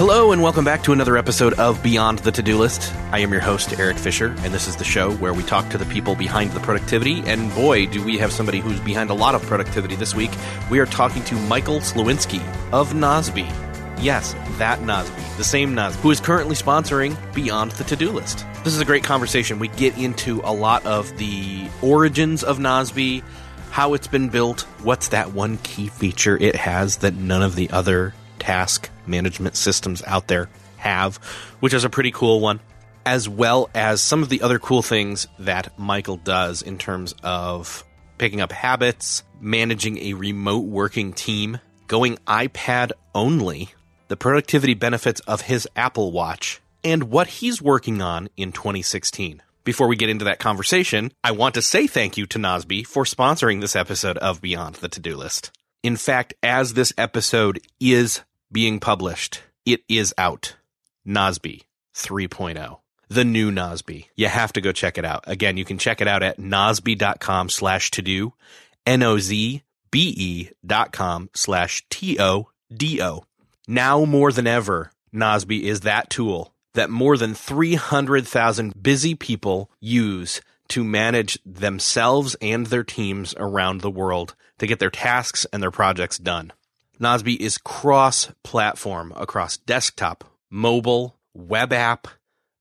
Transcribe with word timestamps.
Hello, 0.00 0.32
and 0.32 0.42
welcome 0.42 0.64
back 0.64 0.82
to 0.84 0.92
another 0.92 1.16
episode 1.16 1.52
of 1.54 1.82
Beyond 1.82 2.20
the 2.20 2.32
To 2.32 2.42
Do 2.42 2.56
List. 2.56 2.92
I 3.12 3.18
am 3.18 3.32
your 3.32 3.40
host, 3.40 3.78
Eric 3.78 3.98
Fisher, 3.98 4.34
and 4.38 4.54
this 4.54 4.66
is 4.66 4.76
the 4.76 4.84
show 4.84 5.12
where 5.16 5.34
we 5.34 5.42
talk 5.42 5.68
to 5.70 5.78
the 5.78 5.84
people 5.86 6.14
behind 6.14 6.52
the 6.52 6.60
productivity. 6.60 7.22
And 7.26 7.52
boy, 7.54 7.86
do 7.86 8.02
we 8.02 8.16
have 8.18 8.32
somebody 8.32 8.60
who's 8.60 8.80
behind 8.80 9.10
a 9.10 9.14
lot 9.14 9.34
of 9.34 9.42
productivity 9.42 9.96
this 9.96 10.14
week. 10.14 10.30
We 10.70 10.78
are 10.78 10.86
talking 10.86 11.22
to 11.24 11.34
Michael 11.34 11.80
Sliwinski 11.80 12.40
of 12.72 12.92
Nozbe. 12.92 13.69
Yes, 14.00 14.34
that 14.56 14.78
Nozbe, 14.80 15.36
the 15.36 15.44
same 15.44 15.74
Nozbe, 15.74 15.96
who 15.96 16.10
is 16.10 16.20
currently 16.20 16.56
sponsoring 16.56 17.16
Beyond 17.34 17.72
the 17.72 17.84
To 17.84 17.96
Do 17.96 18.10
List. 18.10 18.46
This 18.64 18.72
is 18.72 18.80
a 18.80 18.84
great 18.86 19.04
conversation. 19.04 19.58
We 19.58 19.68
get 19.68 19.98
into 19.98 20.40
a 20.42 20.54
lot 20.54 20.86
of 20.86 21.14
the 21.18 21.68
origins 21.82 22.42
of 22.42 22.58
Nozbe, 22.58 23.22
how 23.70 23.92
it's 23.92 24.06
been 24.06 24.30
built, 24.30 24.62
what's 24.82 25.08
that 25.08 25.32
one 25.32 25.58
key 25.58 25.88
feature 25.88 26.38
it 26.38 26.56
has 26.56 26.96
that 26.98 27.14
none 27.14 27.42
of 27.42 27.56
the 27.56 27.68
other 27.70 28.14
task 28.38 28.88
management 29.06 29.54
systems 29.54 30.02
out 30.06 30.28
there 30.28 30.48
have, 30.78 31.16
which 31.60 31.74
is 31.74 31.84
a 31.84 31.90
pretty 31.90 32.10
cool 32.10 32.40
one, 32.40 32.58
as 33.04 33.28
well 33.28 33.68
as 33.74 34.00
some 34.00 34.22
of 34.22 34.30
the 34.30 34.40
other 34.40 34.58
cool 34.58 34.80
things 34.80 35.26
that 35.38 35.78
Michael 35.78 36.16
does 36.16 36.62
in 36.62 36.78
terms 36.78 37.14
of 37.22 37.84
picking 38.16 38.40
up 38.40 38.50
habits, 38.50 39.24
managing 39.42 39.98
a 39.98 40.14
remote 40.14 40.64
working 40.64 41.12
team, 41.12 41.60
going 41.86 42.16
iPad 42.26 42.92
only, 43.14 43.68
the 44.10 44.16
productivity 44.16 44.74
benefits 44.74 45.20
of 45.20 45.42
his 45.42 45.68
Apple 45.76 46.10
Watch, 46.10 46.60
and 46.82 47.04
what 47.04 47.28
he's 47.28 47.62
working 47.62 48.02
on 48.02 48.28
in 48.36 48.50
2016. 48.50 49.40
Before 49.62 49.86
we 49.86 49.94
get 49.94 50.08
into 50.08 50.24
that 50.24 50.40
conversation, 50.40 51.12
I 51.22 51.30
want 51.30 51.54
to 51.54 51.62
say 51.62 51.86
thank 51.86 52.16
you 52.16 52.26
to 52.26 52.38
Nozbe 52.38 52.84
for 52.84 53.04
sponsoring 53.04 53.60
this 53.60 53.76
episode 53.76 54.18
of 54.18 54.42
Beyond 54.42 54.74
the 54.76 54.88
To 54.88 54.98
Do 54.98 55.16
List. 55.16 55.52
In 55.84 55.96
fact, 55.96 56.34
as 56.42 56.74
this 56.74 56.92
episode 56.98 57.60
is 57.78 58.22
being 58.50 58.80
published, 58.80 59.42
it 59.64 59.84
is 59.88 60.12
out. 60.18 60.56
Nozbe 61.06 61.62
3.0. 61.94 62.80
The 63.08 63.24
new 63.24 63.52
Nozbe. 63.52 64.06
You 64.16 64.26
have 64.26 64.52
to 64.54 64.60
go 64.60 64.72
check 64.72 64.98
it 64.98 65.04
out. 65.04 65.22
Again, 65.28 65.56
you 65.56 65.64
can 65.64 65.78
check 65.78 66.00
it 66.00 66.08
out 66.08 66.24
at 66.24 66.38
nozbe.com 66.38 67.48
slash 67.48 67.92
to 67.92 68.02
do, 68.02 68.34
N-O-Z-B-E 68.86 70.50
dot 70.66 70.90
com 70.90 71.30
slash 71.32 71.84
T-O-D-O. 71.90 73.24
Now 73.70 74.04
more 74.04 74.32
than 74.32 74.48
ever, 74.48 74.90
Nozbe 75.14 75.62
is 75.62 75.82
that 75.82 76.10
tool 76.10 76.52
that 76.74 76.90
more 76.90 77.16
than 77.16 77.34
300,000 77.34 78.82
busy 78.82 79.14
people 79.14 79.70
use 79.78 80.40
to 80.70 80.82
manage 80.82 81.38
themselves 81.46 82.34
and 82.42 82.66
their 82.66 82.82
teams 82.82 83.32
around 83.36 83.80
the 83.80 83.88
world 83.88 84.34
to 84.58 84.66
get 84.66 84.80
their 84.80 84.90
tasks 84.90 85.46
and 85.52 85.62
their 85.62 85.70
projects 85.70 86.18
done. 86.18 86.52
Nozbe 87.00 87.36
is 87.36 87.58
cross 87.58 88.32
platform 88.42 89.12
across 89.14 89.56
desktop, 89.58 90.24
mobile, 90.50 91.14
web 91.32 91.72
app, 91.72 92.08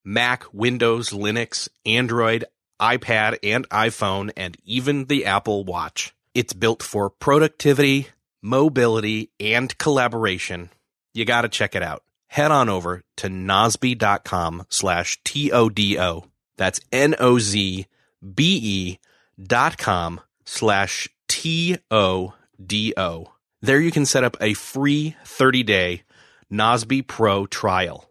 Mac, 0.06 0.46
Windows, 0.54 1.10
Linux, 1.10 1.70
Android, 1.88 2.46
iPad, 2.80 3.40
and 3.42 3.68
iPhone, 3.70 4.30
and 4.38 4.58
even 4.64 5.06
the 5.06 5.26
Apple 5.26 5.64
Watch. 5.64 6.14
It's 6.36 6.54
built 6.54 6.84
for 6.84 7.10
productivity, 7.10 8.10
mobility, 8.44 9.32
and 9.40 9.76
collaboration. 9.80 10.70
You 11.14 11.26
got 11.26 11.42
to 11.42 11.50
check 11.50 11.76
it 11.76 11.84
out. 11.84 12.04
Head 12.28 12.52
on 12.52 12.70
over 12.70 13.04
to 13.18 13.28
nozbe.com 13.28 14.66
slash 14.70 15.20
T-O-D-O. 15.24 16.26
That's 16.58 16.80
N-O-Z-B-E 16.92 19.00
dot 19.42 19.78
com 19.78 20.22
slash 20.46 21.10
T-O-D-O. 21.28 23.34
There 23.62 23.80
you 23.80 23.92
can 23.92 24.06
set 24.06 24.24
up 24.24 24.38
a 24.40 24.54
free 24.54 25.16
30 25.26 25.64
day 25.64 26.04
Nozbe 26.52 27.06
Pro 27.06 27.46
trial. 27.46 28.10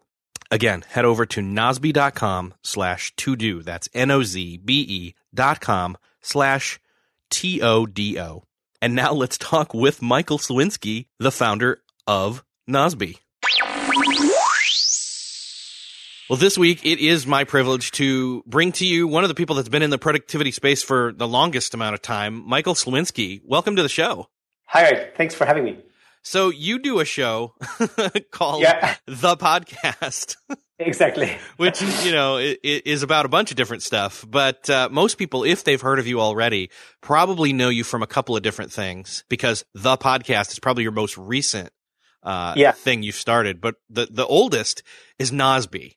Again, 0.51 0.83
head 0.87 1.05
over 1.05 1.25
to 1.27 1.41
nozbe.com 1.41 2.55
slash 2.63 3.15
to 3.17 3.35
do. 3.35 3.61
That's 3.61 3.89
N 3.93 4.11
O 4.11 4.23
Z 4.23 4.57
B 4.57 4.81
E 4.81 5.15
dot 5.33 5.61
com 5.61 5.97
slash 6.21 6.79
T 7.29 7.61
O 7.61 7.85
D 7.85 8.19
O. 8.19 8.43
And 8.81 8.95
now 8.95 9.13
let's 9.13 9.37
talk 9.37 9.73
with 9.73 10.01
Michael 10.01 10.39
Sliwinski, 10.39 11.05
the 11.19 11.31
founder 11.31 11.81
of 12.07 12.43
Nozbe. 12.69 13.17
Well, 16.29 16.37
this 16.37 16.55
week 16.59 16.85
it 16.85 16.99
is 16.99 17.25
my 17.25 17.43
privilege 17.43 17.89
to 17.93 18.43
bring 18.45 18.71
to 18.73 18.85
you 18.85 19.07
one 19.07 19.23
of 19.23 19.29
the 19.29 19.33
people 19.33 19.55
that's 19.55 19.69
been 19.69 19.81
in 19.81 19.89
the 19.89 19.97
productivity 19.97 20.51
space 20.51 20.83
for 20.83 21.11
the 21.11 21.27
longest 21.27 21.73
amount 21.73 21.95
of 21.95 22.03
time, 22.03 22.47
Michael 22.47 22.75
Sliwinski. 22.75 23.41
Welcome 23.43 23.75
to 23.77 23.81
the 23.81 23.89
show. 23.89 24.27
Hi, 24.67 25.09
thanks 25.17 25.33
for 25.33 25.45
having 25.45 25.63
me. 25.63 25.79
So 26.21 26.49
you 26.49 26.77
do 26.77 26.99
a 26.99 27.05
show 27.05 27.55
called 28.31 28.61
Yeah. 28.61 28.95
The 29.07 29.35
Podcast, 29.37 30.35
Exactly. 30.79 31.35
which 31.57 31.81
you 32.05 32.11
know 32.11 32.37
is 32.63 33.01
about 33.01 33.25
a 33.25 33.29
bunch 33.29 33.49
of 33.49 33.57
different 33.57 33.81
stuff. 33.81 34.23
But 34.27 34.69
uh, 34.69 34.89
most 34.91 35.17
people, 35.17 35.43
if 35.43 35.63
they've 35.63 35.81
heard 35.81 35.97
of 35.97 36.05
you 36.05 36.21
already, 36.21 36.69
probably 37.01 37.51
know 37.53 37.69
you 37.69 37.83
from 37.83 38.03
a 38.03 38.07
couple 38.07 38.37
of 38.37 38.43
different 38.43 38.71
things 38.71 39.23
because 39.29 39.65
The 39.73 39.97
Podcast 39.97 40.51
is 40.51 40.59
probably 40.59 40.83
your 40.83 40.91
most 40.91 41.17
recent 41.17 41.71
uh, 42.23 42.53
Yeah. 42.55 42.71
thing 42.71 43.03
you've 43.03 43.15
started. 43.15 43.61
But 43.61 43.75
the 43.89 44.07
the 44.09 44.25
oldest 44.25 44.83
is 45.17 45.31
Nozbe. 45.31 45.95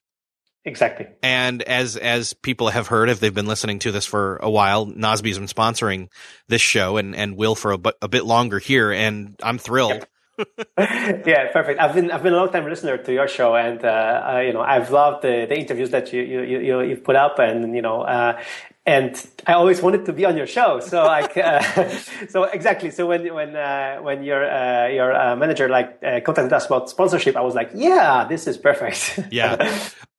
Exactly. 0.65 1.07
And 1.25 1.61
as 1.63 1.97
as 1.97 2.35
people 2.35 2.69
have 2.69 2.87
heard, 2.87 3.09
if 3.09 3.19
they've 3.19 3.35
been 3.35 3.47
listening 3.49 3.81
to 3.81 3.91
this 3.91 4.07
for 4.07 4.37
a 4.37 4.49
while, 4.51 4.87
Nozbe's 4.87 5.39
been 5.39 5.49
sponsoring 5.49 6.07
this 6.49 6.63
show 6.63 6.97
and 6.99 7.17
and 7.17 7.37
will 7.37 7.55
for 7.57 7.73
a, 7.73 7.79
bu- 7.79 7.99
a 8.01 8.07
bit 8.09 8.25
longer 8.25 8.59
here. 8.61 8.93
And 8.93 9.35
I'm 9.43 9.59
thrilled. 9.59 10.07
yeah, 10.79 11.51
perfect. 11.53 11.81
I've 11.81 11.95
been 11.95 12.11
I've 12.11 12.23
been 12.23 12.33
a 12.33 12.37
long 12.37 12.51
time 12.51 12.65
listener 12.65 12.97
to 12.97 13.13
your 13.13 13.29
show, 13.29 13.55
and 13.55 13.85
uh, 13.85 13.89
uh, 14.35 14.39
you 14.39 14.53
know 14.53 14.63
I've 14.63 14.91
loved 14.91 15.23
the, 15.23 15.47
the 15.49 15.59
interviews 15.59 15.91
that 15.91 16.13
you 16.13 16.23
you 16.23 16.43
you 16.43 16.61
you 16.61 16.81
you've 16.83 17.05
put 17.05 17.17
up, 17.17 17.39
and 17.39 17.75
you 17.75 17.83
know. 17.83 18.03
Uh, 18.03 18.41
and 18.85 19.15
I 19.47 19.53
always 19.53 19.81
wanted 19.81 20.07
to 20.07 20.13
be 20.13 20.25
on 20.25 20.37
your 20.37 20.47
show, 20.47 20.81
so 20.81 21.05
like, 21.05 21.37
uh, 21.37 21.61
so 22.29 22.45
exactly. 22.45 22.91
So 22.91 23.07
when 23.07 23.33
when 23.33 23.55
uh, 23.55 23.99
when 23.99 24.25
your 24.25 24.45
uh, 24.45 24.89
your 24.89 25.15
uh, 25.15 25.37
manager 25.37 25.69
like 25.69 25.99
uh, 26.03 26.21
contacted 26.21 26.53
us 26.53 26.67
about 26.67 26.91
sponsorship, 26.91 27.37
I 27.37 27.43
was 27.43 27.55
like, 27.55 27.71
yeah, 27.75 28.27
this 28.29 28.47
is 28.47 28.59
perfect. 28.59 29.21
Yeah. 29.31 29.79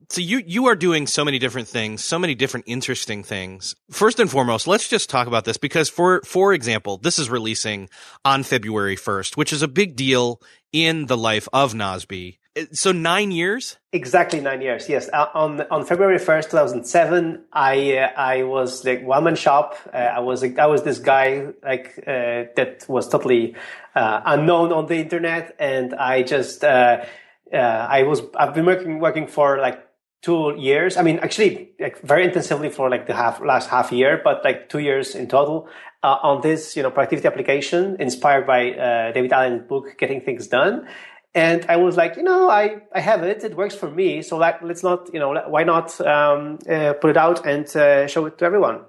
So 0.10 0.22
you 0.22 0.44
you 0.46 0.68
are 0.68 0.76
doing 0.76 1.08
so 1.08 1.26
many 1.26 1.40
different 1.40 1.68
things, 1.68 2.04
so 2.04 2.20
many 2.20 2.36
different 2.36 2.66
interesting 2.68 3.24
things. 3.24 3.76
First 3.92 4.20
and 4.20 4.30
foremost, 4.30 4.68
let's 4.68 4.88
just 4.88 5.10
talk 5.10 5.28
about 5.28 5.46
this 5.46 5.58
because 5.58 5.90
for 5.90 6.22
for 6.24 6.54
example, 6.54 6.98
this 6.98 7.20
is 7.20 7.30
releasing 7.30 7.90
on 8.24 8.44
February 8.44 8.96
1st, 8.96 9.36
which 9.38 9.52
is 9.52 9.62
a 9.62 9.68
big 9.68 9.96
deal 9.96 10.42
in 10.72 11.08
the 11.08 11.18
life 11.18 11.48
of 11.52 11.74
Nozbe. 11.74 12.38
So 12.72 12.92
9 12.92 13.32
years? 13.32 13.78
Exactly 13.94 14.42
nine 14.42 14.62
years. 14.62 14.90
Yes, 14.90 15.08
uh, 15.14 15.28
on 15.36 15.62
on 15.70 15.86
February 15.86 16.18
first, 16.18 16.50
two 16.50 16.58
thousand 16.58 16.86
seven, 16.86 17.44
I 17.54 17.98
uh, 17.98 18.10
I 18.18 18.42
was 18.42 18.84
like 18.84 19.04
one 19.04 19.26
man 19.26 19.36
shop. 19.36 19.76
Uh, 19.94 19.98
I 19.98 20.20
was 20.20 20.44
I 20.44 20.66
was 20.66 20.82
this 20.82 20.98
guy 20.98 21.50
like 21.64 21.94
uh, 22.08 22.50
that 22.56 22.86
was 22.88 23.08
totally 23.08 23.56
uh, 23.94 24.22
unknown 24.26 24.74
on 24.74 24.88
the 24.88 24.96
internet, 24.96 25.56
and 25.60 25.94
I 25.94 26.24
just 26.24 26.64
uh, 26.64 27.06
I 27.54 28.02
was 28.02 28.24
I've 28.36 28.56
been 28.56 28.66
working 28.66 29.00
working 29.00 29.28
for 29.28 29.60
like 29.60 29.80
two 30.24 30.56
years. 30.58 30.98
I 30.98 31.04
mean, 31.04 31.20
actually, 31.20 31.70
like 31.80 32.02
very 32.02 32.26
intensively 32.26 32.72
for 32.72 32.90
like 32.90 33.06
the 33.06 33.14
half 33.14 33.42
last 33.42 33.70
half 33.70 33.92
year, 33.92 34.22
but 34.24 34.44
like 34.44 34.70
two 34.70 34.80
years 34.80 35.14
in 35.14 35.28
total 35.28 35.70
on 36.02 36.42
this 36.42 36.76
you 36.76 36.82
know 36.82 36.90
productivity 36.90 37.28
application 37.28 37.96
inspired 38.00 38.48
by 38.48 39.12
David 39.14 39.32
Allen's 39.32 39.68
book, 39.68 40.00
Getting 40.00 40.20
Things 40.22 40.48
Done. 40.48 40.88
And 41.36 41.66
I 41.68 41.78
was 41.78 41.98
like, 41.98 42.16
you 42.16 42.24
know, 42.24 42.50
I, 42.50 42.82
I 42.94 43.00
have 43.00 43.24
it. 43.24 43.44
It 43.44 43.56
works 43.56 43.74
for 43.74 43.90
me. 43.90 44.22
So 44.22 44.38
like, 44.38 44.62
let's 44.62 44.84
not, 44.84 45.12
you 45.14 45.20
know, 45.20 45.34
why 45.48 45.64
not 45.64 46.00
um, 46.02 46.60
uh, 46.70 46.94
put 46.94 47.10
it 47.10 47.18
out 47.18 47.46
and 47.46 47.66
uh, 47.76 48.08
show 48.08 48.26
it 48.28 48.38
to 48.38 48.46
everyone? 48.46 48.82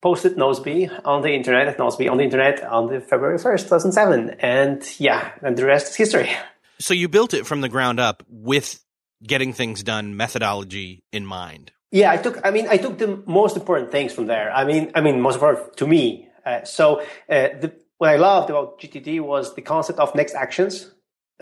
Posted 0.00 0.36
Nozbe 0.36 0.88
on 1.04 1.22
the 1.22 1.30
internet, 1.30 1.68
at 1.68 1.76
Nozbe 1.76 2.10
on 2.10 2.16
the 2.16 2.24
internet 2.24 2.62
on 2.64 2.86
the 2.86 3.00
February 3.00 3.38
1st, 3.38 3.62
2007. 3.64 4.36
And 4.38 4.82
yeah, 4.98 5.32
and 5.42 5.56
the 5.56 5.66
rest 5.66 5.90
is 5.90 5.96
history. 5.96 6.30
So 6.80 6.94
you 6.94 7.08
built 7.08 7.34
it 7.34 7.44
from 7.44 7.60
the 7.60 7.68
ground 7.68 7.98
up 7.98 8.22
with 8.28 8.80
getting 9.20 9.52
things 9.52 9.82
done 9.82 10.16
methodology 10.16 11.02
in 11.12 11.26
mind. 11.26 11.72
Yeah, 11.90 12.12
I 12.12 12.18
took. 12.18 12.38
I 12.46 12.52
mean, 12.52 12.68
I 12.68 12.76
took 12.76 12.98
the 12.98 13.20
most 13.26 13.56
important 13.56 13.90
things 13.90 14.12
from 14.12 14.26
there. 14.26 14.52
I 14.52 14.64
mean, 14.64 14.92
I 14.94 15.00
mean, 15.00 15.20
most 15.20 15.34
important 15.34 15.76
to 15.78 15.88
me. 15.88 16.28
Uh, 16.46 16.62
so 16.64 17.00
uh, 17.00 17.04
the, 17.28 17.72
what 17.96 18.10
I 18.10 18.16
loved 18.16 18.50
about 18.50 18.80
GTD 18.80 19.20
was 19.20 19.56
the 19.56 19.62
concept 19.62 19.98
of 19.98 20.14
next 20.14 20.34
actions. 20.34 20.88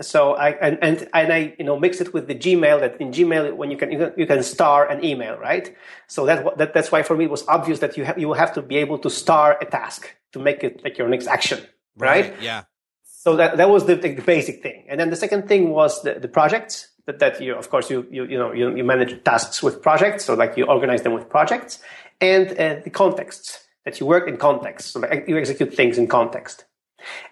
So 0.00 0.34
I 0.34 0.50
and, 0.50 0.78
and 0.82 1.08
and 1.14 1.32
I 1.32 1.54
you 1.58 1.64
know 1.64 1.78
mix 1.78 2.00
it 2.02 2.12
with 2.12 2.28
the 2.28 2.34
Gmail 2.34 2.80
that 2.80 3.00
in 3.00 3.12
Gmail 3.12 3.56
when 3.56 3.70
you 3.70 3.78
can 3.78 3.90
you 3.90 3.98
can, 3.98 4.12
you 4.16 4.26
can 4.26 4.42
star 4.42 4.86
an 4.88 5.02
email 5.02 5.38
right. 5.38 5.74
So 6.06 6.26
that, 6.26 6.58
that 6.58 6.74
that's 6.74 6.92
why 6.92 7.02
for 7.02 7.16
me 7.16 7.24
it 7.24 7.30
was 7.30 7.46
obvious 7.48 7.78
that 7.78 7.96
you 7.96 8.04
have 8.04 8.18
you 8.18 8.28
will 8.28 8.34
have 8.34 8.52
to 8.54 8.62
be 8.62 8.76
able 8.76 8.98
to 8.98 9.08
star 9.08 9.56
a 9.60 9.64
task 9.64 10.14
to 10.32 10.38
make 10.38 10.62
it 10.62 10.84
like 10.84 10.98
your 10.98 11.08
next 11.08 11.26
action 11.26 11.64
right. 11.96 12.30
right 12.30 12.42
yeah. 12.42 12.64
So 13.04 13.36
that 13.36 13.56
that 13.56 13.70
was 13.70 13.86
the, 13.86 13.94
the, 13.94 14.14
basic 14.14 14.62
thing, 14.62 14.84
and 14.88 15.00
then 15.00 15.10
the 15.10 15.16
second 15.16 15.48
thing 15.48 15.70
was 15.70 16.02
the, 16.02 16.14
the 16.14 16.28
projects 16.28 16.88
that, 17.06 17.18
that 17.18 17.40
you 17.40 17.54
of 17.54 17.70
course 17.70 17.90
you 17.90 18.06
you 18.10 18.24
you 18.24 18.38
know 18.38 18.52
you, 18.52 18.76
you 18.76 18.84
manage 18.84 19.24
tasks 19.24 19.62
with 19.62 19.82
projects, 19.82 20.26
so 20.26 20.34
like 20.34 20.56
you 20.56 20.64
organize 20.66 21.02
them 21.02 21.14
with 21.14 21.28
projects, 21.28 21.80
and 22.20 22.52
uh, 22.52 22.76
the 22.84 22.90
contexts 22.90 23.66
that 23.84 23.98
you 23.98 24.06
work 24.06 24.28
in 24.28 24.36
context, 24.36 24.92
so 24.92 25.00
like 25.00 25.24
you 25.26 25.38
execute 25.38 25.74
things 25.74 25.96
in 25.96 26.06
context. 26.06 26.66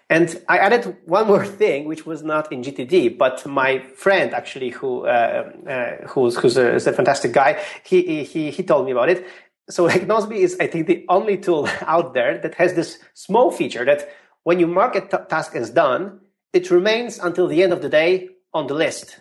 And 0.09 0.39
I 0.47 0.57
added 0.59 0.97
one 1.05 1.27
more 1.27 1.45
thing, 1.45 1.85
which 1.85 2.05
was 2.05 2.23
not 2.23 2.51
in 2.51 2.61
GTD, 2.61 3.17
but 3.17 3.45
my 3.45 3.79
friend 3.79 4.33
actually, 4.33 4.69
who 4.69 5.05
uh, 5.05 5.51
uh, 5.67 6.07
who's 6.07 6.37
who's 6.37 6.57
a, 6.57 6.75
is 6.75 6.87
a, 6.87 6.93
fantastic 6.93 7.31
guy, 7.33 7.61
he 7.83 8.23
he 8.23 8.51
he 8.51 8.63
told 8.63 8.85
me 8.85 8.91
about 8.91 9.09
it. 9.09 9.25
So 9.69 9.85
like 9.91 10.07
is, 10.31 10.57
I 10.59 10.67
think, 10.67 10.87
the 10.87 11.05
only 11.09 11.37
tool 11.37 11.67
out 11.81 12.13
there 12.13 12.37
that 12.37 12.55
has 12.55 12.75
this 12.75 12.99
small 13.13 13.51
feature 13.51 13.83
that 13.85 14.09
when 14.43 14.59
you 14.59 14.67
mark 14.67 14.95
a 14.95 15.01
t- 15.01 15.25
task 15.27 15.55
as 15.55 15.71
done, 15.71 16.19
it 16.53 16.69
remains 16.69 17.17
until 17.17 17.47
the 17.47 17.63
end 17.63 17.73
of 17.73 17.81
the 17.81 17.89
day 17.89 18.29
on 18.53 18.67
the 18.67 18.75
list, 18.75 19.19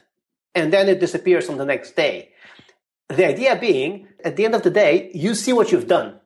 and 0.55 0.73
then 0.73 0.89
it 0.89 1.01
disappears 1.01 1.49
on 1.49 1.57
the 1.57 1.65
next 1.65 1.97
day. 1.97 2.31
The 3.09 3.27
idea 3.27 3.57
being, 3.57 4.09
at 4.23 4.37
the 4.37 4.45
end 4.45 4.55
of 4.55 4.63
the 4.63 4.71
day, 4.71 5.11
you 5.15 5.35
see 5.35 5.53
what 5.53 5.73
you've 5.73 5.89
done, 5.89 6.21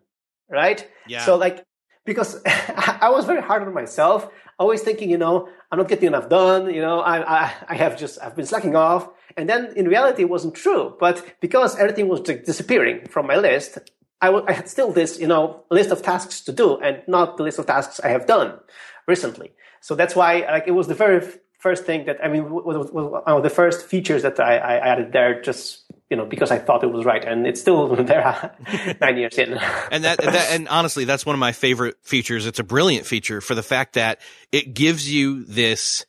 right? 0.50 0.86
Yeah. 1.06 1.24
So 1.24 1.36
like 1.36 1.64
because 2.08 2.40
I 2.46 3.10
was 3.10 3.26
very 3.26 3.42
hard 3.42 3.62
on 3.62 3.72
myself, 3.74 4.28
always 4.58 4.82
thinking, 4.82 5.10
you 5.10 5.18
know, 5.18 5.48
I'm 5.70 5.78
not 5.78 5.88
getting 5.88 6.08
enough 6.08 6.28
done, 6.28 6.74
you 6.74 6.80
know, 6.80 7.00
I, 7.00 7.44
I, 7.44 7.52
I 7.68 7.74
have 7.76 7.96
just, 7.96 8.18
I've 8.20 8.34
been 8.34 8.46
slacking 8.46 8.74
off. 8.74 9.08
And 9.36 9.48
then 9.48 9.74
in 9.76 9.86
reality, 9.86 10.22
it 10.22 10.30
wasn't 10.30 10.54
true. 10.54 10.96
But 10.98 11.36
because 11.40 11.76
everything 11.76 12.08
was 12.08 12.20
disappearing 12.22 13.06
from 13.06 13.26
my 13.26 13.36
list, 13.36 13.78
I, 14.20 14.52
had 14.52 14.68
still 14.68 14.90
this, 14.90 15.20
you 15.20 15.28
know, 15.28 15.64
list 15.70 15.90
of 15.90 16.02
tasks 16.02 16.40
to 16.46 16.52
do 16.52 16.78
and 16.78 17.02
not 17.06 17.36
the 17.36 17.44
list 17.44 17.58
of 17.58 17.66
tasks 17.66 18.00
I 18.00 18.08
have 18.08 18.26
done 18.26 18.58
recently. 19.06 19.52
So 19.80 19.94
that's 19.94 20.16
why, 20.16 20.40
like, 20.50 20.66
it 20.66 20.72
was 20.72 20.88
the 20.88 20.94
very 20.94 21.24
first 21.58 21.84
thing 21.84 22.06
that, 22.06 22.24
I 22.24 22.28
mean, 22.28 22.50
was, 22.50 22.90
was 22.90 22.90
one 22.90 23.22
of 23.26 23.42
the 23.42 23.50
first 23.50 23.86
features 23.86 24.22
that 24.22 24.40
I, 24.40 24.56
I 24.56 24.74
added 24.92 25.12
there 25.12 25.40
just 25.40 25.84
you 26.10 26.16
know, 26.16 26.24
because 26.24 26.50
I 26.50 26.58
thought 26.58 26.82
it 26.82 26.90
was 26.90 27.04
right, 27.04 27.24
and 27.24 27.46
it's 27.46 27.60
still 27.60 27.94
there 28.04 28.56
nine 29.00 29.16
years 29.16 29.38
in. 29.38 29.54
and 29.90 30.04
that, 30.04 30.18
that, 30.18 30.48
and 30.52 30.68
honestly, 30.68 31.04
that's 31.04 31.26
one 31.26 31.34
of 31.34 31.40
my 31.40 31.52
favorite 31.52 31.96
features. 32.02 32.46
It's 32.46 32.58
a 32.58 32.64
brilliant 32.64 33.06
feature 33.06 33.40
for 33.40 33.54
the 33.54 33.62
fact 33.62 33.94
that 33.94 34.20
it 34.52 34.74
gives 34.74 35.12
you 35.12 35.44
this. 35.44 36.06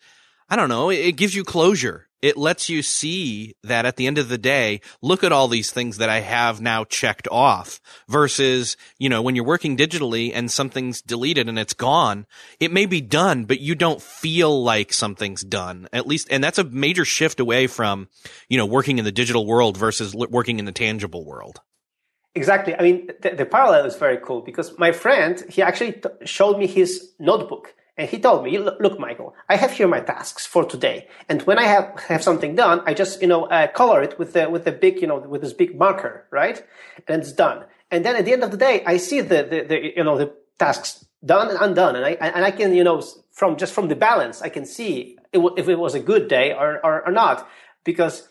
I 0.49 0.55
don't 0.55 0.69
know. 0.69 0.89
It 0.89 1.13
gives 1.13 1.35
you 1.35 1.43
closure 1.43 2.08
it 2.21 2.37
lets 2.37 2.69
you 2.69 2.81
see 2.81 3.55
that 3.63 3.85
at 3.85 3.95
the 3.95 4.07
end 4.07 4.17
of 4.17 4.29
the 4.29 4.37
day, 4.37 4.81
look 5.01 5.23
at 5.23 5.31
all 5.31 5.47
these 5.47 5.71
things 5.71 5.97
that 5.97 6.09
I 6.09 6.19
have 6.19 6.61
now 6.61 6.83
checked 6.83 7.27
off 7.31 7.79
versus, 8.07 8.77
you 8.97 9.09
know, 9.09 9.21
when 9.21 9.35
you're 9.35 9.45
working 9.45 9.77
digitally 9.77 10.31
and 10.33 10.51
something's 10.51 11.01
deleted 11.01 11.47
and 11.47 11.57
it's 11.57 11.73
gone, 11.73 12.25
it 12.59 12.71
may 12.71 12.85
be 12.85 13.01
done, 13.01 13.45
but 13.45 13.59
you 13.59 13.75
don't 13.75 14.01
feel 14.01 14.63
like 14.63 14.91
something's 14.91 15.43
done. 15.43 15.87
At 15.93 16.07
least, 16.07 16.27
and 16.29 16.43
that's 16.43 16.57
a 16.57 16.63
major 16.63 17.05
shift 17.05 17.39
away 17.39 17.67
from, 17.67 18.09
you 18.49 18.57
know, 18.57 18.65
working 18.65 18.99
in 18.99 19.05
the 19.05 19.11
digital 19.11 19.45
world 19.45 19.77
versus 19.77 20.13
working 20.13 20.59
in 20.59 20.65
the 20.65 20.71
tangible 20.71 21.25
world. 21.25 21.61
Exactly. 22.35 22.75
I 22.75 22.81
mean, 22.83 23.09
the, 23.21 23.31
the 23.31 23.45
parallel 23.45 23.85
is 23.85 23.95
very 23.95 24.17
cool 24.17 24.41
because 24.41 24.77
my 24.77 24.91
friend, 24.91 25.43
he 25.49 25.61
actually 25.61 25.93
t- 25.93 26.09
showed 26.25 26.57
me 26.57 26.67
his 26.67 27.13
notebook 27.19 27.73
and 27.99 28.09
he 28.09 28.17
told 28.17 28.45
me, 28.45 28.57
look, 28.57 28.97
Michael, 28.97 29.35
I 29.49 29.57
have 29.57 29.73
here 29.73 29.85
my 29.85 29.99
tasks 29.99 30.45
for 30.45 30.63
today. 30.63 31.09
And 31.27 31.41
when 31.41 31.59
I 31.59 31.65
have, 31.65 31.99
have 32.07 32.23
something 32.23 32.55
done, 32.55 32.81
I 32.85 32.93
just, 32.93 33.21
you 33.21 33.27
know, 33.27 33.43
uh, 33.47 33.67
color 33.67 34.01
it 34.01 34.17
with 34.17 34.31
the, 34.31 34.49
with 34.49 34.63
the 34.63 34.71
big, 34.71 35.01
you 35.01 35.07
know, 35.07 35.19
with 35.19 35.41
this 35.41 35.51
big 35.51 35.77
marker, 35.77 36.25
right? 36.31 36.65
And 37.09 37.21
it's 37.21 37.33
done. 37.33 37.65
And 37.91 38.05
then 38.05 38.15
at 38.15 38.23
the 38.23 38.31
end 38.31 38.45
of 38.45 38.51
the 38.51 38.57
day, 38.57 38.83
I 38.85 38.95
see 38.95 39.19
the, 39.19 39.43
the, 39.43 39.65
the 39.67 39.93
you 39.97 40.03
know, 40.05 40.17
the 40.17 40.33
tasks 40.57 41.05
done 41.25 41.49
and 41.49 41.57
undone. 41.59 41.97
And 41.97 42.05
I, 42.05 42.11
and 42.11 42.45
I 42.45 42.51
can, 42.51 42.73
you 42.73 42.85
know, 42.85 43.03
from 43.33 43.57
just 43.57 43.73
from 43.73 43.89
the 43.89 43.97
balance, 43.97 44.41
I 44.41 44.47
can 44.47 44.65
see 44.65 45.17
if 45.33 45.67
it 45.67 45.77
was 45.77 45.93
a 45.93 45.99
good 45.99 46.29
day 46.29 46.53
or, 46.53 46.79
or, 46.85 47.05
or 47.05 47.11
not. 47.11 47.49
Because, 47.83 48.29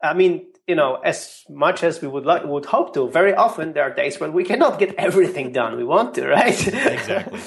I 0.00 0.14
mean, 0.14 0.46
you 0.68 0.76
know, 0.76 0.94
as 1.04 1.42
much 1.50 1.82
as 1.82 2.00
we 2.00 2.06
would 2.06 2.24
like, 2.24 2.44
would 2.44 2.66
hope 2.66 2.94
to, 2.94 3.10
very 3.10 3.34
often 3.34 3.72
there 3.72 3.82
are 3.82 3.92
days 3.92 4.20
when 4.20 4.32
we 4.32 4.44
cannot 4.44 4.78
get 4.78 4.94
everything 4.94 5.50
done 5.50 5.76
we 5.76 5.82
want 5.82 6.14
to, 6.14 6.28
right? 6.28 6.68
Exactly. 6.68 7.40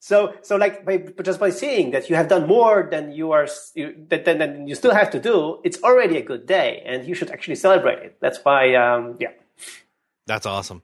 So, 0.00 0.34
so 0.40 0.56
like 0.56 0.86
by, 0.86 0.96
just 1.22 1.38
by 1.38 1.50
seeing 1.50 1.90
that 1.90 2.08
you 2.08 2.16
have 2.16 2.28
done 2.28 2.46
more 2.46 2.88
than 2.90 3.12
you 3.12 3.32
are, 3.32 3.46
you, 3.74 3.94
that, 4.08 4.24
than, 4.24 4.66
you 4.66 4.74
still 4.74 4.94
have 4.94 5.10
to 5.10 5.20
do, 5.20 5.60
it's 5.62 5.82
already 5.82 6.16
a 6.16 6.22
good 6.22 6.46
day, 6.46 6.82
and 6.86 7.06
you 7.06 7.14
should 7.14 7.30
actually 7.30 7.56
celebrate 7.56 7.98
it. 7.98 8.16
That's 8.18 8.38
why, 8.42 8.74
um, 8.74 9.18
yeah. 9.20 9.32
That's 10.26 10.46
awesome. 10.46 10.82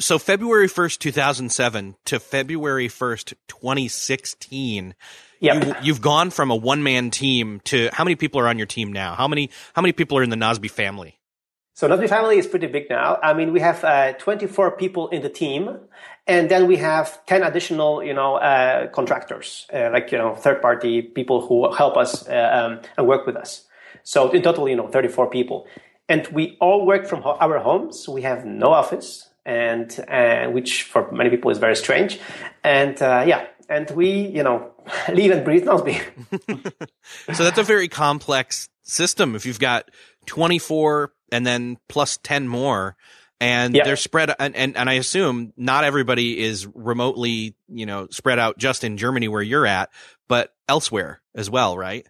So 0.00 0.18
February 0.18 0.68
first, 0.68 1.00
two 1.00 1.12
thousand 1.12 1.50
seven, 1.50 1.96
to 2.04 2.20
February 2.20 2.88
first, 2.88 3.34
twenty 3.48 3.88
sixteen. 3.88 4.94
Yep. 5.40 5.84
You, 5.84 5.92
have 5.92 6.02
gone 6.02 6.30
from 6.30 6.50
a 6.50 6.56
one 6.56 6.82
man 6.82 7.10
team 7.10 7.60
to 7.64 7.90
how 7.92 8.04
many 8.04 8.14
people 8.14 8.40
are 8.40 8.46
on 8.46 8.56
your 8.56 8.66
team 8.66 8.92
now? 8.92 9.14
How 9.14 9.26
many 9.26 9.50
how 9.74 9.82
many 9.82 9.92
people 9.92 10.16
are 10.18 10.22
in 10.22 10.30
the 10.30 10.36
Nozbe 10.36 10.70
family? 10.70 11.18
So 11.74 11.88
Nozbe 11.88 12.08
family 12.08 12.38
is 12.38 12.46
pretty 12.48 12.66
big 12.66 12.90
now. 12.90 13.18
I 13.22 13.34
mean, 13.34 13.52
we 13.52 13.60
have 13.60 13.84
uh, 13.84 14.12
24 14.14 14.72
people 14.72 15.08
in 15.10 15.22
the 15.22 15.28
team, 15.28 15.78
and 16.28 16.50
then 16.50 16.66
we 16.66 16.76
have 16.76 17.24
10 17.26 17.42
additional, 17.42 18.04
you 18.04 18.12
know, 18.12 18.36
uh, 18.36 18.86
contractors, 18.88 19.66
uh, 19.72 19.88
like 19.92 20.12
you 20.12 20.18
know, 20.18 20.34
third 20.34 20.60
party 20.60 21.02
people 21.02 21.46
who 21.46 21.72
help 21.72 21.96
us 21.96 22.28
uh, 22.28 22.50
um, 22.52 22.80
and 22.96 23.08
work 23.08 23.26
with 23.26 23.34
us. 23.34 23.64
So 24.04 24.30
in 24.30 24.42
total, 24.42 24.68
you 24.68 24.76
know, 24.76 24.88
34 24.88 25.30
people, 25.30 25.66
and 26.08 26.26
we 26.28 26.56
all 26.60 26.86
work 26.86 27.06
from 27.06 27.22
ho- 27.22 27.36
our 27.40 27.58
homes. 27.58 28.08
We 28.08 28.22
have 28.22 28.44
no 28.44 28.68
office, 28.72 29.28
and 29.44 29.98
uh, 30.08 30.46
which 30.48 30.84
for 30.84 31.10
many 31.10 31.30
people 31.30 31.50
is 31.50 31.58
very 31.58 31.76
strange. 31.76 32.20
And 32.62 33.00
uh, 33.02 33.24
yeah, 33.26 33.46
and 33.68 33.90
we, 33.90 34.10
you 34.10 34.42
know, 34.42 34.70
live 35.12 35.32
and 35.32 35.44
breathe 35.44 35.64
Nozbe. 35.64 36.00
so 37.34 37.42
that's 37.44 37.58
a 37.58 37.62
very 37.62 37.88
complex 37.88 38.68
system. 38.82 39.34
If 39.34 39.46
you've 39.46 39.60
got 39.60 39.90
24 40.26 41.12
and 41.32 41.46
then 41.46 41.78
plus 41.88 42.18
10 42.22 42.48
more 42.48 42.96
and 43.40 43.74
they're 43.74 43.96
spread 43.96 44.34
and, 44.38 44.56
and, 44.56 44.76
and 44.76 44.90
I 44.90 44.94
assume 44.94 45.52
not 45.56 45.84
everybody 45.84 46.38
is 46.38 46.66
remotely, 46.66 47.54
you 47.68 47.86
know, 47.86 48.08
spread 48.10 48.38
out 48.38 48.58
just 48.58 48.84
in 48.84 48.96
Germany 48.96 49.28
where 49.28 49.42
you're 49.42 49.66
at, 49.66 49.90
but 50.26 50.54
elsewhere 50.68 51.20
as 51.34 51.48
well, 51.48 51.76
right? 51.76 52.06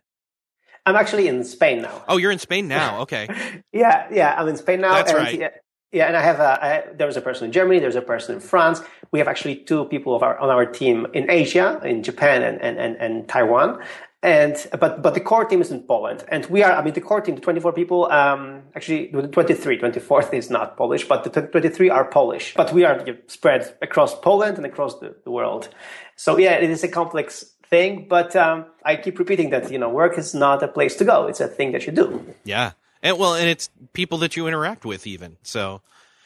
I'm 0.87 0.97
actually 0.97 1.29
in 1.29 1.45
Spain 1.45 1.83
now. 1.83 2.03
Oh, 2.09 2.17
you're 2.17 2.31
in 2.31 2.39
Spain 2.39 2.69
now. 2.69 3.03
Okay. 3.03 3.29
yeah, 3.73 4.09
yeah, 4.11 4.35
I'm 4.39 4.49
in 4.49 4.57
Spain 4.57 4.81
now. 4.81 4.95
That's 4.95 5.11
and, 5.11 5.19
right. 5.19 5.39
Yeah, 5.39 5.49
yeah, 5.93 6.07
and 6.07 6.17
I 6.17 6.23
have 6.23 6.41
a, 6.41 6.65
I, 6.65 6.93
there's 6.95 7.17
a 7.17 7.23
person 7.23 7.47
in 7.47 7.53
Germany, 7.53 7.81
there's 7.81 7.97
a 7.97 8.03
person 8.03 8.37
in 8.37 8.41
France. 8.41 8.81
We 9.11 9.19
have 9.21 9.29
actually 9.29 9.57
two 9.57 9.85
people 9.87 10.15
of 10.15 10.23
our, 10.23 10.39
on 10.39 10.51
our 10.51 10.67
team 10.67 11.07
in 11.15 11.31
Asia, 11.31 11.81
in 11.85 12.03
Japan 12.03 12.43
and, 12.43 12.61
and, 12.61 12.79
and, 12.79 12.97
and 12.97 13.29
Taiwan 13.29 13.83
and 14.23 14.67
but 14.81 15.01
but 15.01 15.15
the 15.15 15.21
core 15.21 15.45
team 15.45 15.61
is 15.61 15.71
in 15.71 15.83
Poland, 15.83 16.25
and 16.29 16.45
we 16.47 16.63
are. 16.65 16.73
I 16.73 16.83
mean, 16.83 16.95
the 16.95 17.01
core 17.01 17.21
team, 17.21 17.37
the 17.37 17.41
24 17.41 17.73
people, 17.73 18.11
um, 18.11 18.63
actually, 18.75 19.11
the 19.13 19.29
23, 19.29 19.79
24th 19.79 20.35
is 20.35 20.51
not 20.51 20.77
Polish, 20.77 21.07
but 21.07 21.23
the 21.23 21.43
23 21.43 21.89
are 21.91 22.05
Polish. 22.05 22.55
But 22.55 22.73
we 22.73 22.85
are 22.85 23.05
spread 23.29 23.77
across 23.81 24.19
Poland 24.19 24.57
and 24.57 24.67
across 24.67 24.99
the, 24.99 25.15
the 25.23 25.31
world. 25.31 25.69
So 26.17 26.37
yeah, 26.37 26.55
it 26.55 26.69
is 26.69 26.83
a 26.83 26.89
complex 26.89 27.45
thing, 27.71 28.09
but 28.09 28.35
um, 28.35 28.67
I 28.85 28.97
keep 28.97 29.21
repeating 29.21 29.51
that 29.51 29.71
you 29.71 29.79
know, 29.79 29.89
work 29.89 30.19
is 30.19 30.35
not 30.35 30.65
a 30.65 30.69
place 30.69 30.97
to 30.97 31.05
go; 31.05 31.29
it's 31.29 31.41
a 31.41 31.47
thing 31.47 31.71
that 31.73 31.87
you 31.87 31.93
do. 31.93 32.35
Yeah, 32.43 32.73
and 33.03 33.19
well, 33.19 33.35
and 33.35 33.49
it's 33.49 33.71
people 33.93 34.19
that 34.19 34.37
you 34.37 34.49
interact 34.49 34.85
with, 34.85 35.07
even 35.07 35.37
so. 35.43 35.81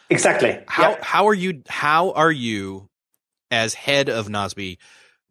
Exactly. 0.08 0.58
How 0.66 0.90
yeah. 0.90 0.98
how 1.02 1.26
are 1.28 1.34
you? 1.34 1.62
How 1.68 2.12
are 2.12 2.32
you, 2.32 2.88
as 3.50 3.74
head 3.74 4.08
of 4.08 4.28
Nozbe? 4.28 4.78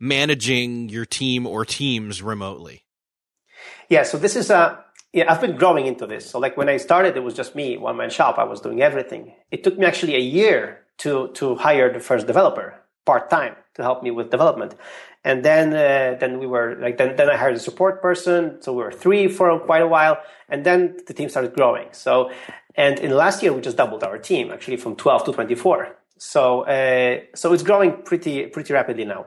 Managing 0.01 0.89
your 0.89 1.05
team 1.05 1.47
or 1.47 1.63
teams 1.63 2.21
remotely? 2.21 2.83
Yeah, 3.87 4.03
so 4.03 4.17
this 4.17 4.35
is 4.35 4.49
a 4.49 4.83
yeah, 5.13 5.31
I've 5.31 5.41
been 5.41 5.57
growing 5.57 5.85
into 5.87 6.07
this. 6.07 6.29
So 6.29 6.39
like 6.39 6.55
when 6.55 6.69
I 6.69 6.77
started, 6.77 7.17
it 7.17 7.19
was 7.19 7.33
just 7.33 7.53
me, 7.53 7.77
one 7.77 7.97
man 7.97 8.09
shop. 8.09 8.37
I 8.37 8.45
was 8.45 8.61
doing 8.61 8.81
everything. 8.81 9.33
It 9.51 9.63
took 9.63 9.77
me 9.77 9.85
actually 9.85 10.15
a 10.15 10.19
year 10.19 10.85
to 10.99 11.29
to 11.35 11.55
hire 11.55 11.91
the 11.93 11.99
first 11.99 12.27
developer 12.27 12.75
part 13.05 13.29
time 13.29 13.55
to 13.75 13.81
help 13.81 14.03
me 14.03 14.11
with 14.11 14.29
development, 14.29 14.75
and 15.23 15.43
then 15.43 15.73
uh, 15.73 16.17
then 16.19 16.39
we 16.39 16.47
were 16.47 16.77
like 16.79 16.97
then 16.97 17.15
then 17.15 17.29
I 17.29 17.37
hired 17.37 17.55
a 17.55 17.59
support 17.59 18.01
person. 18.01 18.61
So 18.61 18.73
we 18.73 18.83
were 18.83 18.91
three 18.91 19.27
for 19.27 19.59
quite 19.59 19.81
a 19.81 19.87
while, 19.87 20.17
and 20.49 20.65
then 20.65 20.97
the 21.07 21.13
team 21.13 21.29
started 21.29 21.53
growing. 21.53 21.87
So 21.91 22.31
and 22.75 22.99
in 22.99 23.09
the 23.09 23.17
last 23.17 23.43
year 23.43 23.53
we 23.53 23.61
just 23.61 23.77
doubled 23.77 24.03
our 24.03 24.17
team 24.17 24.51
actually 24.51 24.77
from 24.77 24.95
twelve 24.95 25.25
to 25.25 25.33
twenty 25.33 25.55
four. 25.55 25.95
So 26.17 26.61
uh, 26.61 27.21
so 27.35 27.51
it's 27.53 27.63
growing 27.63 28.03
pretty 28.03 28.45
pretty 28.47 28.73
rapidly 28.73 29.05
now. 29.05 29.25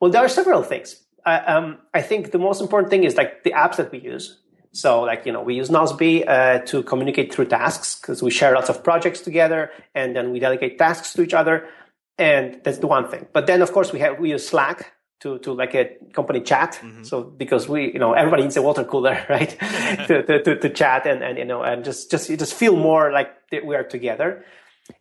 Well, 0.00 0.10
there 0.10 0.24
are 0.24 0.28
several 0.28 0.62
things. 0.62 0.96
I, 1.24 1.38
um, 1.40 1.78
I 1.92 2.00
think 2.02 2.32
the 2.32 2.38
most 2.38 2.60
important 2.60 2.90
thing 2.90 3.04
is 3.04 3.16
like 3.16 3.44
the 3.44 3.52
apps 3.52 3.76
that 3.76 3.92
we 3.92 4.00
use. 4.00 4.38
So, 4.72 5.02
like, 5.02 5.26
you 5.26 5.32
know, 5.32 5.42
we 5.42 5.54
use 5.54 5.68
Nozbe 5.68 6.26
uh, 6.26 6.60
to 6.60 6.82
communicate 6.84 7.34
through 7.34 7.46
tasks 7.46 8.00
because 8.00 8.22
we 8.22 8.30
share 8.30 8.54
lots 8.54 8.68
of 8.68 8.84
projects 8.84 9.20
together 9.20 9.70
and 9.94 10.14
then 10.14 10.30
we 10.30 10.38
delegate 10.38 10.78
tasks 10.78 11.12
to 11.14 11.22
each 11.22 11.34
other. 11.34 11.66
And 12.18 12.60
that's 12.62 12.78
the 12.78 12.86
one 12.86 13.08
thing. 13.08 13.26
But 13.32 13.46
then, 13.46 13.62
of 13.62 13.72
course, 13.72 13.92
we 13.92 13.98
have, 13.98 14.18
we 14.18 14.30
use 14.30 14.46
Slack 14.48 14.92
to, 15.20 15.38
to 15.40 15.52
like 15.52 15.74
a 15.74 15.96
company 16.12 16.40
chat. 16.40 16.78
Mm-hmm. 16.82 17.02
So 17.02 17.24
because 17.24 17.68
we, 17.68 17.92
you 17.92 17.98
know, 17.98 18.12
everybody 18.12 18.42
needs 18.44 18.56
a 18.56 18.62
water 18.62 18.84
cooler, 18.84 19.24
right? 19.28 19.50
to, 20.06 20.22
to, 20.22 20.42
to, 20.42 20.56
to, 20.58 20.70
chat 20.70 21.06
and, 21.06 21.22
and, 21.22 21.36
you 21.36 21.44
know, 21.44 21.62
and 21.62 21.84
just, 21.84 22.10
just, 22.10 22.28
just 22.28 22.54
feel 22.54 22.76
more 22.76 23.10
like 23.10 23.34
we 23.50 23.74
are 23.74 23.84
together. 23.84 24.44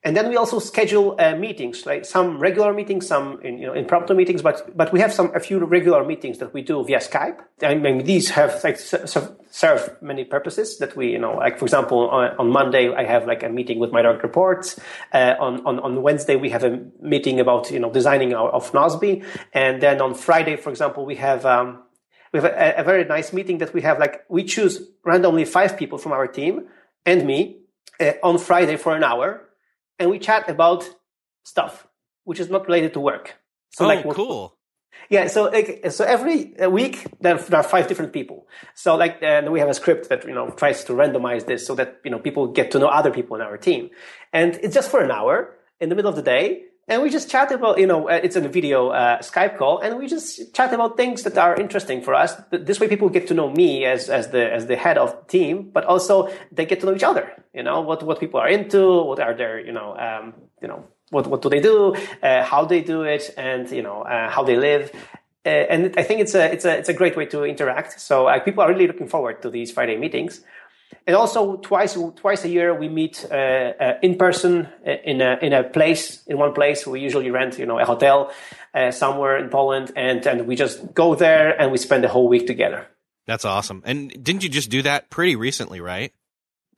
And 0.04 0.16
then 0.16 0.30
we 0.30 0.38
also 0.38 0.60
schedule 0.60 1.16
uh, 1.20 1.36
meetings, 1.36 1.86
like 1.86 2.06
some 2.06 2.40
regular 2.40 2.74
meetings, 2.74 3.08
some 3.08 3.40
in, 3.42 3.58
you 3.58 3.68
know 3.68 3.74
impromptu 3.74 4.14
meetings, 4.14 4.42
but 4.42 4.76
but 4.76 4.92
we 4.94 5.00
have 5.00 5.14
some 5.14 5.32
a 5.36 5.40
few 5.40 5.60
regular 5.60 6.06
meetings 6.06 6.38
that 6.40 6.54
we 6.54 6.62
do 6.62 6.84
via 6.84 7.00
Skype. 7.00 7.40
I 7.62 7.76
mean, 7.76 8.04
these 8.06 8.30
have 8.30 8.64
like 8.64 8.78
serve 8.78 9.98
many 10.02 10.24
purposes 10.26 10.78
that 10.80 10.96
we 10.96 11.12
you 11.12 11.20
know 11.20 11.34
like 11.34 11.58
for 11.60 11.66
example 11.66 12.10
on, 12.10 12.36
on 12.38 12.50
Monday 12.50 12.94
I 12.94 13.04
have 13.04 13.26
like 13.28 13.44
a 13.44 13.50
meeting 13.50 13.80
with 13.80 13.92
my 13.92 14.02
direct 14.02 14.24
reports. 14.24 14.80
Uh, 15.14 15.36
on, 15.40 15.66
on 15.66 15.80
on 15.80 16.02
Wednesday 16.02 16.36
we 16.36 16.50
have 16.50 16.64
a 16.64 16.80
meeting 17.02 17.40
about 17.40 17.72
you 17.72 17.80
know 17.80 17.92
designing 17.92 18.34
our, 18.34 18.50
of 18.50 18.72
Nozbe, 18.72 19.24
and 19.54 19.82
then 19.82 20.02
on 20.02 20.14
Friday, 20.14 20.56
for 20.56 20.70
example, 20.70 21.06
we 21.06 21.16
have. 21.16 21.46
Um, 21.46 21.84
we 22.32 22.40
have 22.40 22.52
a, 22.52 22.82
a 22.82 22.84
very 22.84 23.06
nice 23.06 23.34
meeting 23.34 23.58
that 23.58 23.74
we 23.74 23.82
have 23.82 23.98
like 23.98 24.24
we 24.30 24.44
choose 24.44 24.82
randomly 25.04 25.46
five 25.46 25.76
people 25.76 25.98
from 25.98 26.12
our 26.12 26.28
team 26.28 26.68
and 27.04 27.26
me 27.26 27.58
uh, 28.00 28.12
on 28.22 28.38
Friday 28.38 28.78
for 28.78 28.96
an 28.96 29.04
hour 29.04 29.49
and 30.00 30.10
we 30.10 30.20
chat 30.20 30.50
about 30.50 30.90
stuff 31.44 31.88
which 32.30 32.40
is 32.40 32.48
not 32.48 32.68
related 32.68 32.94
to 32.94 33.00
work. 33.00 33.36
So 33.72 33.86
oh, 33.86 33.88
like 33.88 34.08
cool. 34.14 34.56
Yeah, 35.10 35.26
so 35.28 35.46
like, 35.46 35.86
so 35.90 36.06
every 36.06 36.54
week 36.70 37.08
there, 37.22 37.38
there, 37.38 37.60
are 37.60 37.64
five 37.64 37.88
different 37.88 38.14
people. 38.14 38.48
So 38.76 38.96
like 38.96 39.18
and 39.24 39.52
we 39.52 39.60
have 39.60 39.70
a 39.70 39.74
script 39.74 40.10
that 40.10 40.28
you 40.28 40.36
know 40.36 40.52
tries 40.52 40.84
to 40.84 40.94
randomize 40.94 41.48
this 41.48 41.66
so 41.66 41.74
that 41.76 42.00
you 42.04 42.12
know 42.12 42.20
people 42.20 42.46
get 42.46 42.70
to 42.72 42.78
know 42.80 42.88
other 42.88 43.10
people 43.10 43.36
in 43.36 43.42
our 43.42 43.58
team, 43.58 43.90
and 44.32 44.60
it's 44.62 44.76
just 44.76 44.92
for 44.92 45.02
an 45.02 45.10
hour 45.10 45.56
in 45.80 45.90
the 45.90 45.96
middle 45.96 46.10
of 46.10 46.16
the 46.16 46.22
day, 46.22 46.66
and 46.90 47.04
we 47.04 47.10
just 47.10 47.30
chat 47.30 47.52
about 47.52 47.78
you 47.78 47.88
know 47.88 48.10
uh, 48.10 48.20
it's 48.22 48.36
a 48.36 48.42
video 48.42 48.90
uh, 48.90 49.20
Skype 49.20 49.58
call, 49.58 49.80
and 49.80 49.98
we 49.98 50.08
just 50.08 50.54
chat 50.54 50.74
about 50.74 50.98
things 50.98 51.24
that 51.24 51.38
are 51.38 51.56
interesting 51.56 52.02
for 52.02 52.14
us. 52.16 52.36
This 52.52 52.80
way, 52.80 52.88
people 52.88 53.10
get 53.10 53.28
to 53.28 53.34
know 53.34 53.50
me 53.50 53.86
as 53.86 54.10
as 54.10 54.30
the 54.30 54.52
as 54.52 54.66
the 54.66 54.76
head 54.76 54.98
of 54.98 55.12
the 55.12 55.26
team, 55.28 55.70
but 55.72 55.86
also 55.86 56.30
they 56.52 56.66
get 56.66 56.80
to 56.82 56.88
know 56.88 56.96
each 56.96 57.04
other. 57.04 57.32
You 57.54 57.64
know 57.64 57.82
what 57.82 58.04
what 58.04 58.20
people 58.20 58.40
are 58.40 58.50
into, 58.50 59.04
what 59.04 59.20
are 59.20 59.36
their 59.36 59.60
you 59.60 59.72
know 59.72 59.96
um, 59.98 60.34
you 60.62 60.68
know 60.68 60.84
what 61.12 61.28
what 61.28 61.42
do 61.42 61.50
they 61.50 61.62
do, 61.62 61.96
uh, 62.24 62.44
how 62.44 62.66
they 62.66 62.82
do 62.82 63.04
it, 63.04 63.34
and 63.38 63.70
you 63.72 63.84
know 63.84 64.02
uh, 64.02 64.30
how 64.30 64.44
they 64.44 64.58
live. 64.58 64.92
Uh, 65.46 65.50
and 65.50 65.94
I 65.98 66.04
think 66.04 66.20
it's 66.20 66.36
a 66.36 66.52
it's 66.52 66.66
a 66.66 66.78
it's 66.78 66.90
a 66.90 66.94
great 66.94 67.16
way 67.16 67.26
to 67.28 67.44
interact. 67.44 68.02
So 68.02 68.28
uh, 68.28 68.40
people 68.40 68.64
are 68.64 68.70
really 68.70 68.88
looking 68.88 69.08
forward 69.08 69.42
to 69.44 69.50
these 69.50 69.72
Friday 69.72 69.96
meetings. 69.96 70.42
And 71.08 71.16
also 71.16 71.58
twice 71.58 71.98
twice 72.16 72.44
a 72.44 72.50
year 72.50 72.74
we 72.74 72.88
meet 72.88 73.26
uh, 73.32 73.36
uh, 73.36 73.94
in 74.02 74.16
person 74.16 74.68
uh, 74.86 74.92
in 75.04 75.22
a 75.22 75.38
in 75.42 75.54
a 75.54 75.64
place 75.64 76.24
in 76.28 76.38
one 76.38 76.54
place. 76.54 76.86
We 76.86 77.00
usually 77.00 77.32
rent 77.32 77.58
you 77.58 77.66
know 77.66 77.80
a 77.80 77.86
hotel 77.86 78.32
uh, 78.74 78.92
somewhere 78.92 79.38
in 79.38 79.50
Poland, 79.50 79.92
and 79.96 80.26
and 80.26 80.48
we 80.48 80.56
just 80.56 80.94
go 80.94 81.16
there 81.16 81.60
and 81.60 81.72
we 81.72 81.78
spend 81.78 82.04
the 82.04 82.10
whole 82.10 82.28
week 82.28 82.48
together. 82.48 82.88
That's 83.26 83.46
awesome. 83.46 83.84
And 83.86 84.10
didn't 84.24 84.44
you 84.44 84.50
just 84.50 84.70
do 84.70 84.82
that 84.82 85.10
pretty 85.10 85.36
recently, 85.36 85.82
right? 85.82 86.12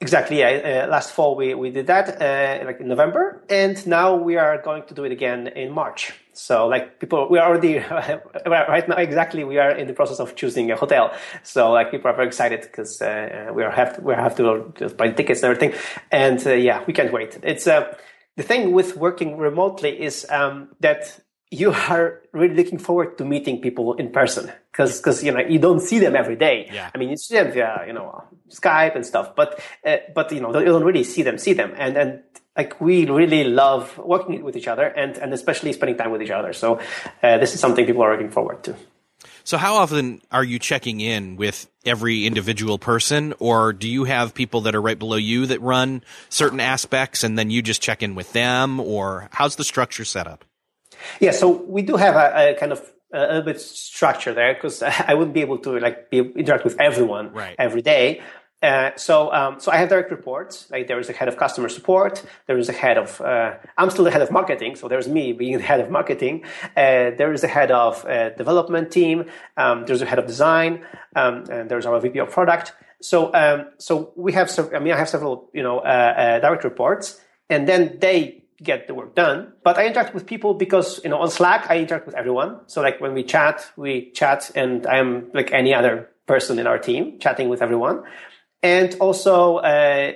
Exactly. 0.01 0.39
Yeah. 0.39 0.83
Uh, 0.85 0.91
last 0.91 1.11
fall 1.11 1.35
we, 1.35 1.53
we 1.53 1.69
did 1.69 1.87
that, 1.87 2.21
uh, 2.21 2.65
like 2.65 2.79
in 2.79 2.87
November, 2.87 3.43
and 3.49 3.85
now 3.85 4.15
we 4.15 4.35
are 4.35 4.61
going 4.61 4.83
to 4.87 4.93
do 4.93 5.03
it 5.03 5.11
again 5.11 5.47
in 5.47 5.71
March. 5.71 6.11
So 6.41 6.67
like 6.67 6.99
people, 6.99 7.27
we 7.29 7.37
are 7.37 7.47
already 7.47 7.77
right 8.47 8.89
now 8.89 8.95
exactly 8.97 9.43
we 9.43 9.59
are 9.59 9.69
in 9.69 9.85
the 9.85 9.93
process 9.93 10.19
of 10.19 10.35
choosing 10.35 10.71
a 10.71 10.75
hotel. 10.75 11.13
So 11.43 11.71
like 11.71 11.91
people 11.91 12.09
are 12.09 12.15
very 12.15 12.27
excited 12.27 12.61
because 12.61 12.99
uh, 12.99 13.51
we 13.53 13.63
are 13.63 13.69
have 13.69 13.95
to, 13.95 14.01
we 14.01 14.15
have 14.15 14.35
to 14.37 14.73
just 14.75 14.97
buy 14.97 15.11
tickets 15.11 15.43
and 15.43 15.51
everything, 15.51 15.79
and 16.11 16.45
uh, 16.47 16.53
yeah, 16.53 16.83
we 16.87 16.93
can't 16.93 17.13
wait. 17.13 17.37
It's 17.43 17.67
uh, 17.67 17.95
the 18.37 18.43
thing 18.43 18.71
with 18.71 18.97
working 18.97 19.37
remotely 19.37 20.01
is 20.01 20.25
um, 20.31 20.69
that 20.79 21.19
you 21.51 21.73
are 21.73 22.21
really 22.31 22.55
looking 22.55 22.79
forward 22.79 23.19
to 23.19 23.25
meeting 23.25 23.61
people 23.61 23.93
in 23.93 24.09
person 24.11 24.51
because 24.71 24.97
because 24.97 25.23
you 25.23 25.31
know 25.31 25.41
you 25.41 25.59
don't 25.59 25.81
see 25.81 25.99
them 25.99 26.15
every 26.15 26.37
day. 26.37 26.71
Yeah. 26.73 26.89
I 26.95 26.97
mean 26.97 27.09
you 27.11 27.17
see 27.17 27.35
them 27.35 27.51
via 27.51 27.85
you 27.85 27.93
know 27.93 28.23
Skype 28.49 28.95
and 28.95 29.05
stuff, 29.05 29.35
but 29.35 29.59
uh, 29.85 29.97
but 30.15 30.31
you 30.31 30.41
know 30.41 30.57
you 30.57 30.65
don't 30.65 30.83
really 30.83 31.03
see 31.03 31.21
them 31.21 31.37
see 31.37 31.53
them 31.53 31.71
and 31.77 31.97
and 31.97 32.23
like 32.57 32.79
we 32.81 33.05
really 33.05 33.43
love 33.43 33.97
working 33.97 34.43
with 34.43 34.55
each 34.55 34.67
other 34.67 34.83
and 34.83 35.17
and 35.17 35.33
especially 35.33 35.73
spending 35.73 35.97
time 35.97 36.11
with 36.11 36.21
each 36.21 36.31
other. 36.31 36.53
So 36.53 36.79
uh, 37.23 37.37
this 37.37 37.53
is 37.53 37.59
something 37.59 37.85
people 37.85 38.03
are 38.03 38.11
looking 38.11 38.31
forward 38.31 38.63
to. 38.63 38.75
So 39.43 39.57
how 39.57 39.75
often 39.75 40.21
are 40.31 40.43
you 40.43 40.59
checking 40.59 41.01
in 41.01 41.35
with 41.35 41.67
every 41.85 42.25
individual 42.25 42.77
person 42.77 43.33
or 43.39 43.73
do 43.73 43.87
you 43.87 44.03
have 44.03 44.33
people 44.33 44.61
that 44.61 44.75
are 44.75 44.81
right 44.81 44.97
below 44.97 45.17
you 45.17 45.45
that 45.47 45.61
run 45.61 46.03
certain 46.29 46.59
aspects 46.59 47.23
and 47.23 47.37
then 47.37 47.49
you 47.49 47.61
just 47.61 47.81
check 47.81 48.03
in 48.03 48.15
with 48.15 48.33
them 48.33 48.79
or 48.79 49.29
how's 49.31 49.55
the 49.55 49.63
structure 49.63 50.05
set 50.05 50.27
up? 50.27 50.45
Yeah, 51.19 51.31
so 51.31 51.49
we 51.49 51.81
do 51.81 51.95
have 51.95 52.15
a, 52.15 52.51
a 52.51 52.55
kind 52.55 52.71
of 52.71 52.87
a 53.13 53.19
little 53.19 53.41
bit 53.41 53.59
structure 53.59 54.33
there 54.33 54.53
because 54.53 54.83
I 54.83 55.13
wouldn't 55.13 55.33
be 55.33 55.41
able 55.41 55.57
to 55.59 55.79
like 55.79 56.09
be, 56.09 56.19
interact 56.19 56.63
with 56.63 56.79
everyone 56.79 57.33
right. 57.33 57.55
every 57.57 57.81
day. 57.81 58.21
Uh, 58.61 58.91
so, 58.95 59.33
um, 59.33 59.59
so 59.59 59.71
I 59.71 59.77
have 59.77 59.89
direct 59.89 60.11
reports. 60.11 60.69
Like 60.69 60.87
there 60.87 60.99
is 60.99 61.09
a 61.09 61.13
head 61.13 61.27
of 61.27 61.37
customer 61.37 61.67
support. 61.67 62.23
There 62.45 62.57
is 62.57 62.69
a 62.69 62.73
head 62.73 62.97
of. 62.97 63.19
Uh, 63.19 63.55
I'm 63.77 63.89
still 63.89 64.05
the 64.05 64.11
head 64.11 64.21
of 64.21 64.31
marketing, 64.31 64.75
so 64.75 64.87
there's 64.87 65.07
me 65.07 65.33
being 65.33 65.57
the 65.57 65.63
head 65.63 65.79
of 65.79 65.89
marketing. 65.89 66.45
Uh, 66.77 67.11
there 67.17 67.33
is 67.33 67.43
a 67.43 67.47
head 67.47 67.71
of 67.71 68.05
uh, 68.05 68.29
development 68.29 68.91
team. 68.91 69.25
Um, 69.57 69.85
there's 69.85 70.01
a 70.01 70.05
head 70.05 70.19
of 70.19 70.27
design, 70.27 70.83
um, 71.15 71.45
and 71.49 71.69
there's 71.69 71.85
our 71.85 71.99
VP 71.99 72.19
of 72.19 72.29
product. 72.29 72.73
So, 73.01 73.33
um, 73.33 73.69
so 73.79 74.13
we 74.15 74.33
have. 74.33 74.51
I 74.73 74.79
mean, 74.79 74.93
I 74.93 74.97
have 74.97 75.09
several, 75.09 75.49
you 75.53 75.63
know, 75.63 75.79
uh, 75.79 75.81
uh, 75.81 76.39
direct 76.39 76.63
reports, 76.63 77.19
and 77.49 77.67
then 77.67 77.97
they 77.99 78.41
get 78.61 78.87
the 78.87 78.93
work 78.93 79.15
done. 79.15 79.53
But 79.63 79.77
I 79.77 79.87
interact 79.87 80.13
with 80.13 80.25
people 80.25 80.53
because, 80.53 81.03
you 81.03 81.09
know, 81.09 81.19
on 81.19 81.31
Slack, 81.31 81.65
I 81.69 81.79
interact 81.79 82.05
with 82.05 82.15
everyone. 82.15 82.59
So 82.67 82.81
like 82.81 83.01
when 83.01 83.13
we 83.15 83.23
chat, 83.23 83.71
we 83.75 84.11
chat 84.11 84.51
and 84.53 84.85
I 84.85 84.97
am 84.97 85.31
like 85.33 85.51
any 85.51 85.73
other 85.73 86.09
person 86.27 86.59
in 86.59 86.67
our 86.67 86.77
team 86.77 87.19
chatting 87.19 87.49
with 87.49 87.61
everyone. 87.61 88.03
And 88.63 88.95
also 88.99 89.57
uh, 89.57 89.61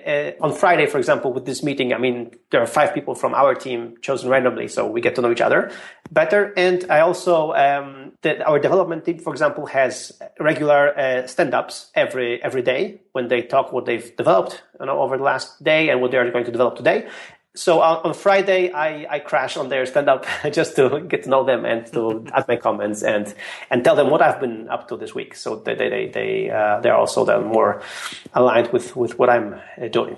uh, 0.05 0.31
on 0.39 0.53
Friday, 0.53 0.85
for 0.85 0.99
example, 0.99 1.33
with 1.33 1.45
this 1.45 1.63
meeting, 1.63 1.93
I 1.93 1.97
mean, 1.97 2.29
there 2.51 2.61
are 2.61 2.67
five 2.67 2.93
people 2.93 3.15
from 3.15 3.33
our 3.33 3.55
team 3.55 3.95
chosen 4.01 4.29
randomly, 4.29 4.67
so 4.67 4.85
we 4.85 5.01
get 5.01 5.15
to 5.15 5.21
know 5.21 5.31
each 5.31 5.41
other 5.41 5.71
better. 6.11 6.53
And 6.55 6.85
I 6.91 6.99
also, 6.99 7.53
um, 7.53 8.11
the, 8.21 8.45
our 8.45 8.59
development 8.59 9.03
team, 9.03 9.17
for 9.17 9.33
example, 9.33 9.65
has 9.65 10.11
regular 10.39 10.95
uh, 10.95 11.25
stand-ups 11.25 11.89
every 11.95 12.43
every 12.43 12.61
day 12.61 13.01
when 13.13 13.29
they 13.29 13.41
talk 13.41 13.73
what 13.73 13.85
they've 13.85 14.15
developed 14.15 14.61
you 14.79 14.85
know, 14.85 14.99
over 14.99 15.17
the 15.17 15.23
last 15.23 15.63
day 15.63 15.89
and 15.89 15.99
what 15.99 16.11
they 16.11 16.17
are 16.17 16.29
going 16.29 16.45
to 16.45 16.51
develop 16.51 16.75
today 16.75 17.07
so 17.55 17.81
on, 17.81 17.97
on, 18.03 18.13
Friday, 18.13 18.71
I, 18.71 19.07
I 19.09 19.19
crash 19.19 19.57
on 19.57 19.69
their 19.69 19.85
stand 19.85 20.09
up 20.09 20.25
just 20.51 20.75
to 20.75 20.99
get 20.99 21.23
to 21.23 21.29
know 21.29 21.43
them 21.43 21.65
and 21.65 21.85
to 21.93 22.25
add 22.33 22.47
my 22.47 22.57
comments 22.57 23.01
and, 23.03 23.33
and 23.69 23.83
tell 23.83 23.95
them 23.95 24.09
what 24.09 24.21
I've 24.21 24.39
been 24.39 24.69
up 24.69 24.87
to 24.89 24.97
this 24.97 25.15
week. 25.15 25.35
So 25.35 25.55
they, 25.55 25.75
they, 25.75 25.89
they, 25.89 26.07
they, 26.09 26.49
uh, 26.49 26.79
they're 26.81 26.95
also 26.95 27.25
then 27.25 27.45
more 27.45 27.81
aligned 28.33 28.71
with, 28.71 28.95
with 28.95 29.17
what 29.17 29.29
I'm 29.29 29.59
uh, 29.81 29.87
doing. 29.87 30.17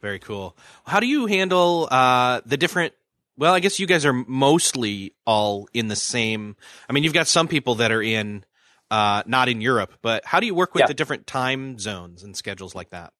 Very 0.00 0.18
cool. 0.18 0.56
How 0.86 1.00
do 1.00 1.06
you 1.06 1.26
handle 1.26 1.88
uh, 1.90 2.40
the 2.46 2.56
different? 2.56 2.94
Well, 3.36 3.54
I 3.54 3.60
guess 3.60 3.78
you 3.78 3.86
guys 3.86 4.04
are 4.04 4.12
mostly 4.12 5.14
all 5.26 5.68
in 5.72 5.88
the 5.88 5.96
same. 5.96 6.56
I 6.88 6.92
mean, 6.92 7.04
you've 7.04 7.12
got 7.12 7.26
some 7.28 7.48
people 7.48 7.76
that 7.76 7.92
are 7.92 8.02
in 8.02 8.44
uh, 8.90 9.22
not 9.26 9.48
in 9.48 9.60
Europe, 9.60 9.94
but 10.02 10.24
how 10.24 10.40
do 10.40 10.46
you 10.46 10.54
work 10.54 10.74
with 10.74 10.82
Yeah. 10.82 10.86
the 10.86 10.94
different 10.94 11.26
time 11.26 11.78
zones 11.78 12.22
and 12.22 12.36
schedules 12.36 12.74
like 12.74 12.90
that? 12.90 13.12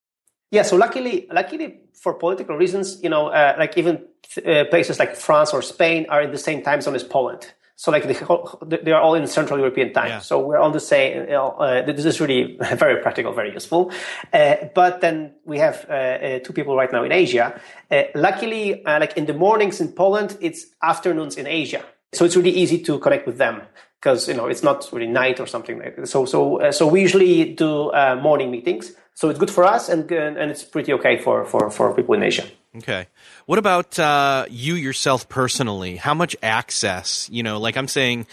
Yeah, 0.51 0.63
so 0.63 0.75
luckily, 0.77 1.27
luckily 1.31 1.81
for 1.93 2.15
political 2.15 2.57
reasons, 2.57 3.01
you 3.03 3.09
know, 3.09 3.27
uh, 3.27 3.55
like 3.59 3.77
even 3.77 4.03
uh, 4.45 4.63
places 4.69 4.97
like 4.97 5.15
France 5.15 5.53
or 5.53 5.61
Spain 5.61 6.07
are 6.09 6.23
in 6.23 6.31
the 6.31 6.39
same 6.39 6.63
time 6.63 6.81
zone 6.81 6.95
as 6.95 7.03
Poland. 7.03 7.53
So 7.79 7.91
like 7.91 8.05
the, 8.05 8.79
they 8.83 8.91
are 8.91 9.01
all 9.01 9.15
in 9.15 9.25
Central 9.25 9.57
European 9.57 9.93
time. 9.93 10.09
Yeah. 10.09 10.19
So 10.19 10.45
we're 10.45 10.59
on 10.59 10.73
the 10.73 10.81
same. 10.81 11.27
Uh, 11.31 11.81
this 11.83 12.03
is 12.03 12.19
really 12.19 12.57
very 12.75 13.01
practical, 13.01 13.31
very 13.31 13.53
useful. 13.53 13.93
Uh, 14.33 14.55
but 14.75 14.99
then 14.99 15.35
we 15.45 15.59
have 15.59 15.85
uh, 15.89 15.93
uh, 15.93 16.39
two 16.39 16.51
people 16.51 16.75
right 16.75 16.91
now 16.91 17.05
in 17.05 17.13
Asia. 17.13 17.57
Uh, 17.89 18.03
luckily, 18.15 18.83
uh, 18.83 18.99
like 18.99 19.15
in 19.15 19.27
the 19.27 19.33
mornings 19.33 19.79
in 19.79 19.93
Poland, 19.93 20.37
it's 20.41 20.65
afternoons 20.83 21.37
in 21.37 21.47
Asia. 21.47 21.81
So 22.11 22.25
it's 22.25 22.35
really 22.35 22.51
easy 22.51 22.79
to 22.83 22.99
connect 22.99 23.25
with 23.25 23.37
them 23.37 23.61
because 24.01 24.27
you 24.27 24.33
know 24.33 24.47
it's 24.47 24.61
not 24.61 24.89
really 24.91 25.07
night 25.07 25.39
or 25.39 25.47
something 25.47 25.79
like 25.79 25.95
that. 25.95 26.07
So 26.09 26.25
so 26.25 26.59
uh, 26.59 26.73
so 26.73 26.85
we 26.85 26.99
usually 26.99 27.53
do 27.53 27.91
uh, 27.91 28.19
morning 28.21 28.51
meetings. 28.51 28.91
So 29.13 29.29
it's 29.29 29.39
good 29.39 29.51
for 29.51 29.63
us 29.63 29.87
and 29.87 30.11
and 30.11 30.51
it's 30.51 30.65
pretty 30.65 30.91
okay 30.91 31.17
for 31.17 31.45
for 31.45 31.69
for 31.69 31.95
people 31.95 32.13
in 32.15 32.23
Asia. 32.23 32.43
Okay. 32.77 33.07
What 33.47 33.57
about 33.57 33.97
uh, 33.97 34.45
you 34.49 34.75
yourself 34.75 35.27
personally? 35.27 35.95
How 35.95 36.13
much 36.13 36.35
access? 36.43 37.27
You 37.31 37.41
know, 37.41 37.59
like 37.59 37.75
I'm 37.75 37.87
saying, 37.87 38.27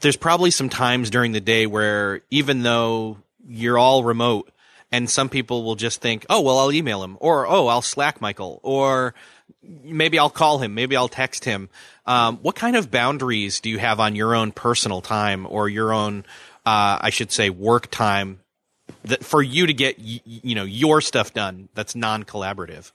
there's 0.00 0.16
probably 0.16 0.50
some 0.50 0.68
times 0.68 1.08
during 1.08 1.32
the 1.32 1.40
day 1.40 1.66
where 1.66 2.20
even 2.30 2.62
though 2.62 3.18
you're 3.48 3.78
all 3.78 4.04
remote, 4.04 4.50
and 4.92 5.08
some 5.08 5.30
people 5.30 5.64
will 5.64 5.74
just 5.74 6.02
think, 6.02 6.26
oh, 6.28 6.42
well, 6.42 6.58
I'll 6.58 6.70
email 6.70 7.02
him, 7.02 7.16
or 7.18 7.46
oh, 7.46 7.66
I'll 7.66 7.80
Slack 7.80 8.20
Michael, 8.20 8.60
or 8.62 9.14
maybe 9.62 10.18
I'll 10.18 10.28
call 10.28 10.58
him, 10.58 10.74
maybe 10.74 10.96
I'll 10.96 11.08
text 11.08 11.44
him. 11.44 11.70
Um, 12.04 12.36
what 12.42 12.56
kind 12.56 12.76
of 12.76 12.90
boundaries 12.90 13.60
do 13.60 13.70
you 13.70 13.78
have 13.78 14.00
on 14.00 14.14
your 14.14 14.34
own 14.34 14.52
personal 14.52 15.00
time 15.00 15.46
or 15.48 15.68
your 15.68 15.94
own, 15.94 16.26
uh, 16.66 16.98
I 17.00 17.08
should 17.08 17.32
say, 17.32 17.48
work 17.48 17.90
time 17.90 18.40
that 19.04 19.24
for 19.24 19.42
you 19.42 19.66
to 19.66 19.72
get 19.72 19.98
you 19.98 20.54
know 20.54 20.64
your 20.64 21.00
stuff 21.00 21.32
done 21.32 21.70
that's 21.74 21.94
non-collaborative? 21.94 22.92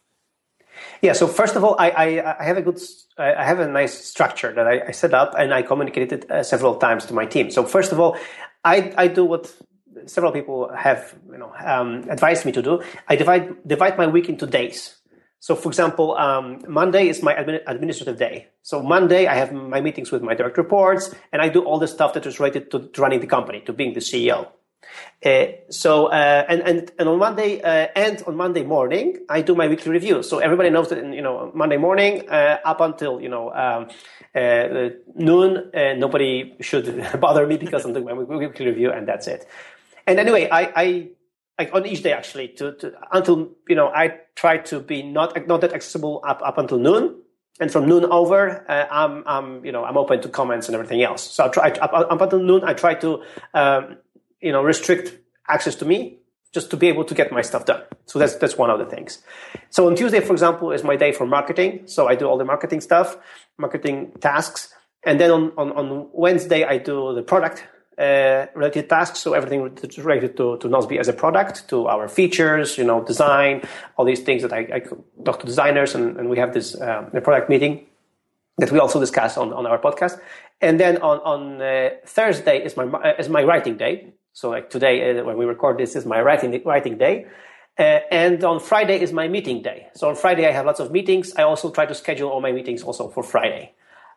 Yeah. 1.01 1.13
So 1.13 1.27
first 1.27 1.55
of 1.55 1.63
all, 1.63 1.75
I 1.79 1.89
I, 1.89 2.39
I 2.39 2.43
have 2.43 2.57
a 2.57 2.61
good 2.61 2.79
I 3.17 3.43
have 3.43 3.59
a 3.59 3.67
nice 3.67 3.93
structure 4.05 4.53
that 4.53 4.67
I, 4.67 4.87
I 4.87 4.91
set 4.91 5.13
up 5.13 5.33
and 5.37 5.53
I 5.53 5.61
communicated 5.61 6.23
it 6.23 6.31
uh, 6.31 6.43
several 6.43 6.75
times 6.75 7.05
to 7.07 7.13
my 7.13 7.25
team. 7.25 7.51
So 7.51 7.63
first 7.63 7.91
of 7.91 7.99
all, 7.99 8.17
I 8.63 8.93
I 8.97 9.07
do 9.07 9.25
what 9.25 9.53
several 10.05 10.31
people 10.31 10.69
have 10.75 11.15
you 11.31 11.37
know 11.37 11.53
um, 11.65 12.09
advised 12.09 12.45
me 12.45 12.51
to 12.53 12.61
do. 12.61 12.81
I 13.07 13.15
divide 13.15 13.67
divide 13.67 13.97
my 13.97 14.07
week 14.07 14.29
into 14.29 14.45
days. 14.45 14.97
So, 15.39 15.55
for 15.55 15.69
example, 15.69 16.17
um, 16.17 16.63
Monday 16.67 17.07
is 17.09 17.21
my 17.21 17.33
admin- 17.33 17.61
administrative 17.67 18.17
day. 18.17 18.47
So 18.63 18.81
Monday, 18.81 19.27
I 19.27 19.35
have 19.35 19.53
my 19.53 19.81
meetings 19.81 20.11
with 20.11 20.23
my 20.23 20.33
direct 20.33 20.57
reports, 20.57 21.13
and 21.31 21.41
I 21.41 21.49
do 21.49 21.63
all 21.63 21.77
the 21.79 21.87
stuff 21.87 22.13
that 22.15 22.25
is 22.25 22.39
related 22.39 22.71
to, 22.71 22.89
to 22.89 23.01
running 23.01 23.19
the 23.19 23.27
company, 23.27 23.61
to 23.61 23.73
being 23.73 23.93
the 23.93 23.99
CEO. 23.99 24.47
Uh, 25.25 25.47
so 25.69 26.07
uh, 26.07 26.45
and 26.47 26.61
and 26.61 26.91
and 26.99 27.09
on 27.09 27.17
Monday 27.17 27.59
uh, 27.61 27.87
and 27.95 28.21
on 28.27 28.35
Monday 28.35 28.63
morning, 28.63 29.17
I 29.29 29.41
do 29.41 29.55
my 29.55 29.67
weekly 29.67 29.91
review. 29.91 30.21
So 30.21 30.37
everybody 30.39 30.69
knows 30.69 30.89
that 30.89 31.03
you 31.13 31.21
know 31.21 31.51
Monday 31.55 31.77
morning 31.77 32.29
uh, 32.29 32.59
up 32.63 32.81
until 32.81 33.19
you 33.19 33.29
know 33.29 33.51
um, 33.51 33.89
uh, 34.35 34.89
noon, 35.15 35.71
uh, 35.73 35.93
nobody 35.93 36.55
should 36.61 36.85
bother 37.19 37.47
me 37.47 37.57
because 37.57 37.83
I'm 37.83 37.93
doing 37.93 38.05
my 38.05 38.13
weekly 38.13 38.67
review, 38.67 38.91
and 38.91 39.07
that's 39.07 39.27
it. 39.27 39.47
And 40.05 40.19
anyway, 40.19 40.47
I. 40.51 40.71
I 40.75 41.07
like 41.59 41.73
on 41.73 41.87
each 41.87 42.03
day 42.03 42.13
actually 42.13 42.49
to, 42.49 42.73
to 42.73 42.93
until 43.11 43.49
you 43.67 43.75
know 43.75 43.87
I 43.87 44.19
try 44.35 44.59
to 44.69 44.79
be 44.79 45.01
not 45.01 45.47
not 45.47 45.61
that 45.61 45.73
accessible 45.73 46.21
up 46.23 46.39
up 46.45 46.59
until 46.59 46.77
noon, 46.77 47.15
and 47.59 47.71
from 47.71 47.87
noon 47.87 48.05
over 48.05 48.63
uh, 48.69 48.85
I'm 48.91 49.23
I'm 49.25 49.65
you 49.65 49.71
know 49.71 49.83
I'm 49.83 49.97
open 49.97 50.21
to 50.21 50.29
comments 50.29 50.67
and 50.67 50.75
everything 50.75 51.01
else. 51.01 51.23
So 51.23 51.45
I 51.45 51.47
try 51.49 51.69
up, 51.71 51.91
up 51.93 52.21
until 52.21 52.39
noon 52.39 52.63
I 52.63 52.73
try 52.73 52.93
to 52.95 53.23
um, 53.55 53.97
you 54.41 54.51
know 54.51 54.63
restrict 54.63 55.17
access 55.47 55.75
to 55.75 55.85
me 55.85 56.19
just 56.53 56.69
to 56.71 56.77
be 56.77 56.87
able 56.87 57.03
to 57.05 57.13
get 57.13 57.31
my 57.31 57.41
stuff 57.41 57.65
done. 57.65 57.83
So 58.05 58.19
that's 58.19 58.35
that's 58.35 58.57
one 58.57 58.69
of 58.69 58.79
the 58.79 58.85
things. 58.85 59.19
So 59.69 59.87
on 59.87 59.95
Tuesday, 59.95 60.21
for 60.21 60.33
example, 60.33 60.71
is 60.71 60.83
my 60.83 60.95
day 60.95 61.11
for 61.11 61.25
marketing. 61.25 61.83
So 61.85 62.07
I 62.07 62.15
do 62.15 62.25
all 62.27 62.37
the 62.37 62.45
marketing 62.45 62.81
stuff, 62.81 63.17
marketing 63.57 64.11
tasks, 64.19 64.73
and 65.05 65.19
then 65.19 65.31
on 65.31 65.51
on, 65.57 65.71
on 65.71 66.09
Wednesday 66.13 66.63
I 66.63 66.77
do 66.77 67.13
the 67.13 67.23
product 67.23 67.63
uh, 67.97 68.45
related 68.53 68.89
tasks. 68.89 69.19
So 69.19 69.33
everything 69.33 69.61
related 69.97 70.37
to, 70.37 70.57
to 70.57 70.67
Nozbe 70.67 70.99
as 70.99 71.07
a 71.07 71.13
product, 71.13 71.67
to 71.69 71.87
our 71.87 72.07
features, 72.07 72.77
you 72.77 72.83
know, 72.83 73.03
design, 73.03 73.63
all 73.95 74.05
these 74.05 74.21
things 74.21 74.41
that 74.43 74.53
I, 74.53 74.59
I 74.73 74.79
talk 75.25 75.39
to 75.39 75.45
designers 75.45 75.95
and, 75.95 76.17
and 76.17 76.29
we 76.29 76.37
have 76.37 76.53
this 76.53 76.75
uh, 76.75 77.03
product 77.23 77.49
meeting 77.49 77.85
that 78.59 78.71
we 78.71 78.79
also 78.79 78.99
discuss 78.99 79.37
on, 79.37 79.53
on 79.53 79.65
our 79.65 79.79
podcast. 79.79 80.19
And 80.61 80.79
then 80.79 80.97
on, 80.97 81.19
on 81.19 81.61
uh, 81.61 81.89
Thursday 82.05 82.63
is 82.63 82.75
my, 82.77 83.13
is 83.13 83.29
my 83.29 83.43
writing 83.43 83.77
day. 83.77 84.13
So 84.37 84.51
like 84.51 84.69
today, 84.69 85.17
uh, 85.17 85.23
when 85.23 85.35
we 85.35 85.45
record 85.45 85.79
this 85.79 85.95
is 85.95 86.05
my 86.05 86.21
writing, 86.21 86.61
writing 86.63 86.99
day. 86.99 87.25
Uh, 87.79 88.01
and 88.11 88.43
on 88.43 88.59
Friday 88.59 89.01
is 89.01 89.11
my 89.11 89.27
meeting 89.27 89.63
day. 89.63 89.87
So 89.95 90.09
on 90.09 90.15
Friday 90.15 90.45
I 90.47 90.51
have 90.51 90.67
lots 90.67 90.79
of 90.79 90.91
meetings. 90.91 91.33
I 91.35 91.41
also 91.41 91.71
try 91.71 91.87
to 91.87 91.95
schedule 91.95 92.29
all 92.29 92.39
my 92.39 92.51
meetings 92.51 92.83
also 92.83 93.09
for 93.09 93.23
Friday. 93.23 93.73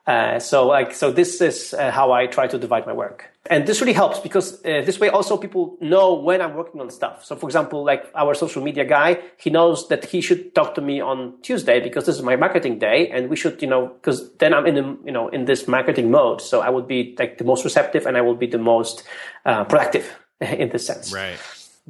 Uh, 0.07 0.39
so 0.39 0.67
like 0.67 0.95
so 0.95 1.13
this 1.13 1.41
is 1.41 1.75
uh, 1.75 1.91
how 1.91 2.11
I 2.13 2.27
try 2.27 2.47
to 2.47 2.59
divide 2.59 2.87
my 2.87 2.93
work. 2.93 3.27
And 3.51 3.67
this 3.67 3.81
really 3.81 3.93
helps 3.93 4.19
because 4.19 4.55
uh, 4.65 4.83
this 4.85 5.01
way 5.01 5.09
also 5.09 5.37
people 5.37 5.77
know 5.81 6.15
when 6.15 6.43
I'm 6.43 6.55
working 6.55 6.81
on 6.81 6.91
stuff. 6.91 7.25
So 7.25 7.37
for 7.37 7.47
example, 7.47 7.85
like 7.85 8.11
our 8.15 8.35
social 8.35 8.63
media 8.63 8.85
guy, 8.85 9.19
he 9.39 9.51
knows 9.51 9.89
that 9.89 10.05
he 10.05 10.21
should 10.21 10.55
talk 10.55 10.75
to 10.75 10.81
me 10.81 11.01
on 11.01 11.35
Tuesday 11.43 11.81
because 11.81 12.07
this 12.07 12.17
is 12.17 12.23
my 12.23 12.37
marketing 12.37 12.79
day 12.79 13.09
and 13.09 13.31
we 13.31 13.37
should, 13.37 13.61
you 13.63 13.69
know, 13.69 13.89
because 13.89 14.33
then 14.35 14.53
I'm 14.53 14.67
in 14.67 14.75
the, 14.75 14.99
you 15.05 15.13
know, 15.13 15.29
in 15.29 15.47
this 15.47 15.67
marketing 15.67 16.11
mode. 16.11 16.41
So 16.41 16.61
I 16.61 16.71
would 16.71 16.87
be 16.87 17.17
like 17.19 17.39
the 17.39 17.45
most 17.45 17.65
receptive 17.65 18.07
and 18.07 18.17
I 18.17 18.21
will 18.21 18.37
be 18.37 18.47
the 18.47 18.59
most 18.59 19.05
uh, 19.47 19.65
productive 19.65 20.07
in 20.41 20.69
this 20.69 20.87
sense. 20.87 21.13
Right. 21.13 21.39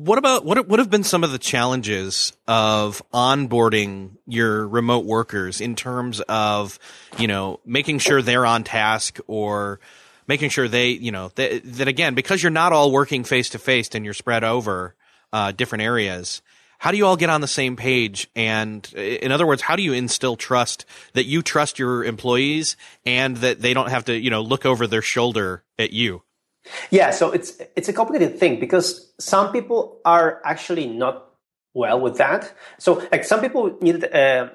What 0.02 0.16
about 0.16 0.46
what 0.46 0.66
what 0.66 0.78
have 0.78 0.88
been 0.88 1.04
some 1.04 1.24
of 1.24 1.30
the 1.30 1.38
challenges 1.38 2.32
of 2.48 3.02
onboarding 3.12 4.12
your 4.26 4.66
remote 4.66 5.04
workers 5.04 5.60
in 5.60 5.76
terms 5.76 6.22
of, 6.22 6.78
you 7.18 7.26
know, 7.26 7.60
making 7.66 7.98
sure 7.98 8.22
they're 8.22 8.46
on 8.46 8.64
task 8.64 9.18
or 9.26 9.78
making 10.26 10.48
sure 10.48 10.68
they, 10.68 10.88
you 10.88 11.12
know, 11.12 11.30
that, 11.34 11.60
that 11.64 11.86
again, 11.86 12.14
because 12.14 12.42
you're 12.42 12.48
not 12.48 12.72
all 12.72 12.90
working 12.90 13.24
face 13.24 13.50
to 13.50 13.58
face 13.58 13.90
and 13.92 14.06
you're 14.06 14.14
spread 14.14 14.42
over 14.42 14.94
uh, 15.34 15.52
different 15.52 15.82
areas. 15.82 16.40
How 16.78 16.92
do 16.92 16.96
you 16.96 17.04
all 17.04 17.16
get 17.16 17.28
on 17.28 17.42
the 17.42 17.46
same 17.46 17.76
page? 17.76 18.26
And 18.34 18.90
in 18.94 19.32
other 19.32 19.46
words, 19.46 19.60
how 19.60 19.76
do 19.76 19.82
you 19.82 19.92
instill 19.92 20.36
trust 20.36 20.86
that 21.12 21.26
you 21.26 21.42
trust 21.42 21.78
your 21.78 22.04
employees 22.04 22.78
and 23.04 23.36
that 23.38 23.60
they 23.60 23.74
don't 23.74 23.90
have 23.90 24.06
to, 24.06 24.18
you 24.18 24.30
know, 24.30 24.40
look 24.40 24.64
over 24.64 24.86
their 24.86 25.02
shoulder 25.02 25.62
at 25.78 25.92
you? 25.92 26.22
Yeah, 26.90 27.10
so 27.10 27.30
it's 27.30 27.60
it's 27.76 27.88
a 27.88 27.92
complicated 27.92 28.38
thing 28.38 28.60
because 28.60 29.12
some 29.18 29.52
people 29.52 30.00
are 30.04 30.40
actually 30.44 30.86
not 30.86 31.26
well 31.74 32.00
with 32.00 32.16
that. 32.18 32.52
So 32.78 33.02
like 33.12 33.24
some 33.24 33.40
people 33.40 33.76
need. 33.80 34.04
Uh, 34.04 34.50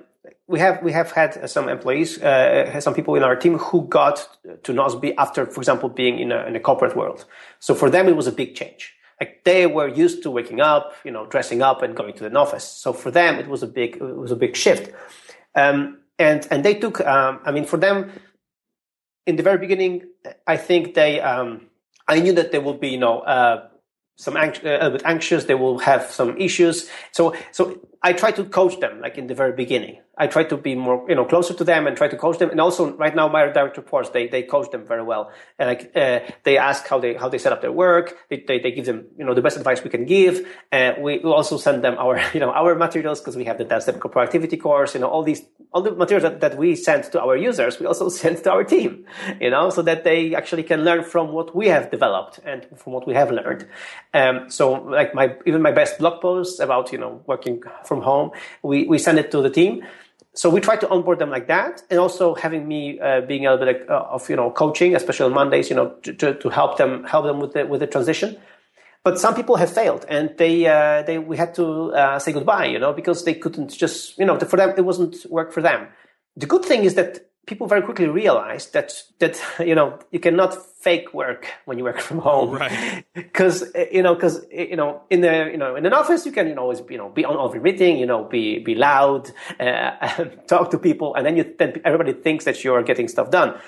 we 0.47 0.59
have 0.59 0.81
we 0.83 0.91
have 0.91 1.11
had 1.11 1.49
some 1.49 1.69
employees, 1.69 2.21
uh, 2.21 2.79
some 2.79 2.93
people 2.93 3.15
in 3.15 3.23
our 3.23 3.35
team 3.35 3.57
who 3.57 3.87
got 3.87 4.27
to 4.63 4.73
Nozbe 4.73 5.13
after, 5.17 5.45
for 5.45 5.59
example, 5.59 5.89
being 5.89 6.19
in 6.19 6.31
a, 6.31 6.45
in 6.45 6.55
a 6.55 6.59
corporate 6.59 6.95
world. 6.95 7.25
So 7.59 7.73
for 7.73 7.89
them, 7.89 8.07
it 8.07 8.15
was 8.15 8.27
a 8.27 8.31
big 8.31 8.55
change. 8.55 8.93
Like 9.19 9.43
they 9.43 9.65
were 9.65 9.87
used 9.87 10.23
to 10.23 10.31
waking 10.31 10.61
up, 10.61 10.93
you 11.03 11.11
know, 11.11 11.25
dressing 11.25 11.61
up 11.61 11.81
and 11.81 11.95
going 11.95 12.13
to 12.15 12.25
an 12.25 12.35
office. 12.35 12.63
So 12.63 12.93
for 12.93 13.11
them, 13.11 13.39
it 13.39 13.47
was 13.47 13.63
a 13.63 13.67
big 13.67 13.97
it 13.97 14.17
was 14.17 14.31
a 14.31 14.35
big 14.35 14.55
shift. 14.55 14.93
Um, 15.55 15.99
and 16.19 16.47
and 16.51 16.63
they 16.63 16.75
took. 16.75 17.01
Um, 17.01 17.39
I 17.45 17.51
mean, 17.51 17.65
for 17.65 17.77
them, 17.77 18.11
in 19.25 19.35
the 19.35 19.43
very 19.43 19.57
beginning, 19.57 20.03
I 20.45 20.57
think 20.57 20.93
they. 20.93 21.21
Um, 21.21 21.67
I 22.07 22.19
knew 22.19 22.33
that 22.33 22.51
there 22.51 22.61
would 22.61 22.79
be, 22.79 22.89
you 22.89 22.97
know, 22.97 23.19
uh, 23.19 23.67
some 24.17 24.37
anx- 24.37 24.63
uh, 24.63 24.77
a 24.81 24.91
bit 24.91 25.03
anxious. 25.05 25.45
They 25.45 25.55
will 25.55 25.79
have 25.79 26.03
some 26.11 26.37
issues. 26.37 26.89
So, 27.11 27.35
so 27.51 27.79
I 28.01 28.13
try 28.13 28.31
to 28.31 28.45
coach 28.45 28.79
them, 28.79 29.01
like 29.01 29.17
in 29.17 29.27
the 29.27 29.35
very 29.35 29.53
beginning. 29.53 29.99
I 30.17 30.27
try 30.27 30.43
to 30.45 30.57
be 30.57 30.75
more, 30.75 31.05
you 31.09 31.15
know, 31.15 31.25
closer 31.25 31.53
to 31.53 31.63
them 31.63 31.87
and 31.87 31.97
try 31.97 32.07
to 32.07 32.15
coach 32.15 32.37
them. 32.39 32.49
And 32.49 32.61
also, 32.61 32.95
right 32.95 33.15
now, 33.15 33.27
my 33.27 33.47
direct 33.47 33.77
reports 33.77 34.09
they 34.09 34.27
they 34.27 34.43
coach 34.43 34.71
them 34.71 34.85
very 34.85 35.03
well. 35.03 35.31
And 35.59 35.67
like 35.69 35.91
uh, 35.95 36.19
they 36.43 36.57
ask 36.57 36.87
how 36.87 36.99
they 36.99 37.15
how 37.15 37.27
they 37.27 37.37
set 37.37 37.51
up 37.51 37.61
their 37.61 37.71
work. 37.71 38.17
They, 38.29 38.43
they, 38.47 38.59
they 38.59 38.71
give 38.71 38.85
them 38.85 39.07
you 39.17 39.25
know 39.25 39.33
the 39.33 39.41
best 39.41 39.57
advice 39.57 39.83
we 39.83 39.89
can 39.89 40.05
give. 40.05 40.47
Uh, 40.71 40.93
we 40.99 41.19
also 41.19 41.57
send 41.57 41.83
them 41.83 41.97
our 41.97 42.21
you 42.33 42.39
know 42.39 42.51
our 42.51 42.75
materials 42.75 43.19
because 43.19 43.35
we 43.35 43.45
have 43.45 43.57
the 43.57 43.65
Dance 43.65 43.85
Typical 43.85 44.09
Productivity 44.09 44.57
course. 44.57 44.93
You 44.93 45.01
know 45.01 45.09
all 45.09 45.23
these 45.23 45.41
all 45.73 45.81
the 45.81 45.91
materials 45.91 46.23
that, 46.23 46.39
that 46.39 46.57
we 46.57 46.75
send 46.75 47.03
to 47.11 47.21
our 47.21 47.35
users, 47.35 47.79
we 47.79 47.85
also 47.85 48.07
send 48.21 48.41
to 48.45 48.51
our 48.51 48.63
team. 48.63 49.05
You 49.41 49.49
know 49.49 49.69
so 49.69 49.81
that 49.81 50.05
they 50.05 50.33
actually 50.33 50.63
can 50.63 50.85
learn 50.85 51.03
from 51.03 51.33
what 51.33 51.53
we 51.55 51.67
have 51.67 51.91
developed 51.91 52.39
and 52.45 52.65
from 52.77 52.93
what 52.93 53.05
we 53.05 53.13
have 53.15 53.31
learned. 53.31 53.67
Um, 54.13 54.49
so 54.49 54.71
like 54.71 55.13
my 55.13 55.35
even 55.45 55.61
my 55.61 55.71
best 55.71 55.99
blog 55.99 56.21
posts 56.21 56.59
about 56.59 56.93
you 56.93 56.99
know 56.99 57.21
working 57.27 57.61
from 57.83 58.01
home, 58.01 58.31
we 58.63 58.87
we 58.87 58.97
send 58.97 59.19
it 59.19 59.29
to 59.31 59.41
the 59.41 59.49
team 59.49 59.83
so 60.35 60.49
we 60.49 60.59
try 60.59 60.75
to 60.75 60.89
onboard 60.89 61.19
them 61.19 61.29
like 61.29 61.47
that, 61.47 61.81
and 61.89 61.97
also 61.97 62.35
having 62.35 62.67
me 62.67 62.99
uh, 62.99 63.21
being 63.21 63.45
a 63.45 63.51
little 63.51 63.65
bit 63.65 63.89
uh, 63.89 64.05
of 64.11 64.29
you 64.29 64.35
know 64.35 64.51
coaching, 64.51 64.95
especially 64.95 65.27
on 65.27 65.33
Mondays, 65.33 65.69
you 65.69 65.75
know, 65.75 65.91
to, 66.03 66.13
to, 66.13 66.33
to, 66.35 66.49
help 66.49 66.77
them 66.77 67.05
help 67.05 67.25
them 67.25 67.39
with 67.39 67.53
the 67.53 67.65
with 67.65 67.79
the 67.79 67.87
transition. 67.87 68.37
But 69.03 69.17
some 69.17 69.33
people 69.33 69.55
have 69.55 69.71
failed, 69.71 70.05
and 70.09 70.35
they 70.37 70.67
uh, 70.67 71.03
they 71.03 71.19
we 71.19 71.37
had 71.37 71.55
to 71.55 71.93
uh, 71.93 72.19
say 72.19 72.33
goodbye, 72.33 72.65
you 72.65 72.79
know, 72.79 72.91
because 72.91 73.23
they 73.23 73.33
couldn't 73.33 73.71
just 73.71 74.17
you 74.19 74.25
know 74.25 74.37
for 74.37 74.57
them 74.57 74.73
it 74.77 74.81
wasn't 74.81 75.15
work 75.29 75.53
for 75.53 75.61
them. 75.61 75.87
The 76.35 76.45
good 76.45 76.65
thing 76.65 76.83
is 76.83 76.95
that 76.95 77.29
people 77.45 77.67
very 77.67 77.81
quickly 77.81 78.07
realized 78.07 78.73
that 78.73 79.03
that 79.19 79.41
you 79.59 79.75
know 79.75 79.99
you 80.11 80.19
cannot 80.19 80.53
fake 80.77 81.13
work 81.13 81.47
when 81.65 81.77
you 81.77 81.83
work 81.83 81.99
from 81.99 82.19
home. 82.19 82.51
Right. 82.51 83.05
Because 83.13 83.63
you 83.91 84.03
know 84.03 84.15
because 84.15 84.45
you 84.51 84.75
know 84.75 85.01
in 85.09 85.21
the 85.21 85.49
you 85.51 85.57
know 85.57 85.75
in 85.75 85.85
an 85.85 85.93
office 85.93 86.25
you 86.25 86.31
can 86.31 86.47
you 86.47 86.55
know 86.55 86.63
always 86.63 86.81
you 86.89 86.97
know 86.97 87.09
be 87.09 87.25
on 87.25 87.35
every 87.43 87.59
meeting 87.59 87.97
you 87.97 88.05
know 88.05 88.23
be 88.23 88.59
be 88.59 88.75
loud 88.75 89.31
uh, 89.59 90.25
talk 90.47 90.71
to 90.71 90.77
people 90.77 91.15
and 91.15 91.25
then 91.25 91.35
you 91.37 91.43
then 91.59 91.81
everybody 91.83 92.13
thinks 92.13 92.45
that 92.45 92.63
you're 92.63 92.83
getting 92.83 93.07
stuff 93.07 93.29
done. 93.31 93.59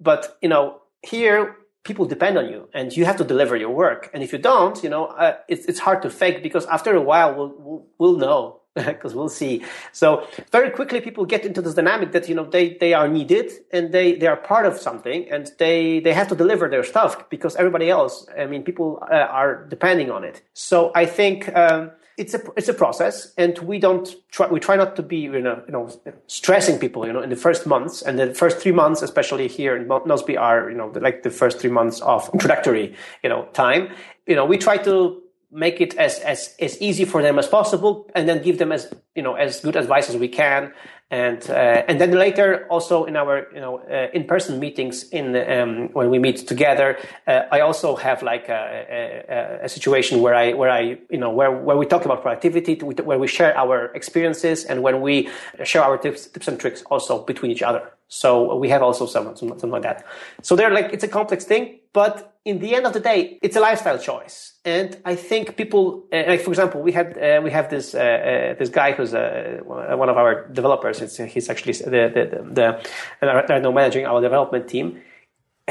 But 0.00 0.36
you 0.42 0.48
know 0.48 0.80
here 1.02 1.56
people 1.84 2.06
depend 2.06 2.38
on 2.38 2.46
you 2.48 2.68
and 2.72 2.96
you 2.96 3.04
have 3.04 3.16
to 3.16 3.24
deliver 3.24 3.56
your 3.56 3.70
work. 3.70 4.10
And 4.12 4.22
if 4.22 4.32
you 4.32 4.38
don't 4.38 4.82
you 4.82 4.90
know 4.90 5.06
uh, 5.06 5.36
it's, 5.48 5.66
it's 5.66 5.78
hard 5.78 6.02
to 6.02 6.10
fake 6.10 6.42
because 6.42 6.66
after 6.66 6.94
a 6.94 7.02
while 7.02 7.34
we'll, 7.34 7.54
we'll, 7.58 7.86
we'll 7.98 8.16
know 8.16 8.60
because 8.86 9.14
we'll 9.14 9.28
see. 9.28 9.64
So 9.92 10.26
very 10.50 10.70
quickly, 10.70 11.00
people 11.00 11.24
get 11.24 11.46
into 11.46 11.62
this 11.62 11.74
dynamic 11.74 12.12
that 12.12 12.28
you 12.28 12.34
know 12.34 12.44
they 12.44 12.74
they 12.74 12.92
are 12.92 13.08
needed 13.08 13.52
and 13.72 13.92
they 13.92 14.14
they 14.16 14.26
are 14.26 14.36
part 14.36 14.66
of 14.66 14.78
something 14.78 15.30
and 15.30 15.52
they 15.58 16.00
they 16.00 16.12
have 16.12 16.28
to 16.28 16.34
deliver 16.34 16.68
their 16.68 16.82
stuff 16.82 17.28
because 17.30 17.54
everybody 17.56 17.88
else. 17.88 18.26
I 18.36 18.46
mean, 18.46 18.62
people 18.64 18.98
uh, 19.10 19.14
are 19.14 19.64
depending 19.66 20.10
on 20.10 20.24
it. 20.24 20.42
So 20.52 20.90
I 20.94 21.06
think. 21.06 21.54
Um, 21.56 21.92
it's 22.16 22.32
a 22.32 22.40
it's 22.56 22.68
a 22.68 22.74
process, 22.74 23.32
and 23.36 23.58
we 23.58 23.80
don't 23.80 24.14
try. 24.30 24.46
We 24.46 24.60
try 24.60 24.76
not 24.76 24.94
to 24.94 25.02
be 25.02 25.16
you 25.16 25.40
know 25.40 25.60
you 25.66 25.72
know 25.72 25.90
stressing 26.28 26.78
people. 26.78 27.04
You 27.06 27.12
know, 27.12 27.20
in 27.20 27.28
the 27.28 27.34
first 27.34 27.66
months 27.66 28.02
and 28.02 28.20
the 28.20 28.32
first 28.32 28.58
three 28.58 28.70
months, 28.70 29.02
especially 29.02 29.48
here 29.48 29.76
in 29.76 29.88
Nozbe, 29.88 30.38
are 30.38 30.70
you 30.70 30.76
know 30.76 30.92
like 30.94 31.24
the 31.24 31.30
first 31.30 31.58
three 31.58 31.70
months 31.70 32.00
of 32.02 32.30
introductory 32.32 32.94
you 33.24 33.28
know 33.28 33.46
time. 33.52 33.88
You 34.26 34.36
know, 34.36 34.44
we 34.44 34.58
try 34.58 34.76
to 34.78 35.23
make 35.54 35.80
it 35.80 35.96
as, 35.96 36.18
as, 36.18 36.54
as 36.60 36.80
easy 36.82 37.04
for 37.04 37.22
them 37.22 37.38
as 37.38 37.46
possible 37.46 38.10
and 38.14 38.28
then 38.28 38.42
give 38.42 38.58
them 38.58 38.72
as 38.72 38.92
you 39.14 39.22
know 39.22 39.34
as 39.34 39.60
good 39.60 39.76
advice 39.76 40.10
as 40.10 40.16
we 40.16 40.28
can. 40.28 40.72
And 41.10 41.48
uh, 41.48 41.84
and 41.86 42.00
then 42.00 42.10
later 42.10 42.66
also 42.68 43.04
in 43.04 43.14
our 43.14 43.46
you 43.54 43.60
know 43.60 43.78
uh, 43.78 44.08
in-person 44.12 44.58
meetings 44.58 45.08
in 45.10 45.36
um, 45.36 45.88
when 45.92 46.10
we 46.10 46.18
meet 46.18 46.48
together 46.48 46.98
uh, 47.28 47.42
I 47.52 47.60
also 47.60 47.94
have 47.94 48.22
like 48.22 48.48
a, 48.48 49.60
a, 49.60 49.64
a, 49.66 49.68
situation 49.68 50.22
where 50.22 50.34
I 50.34 50.54
where 50.54 50.70
I 50.70 50.98
you 51.10 51.18
know 51.18 51.30
where 51.30 51.52
where 51.52 51.76
we 51.76 51.86
talk 51.86 52.04
about 52.04 52.22
productivity 52.22 52.74
where 52.80 53.18
we 53.18 53.28
share 53.28 53.56
our 53.56 53.92
experiences 53.94 54.64
and 54.64 54.82
when 54.82 55.02
we 55.02 55.28
share 55.62 55.84
our 55.84 55.98
tips 55.98 56.26
tips 56.26 56.48
and 56.48 56.58
tricks 56.58 56.82
also 56.90 57.22
between 57.22 57.52
each 57.52 57.62
other 57.62 57.92
so 58.08 58.56
we 58.56 58.68
have 58.68 58.82
also 58.82 59.06
some, 59.06 59.36
some 59.36 59.48
something 59.48 59.70
like 59.70 59.82
that 59.82 60.04
so 60.42 60.54
they're 60.56 60.70
like 60.70 60.92
it's 60.92 61.04
a 61.04 61.08
complex 61.08 61.44
thing 61.44 61.78
but 61.92 62.34
in 62.44 62.58
the 62.58 62.74
end 62.74 62.86
of 62.86 62.92
the 62.92 63.00
day, 63.00 63.38
it's 63.40 63.56
a 63.56 63.60
lifestyle 63.60 63.98
choice. 63.98 64.54
And 64.64 64.98
I 65.04 65.14
think 65.14 65.56
people, 65.56 66.04
uh, 66.12 66.24
like 66.26 66.40
for 66.42 66.50
example, 66.50 66.82
we 66.82 66.92
had 66.92 67.16
uh, 67.16 67.40
we 67.42 67.50
have 67.50 67.70
this 67.70 67.94
uh, 67.94 67.98
uh 67.98 68.54
this 68.58 68.68
guy 68.68 68.92
who's 68.92 69.14
uh, 69.14 69.60
one 69.64 70.08
of 70.08 70.16
our 70.16 70.48
developers. 70.48 71.00
It's, 71.00 71.16
he's 71.16 71.48
actually 71.48 71.72
the 71.72 72.10
the, 72.16 72.24
the, 72.50 72.80
the 73.22 73.60
now 73.60 73.70
managing 73.70 74.04
our 74.06 74.20
development 74.20 74.68
team 74.68 75.00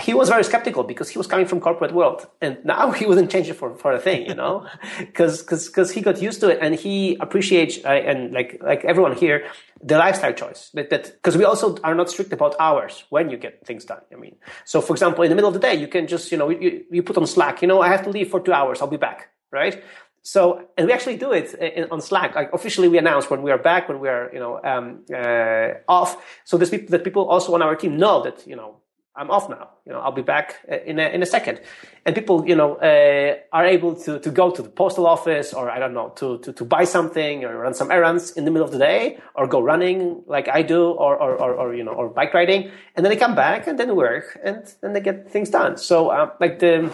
he 0.01 0.13
was 0.13 0.27
very 0.27 0.43
skeptical 0.43 0.83
because 0.83 1.09
he 1.09 1.19
was 1.19 1.27
coming 1.27 1.45
from 1.45 1.59
corporate 1.59 1.93
world 1.93 2.25
and 2.41 2.57
now 2.65 2.91
he 2.91 3.05
wouldn't 3.05 3.29
change 3.29 3.47
it 3.47 3.53
for, 3.53 3.75
for 3.75 3.91
a 3.91 3.99
thing 3.99 4.25
you 4.25 4.33
know 4.33 4.67
because 4.99 5.43
because 5.43 5.91
he 5.91 6.01
got 6.01 6.21
used 6.21 6.39
to 6.39 6.49
it 6.49 6.57
and 6.61 6.75
he 6.75 7.15
appreciates 7.19 7.77
uh, 7.85 7.89
and 7.89 8.33
like 8.33 8.59
like 8.61 8.83
everyone 8.85 9.15
here 9.15 9.45
the 9.83 9.97
lifestyle 9.97 10.33
choice 10.33 10.71
that 10.73 10.89
that 10.89 11.13
because 11.13 11.37
we 11.37 11.43
also 11.43 11.77
are 11.83 11.93
not 11.93 12.09
strict 12.09 12.33
about 12.33 12.55
hours 12.59 13.03
when 13.09 13.29
you 13.29 13.37
get 13.37 13.65
things 13.65 13.85
done 13.85 14.01
i 14.11 14.15
mean 14.15 14.35
so 14.65 14.81
for 14.81 14.93
example 14.93 15.23
in 15.23 15.29
the 15.29 15.35
middle 15.35 15.49
of 15.49 15.53
the 15.53 15.59
day 15.59 15.75
you 15.75 15.87
can 15.87 16.07
just 16.07 16.31
you 16.31 16.37
know 16.37 16.49
you, 16.49 16.83
you 16.89 17.03
put 17.03 17.17
on 17.17 17.27
slack 17.27 17.61
you 17.61 17.67
know 17.67 17.81
i 17.81 17.87
have 17.87 18.03
to 18.03 18.09
leave 18.09 18.29
for 18.29 18.39
two 18.39 18.53
hours 18.53 18.81
i'll 18.81 18.87
be 18.87 18.97
back 18.97 19.29
right 19.51 19.83
so, 20.25 20.69
and 20.77 20.87
we 20.87 20.93
actually 20.93 21.17
do 21.17 21.33
it 21.33 21.53
in, 21.55 21.91
on 21.91 21.99
Slack. 21.99 22.33
Like 22.33 22.53
officially, 22.53 22.87
we 22.87 22.97
announce 22.97 23.29
when 23.29 23.41
we 23.41 23.51
are 23.51 23.57
back, 23.57 23.89
when 23.89 23.99
we 23.99 24.07
are, 24.07 24.31
you 24.31 24.39
know, 24.39 24.57
um, 24.63 25.03
uh, 25.13 25.73
off. 25.89 26.39
So 26.45 26.57
this 26.57 26.69
people, 26.69 26.87
that 26.91 27.03
people 27.03 27.27
also 27.27 27.53
on 27.53 27.61
our 27.61 27.75
team 27.75 27.97
know 27.97 28.23
that, 28.23 28.47
you 28.47 28.55
know, 28.55 28.77
I'm 29.15 29.29
off 29.29 29.47
now. 29.47 29.69
You 29.85 29.93
know, 29.93 29.99
I'll 29.99 30.11
be 30.11 30.23
back 30.23 30.59
uh, 30.71 30.77
in 30.85 30.97
a, 30.97 31.07
in 31.09 31.21
a 31.21 31.25
second. 31.25 31.61
And 32.05 32.15
people, 32.15 32.47
you 32.47 32.55
know, 32.55 32.75
uh, 32.75 33.37
are 33.51 33.65
able 33.65 33.95
to, 34.01 34.19
to 34.19 34.31
go 34.31 34.49
to 34.49 34.61
the 34.61 34.69
postal 34.69 35.05
office 35.05 35.53
or 35.53 35.69
I 35.69 35.77
don't 35.77 35.93
know, 35.93 36.09
to, 36.15 36.39
to, 36.39 36.51
to 36.53 36.65
buy 36.65 36.83
something 36.83 37.45
or 37.45 37.59
run 37.59 37.75
some 37.75 37.91
errands 37.91 38.31
in 38.31 38.45
the 38.45 38.51
middle 38.51 38.65
of 38.65 38.71
the 38.71 38.79
day 38.79 39.19
or 39.35 39.45
go 39.45 39.61
running 39.61 40.23
like 40.25 40.47
I 40.47 40.63
do 40.63 40.85
or, 40.91 41.15
or, 41.15 41.35
or, 41.35 41.53
or 41.53 41.75
you 41.75 41.83
know, 41.83 41.91
or 41.91 42.09
bike 42.09 42.33
riding. 42.33 42.71
And 42.95 43.05
then 43.05 43.11
they 43.11 43.17
come 43.17 43.35
back 43.35 43.67
and 43.67 43.77
then 43.77 43.95
work 43.95 44.39
and 44.43 44.73
then 44.81 44.93
they 44.93 45.01
get 45.01 45.29
things 45.29 45.51
done. 45.51 45.77
So, 45.77 46.09
uh, 46.09 46.31
like 46.39 46.57
the, 46.57 46.91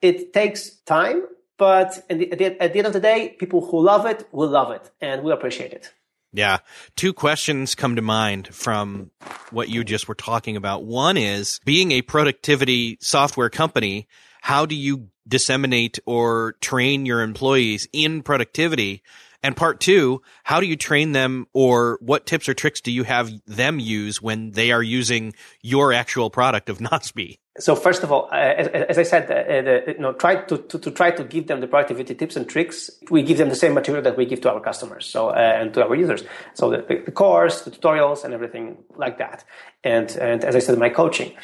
it 0.00 0.32
takes 0.32 0.70
time, 0.84 1.22
but 1.58 2.04
at 2.10 2.18
the, 2.18 2.60
at 2.60 2.72
the 2.72 2.78
end 2.78 2.88
of 2.88 2.92
the 2.92 3.00
day, 3.00 3.36
people 3.38 3.64
who 3.64 3.80
love 3.80 4.04
it 4.04 4.26
will 4.32 4.48
love 4.48 4.72
it 4.72 4.90
and 5.00 5.22
will 5.22 5.32
appreciate 5.32 5.72
it. 5.72 5.92
Yeah. 6.32 6.58
Two 6.96 7.12
questions 7.12 7.74
come 7.74 7.96
to 7.96 8.02
mind 8.02 8.48
from 8.54 9.10
what 9.50 9.68
you 9.68 9.84
just 9.84 10.08
were 10.08 10.14
talking 10.14 10.56
about. 10.56 10.84
One 10.84 11.16
is 11.16 11.60
being 11.64 11.92
a 11.92 12.02
productivity 12.02 12.96
software 13.00 13.50
company, 13.50 14.08
how 14.40 14.66
do 14.66 14.74
you 14.74 15.08
disseminate 15.28 15.98
or 16.06 16.56
train 16.60 17.06
your 17.06 17.22
employees 17.22 17.86
in 17.92 18.22
productivity? 18.22 19.02
And 19.42 19.56
part 19.56 19.80
two, 19.80 20.22
how 20.44 20.60
do 20.60 20.66
you 20.66 20.76
train 20.76 21.12
them 21.12 21.46
or 21.52 21.98
what 22.00 22.26
tips 22.26 22.48
or 22.48 22.54
tricks 22.54 22.80
do 22.80 22.92
you 22.92 23.02
have 23.02 23.30
them 23.46 23.80
use 23.80 24.22
when 24.22 24.52
they 24.52 24.70
are 24.70 24.82
using 24.82 25.34
your 25.62 25.92
actual 25.92 26.30
product 26.30 26.68
of 26.68 26.78
Nozbe? 26.86 27.38
so 27.58 27.76
first 27.76 28.02
of 28.02 28.10
all, 28.10 28.28
uh, 28.32 28.36
as, 28.36 28.68
as, 28.68 28.98
I 28.98 29.02
said, 29.02 29.24
uh, 29.24 29.62
the, 29.62 29.92
you 29.92 29.98
know, 29.98 30.14
try 30.14 30.36
to, 30.36 30.56
to, 30.56 30.78
to, 30.78 30.90
try 30.90 31.10
to 31.10 31.22
give 31.22 31.48
them 31.48 31.60
the 31.60 31.66
productivity 31.66 32.14
tips 32.14 32.34
and 32.34 32.48
tricks. 32.48 32.90
We 33.10 33.22
give 33.22 33.36
them 33.36 33.50
the 33.50 33.54
same 33.54 33.74
material 33.74 34.02
that 34.04 34.16
we 34.16 34.24
give 34.24 34.40
to 34.42 34.52
our 34.52 34.60
customers, 34.60 35.04
so 35.04 35.28
uh, 35.28 35.34
and 35.34 35.74
to 35.74 35.86
our 35.86 35.94
users. 35.94 36.24
So 36.54 36.70
the, 36.70 37.02
the, 37.04 37.12
course, 37.12 37.62
the 37.62 37.70
tutorials, 37.70 38.24
and 38.24 38.32
everything 38.32 38.78
like 38.96 39.18
that. 39.18 39.44
And 39.84 40.10
and 40.12 40.44
as 40.44 40.56
I 40.56 40.60
said, 40.60 40.78
my 40.78 40.88
coaching. 40.88 41.34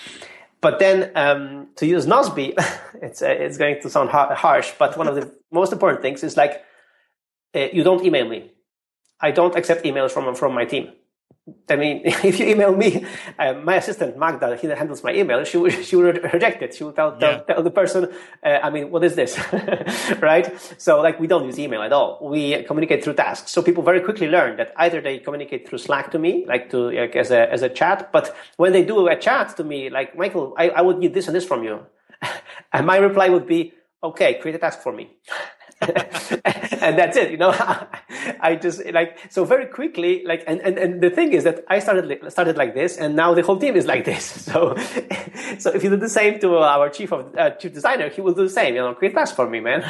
But 0.62 0.78
then 0.78 1.12
um, 1.14 1.68
to 1.76 1.86
use 1.86 2.06
Nozbe, 2.06 2.54
it's 3.02 3.20
uh, 3.20 3.26
it's 3.26 3.58
going 3.58 3.82
to 3.82 3.90
sound 3.90 4.08
har- 4.08 4.34
harsh, 4.34 4.72
but 4.78 4.96
one 4.96 5.08
of 5.08 5.14
the 5.14 5.30
most 5.52 5.72
important 5.72 6.00
things 6.00 6.24
is 6.24 6.38
like 6.38 6.64
uh, 7.54 7.68
you 7.72 7.82
don't 7.82 8.04
email 8.04 8.28
me. 8.28 8.50
I 9.20 9.30
don't 9.32 9.56
accept 9.56 9.84
emails 9.84 10.10
from 10.12 10.34
from 10.34 10.54
my 10.54 10.64
team 10.64 10.92
I 11.68 11.76
mean, 11.76 12.02
if 12.04 12.38
you 12.38 12.46
email 12.46 12.74
me, 12.74 13.04
uh, 13.38 13.54
my 13.54 13.76
assistant 13.76 14.18
Magda, 14.18 14.56
he 14.56 14.66
handles 14.68 15.02
my 15.02 15.14
email. 15.14 15.44
She 15.44 15.56
would 15.56 15.72
she 15.84 15.96
would 15.96 16.22
reject 16.32 16.62
it. 16.62 16.74
She 16.74 16.84
would 16.84 16.96
tell, 16.96 17.18
tell, 17.18 17.32
yeah. 17.32 17.38
tell 17.40 17.62
the 17.62 17.70
person, 17.70 18.08
uh, 18.44 18.58
I 18.62 18.70
mean, 18.70 18.90
what 18.90 19.04
is 19.04 19.14
this, 19.14 19.38
right? 20.20 20.46
So 20.78 21.00
like 21.00 21.20
we 21.20 21.26
don't 21.26 21.44
use 21.44 21.58
email 21.58 21.82
at 21.82 21.92
all. 21.92 22.18
We 22.22 22.62
communicate 22.64 23.04
through 23.04 23.14
tasks. 23.14 23.52
So 23.52 23.62
people 23.62 23.82
very 23.82 24.00
quickly 24.00 24.28
learn 24.28 24.56
that 24.56 24.72
either 24.76 25.00
they 25.00 25.18
communicate 25.18 25.68
through 25.68 25.78
Slack 25.78 26.10
to 26.12 26.18
me, 26.18 26.44
like 26.46 26.70
to 26.70 26.90
like 26.90 27.16
as 27.16 27.30
a 27.30 27.50
as 27.52 27.62
a 27.62 27.68
chat, 27.68 28.12
but 28.12 28.34
when 28.56 28.72
they 28.72 28.84
do 28.84 29.08
a 29.08 29.16
chat 29.16 29.56
to 29.56 29.64
me, 29.64 29.90
like 29.90 30.16
Michael, 30.16 30.54
I, 30.56 30.70
I 30.70 30.80
would 30.82 30.98
need 30.98 31.14
this 31.14 31.26
and 31.26 31.36
this 31.36 31.44
from 31.44 31.64
you, 31.64 31.80
and 32.72 32.86
my 32.86 32.98
reply 32.98 33.28
would 33.28 33.46
be, 33.46 33.72
okay, 34.02 34.34
create 34.34 34.56
a 34.56 34.58
task 34.58 34.80
for 34.80 34.92
me. 34.92 35.10
and 36.82 36.98
that's 36.98 37.16
it. 37.16 37.30
You 37.30 37.36
know, 37.36 37.50
I 38.40 38.58
just 38.60 38.84
like 38.92 39.18
so 39.30 39.44
very 39.44 39.66
quickly. 39.66 40.22
Like, 40.24 40.44
and, 40.46 40.60
and 40.60 40.78
and 40.78 41.00
the 41.00 41.10
thing 41.10 41.32
is 41.32 41.44
that 41.44 41.64
I 41.68 41.78
started 41.78 42.32
started 42.32 42.56
like 42.56 42.74
this, 42.74 42.96
and 42.96 43.16
now 43.16 43.34
the 43.34 43.42
whole 43.42 43.58
team 43.58 43.76
is 43.76 43.86
like 43.86 44.04
this. 44.04 44.48
So, 44.58 44.74
so 45.58 45.70
if 45.70 45.84
you 45.84 45.90
do 45.90 45.96
the 45.96 46.08
same 46.08 46.40
to 46.40 46.58
our 46.58 46.88
chief 46.88 47.12
of 47.12 47.36
uh, 47.36 47.50
chief 47.50 47.74
designer, 47.74 48.08
he 48.08 48.20
will 48.22 48.32
do 48.32 48.44
the 48.44 48.50
same. 48.50 48.74
You 48.74 48.80
know, 48.80 48.94
create 48.94 49.14
task 49.14 49.36
for 49.36 49.48
me, 49.48 49.60
man. 49.60 49.82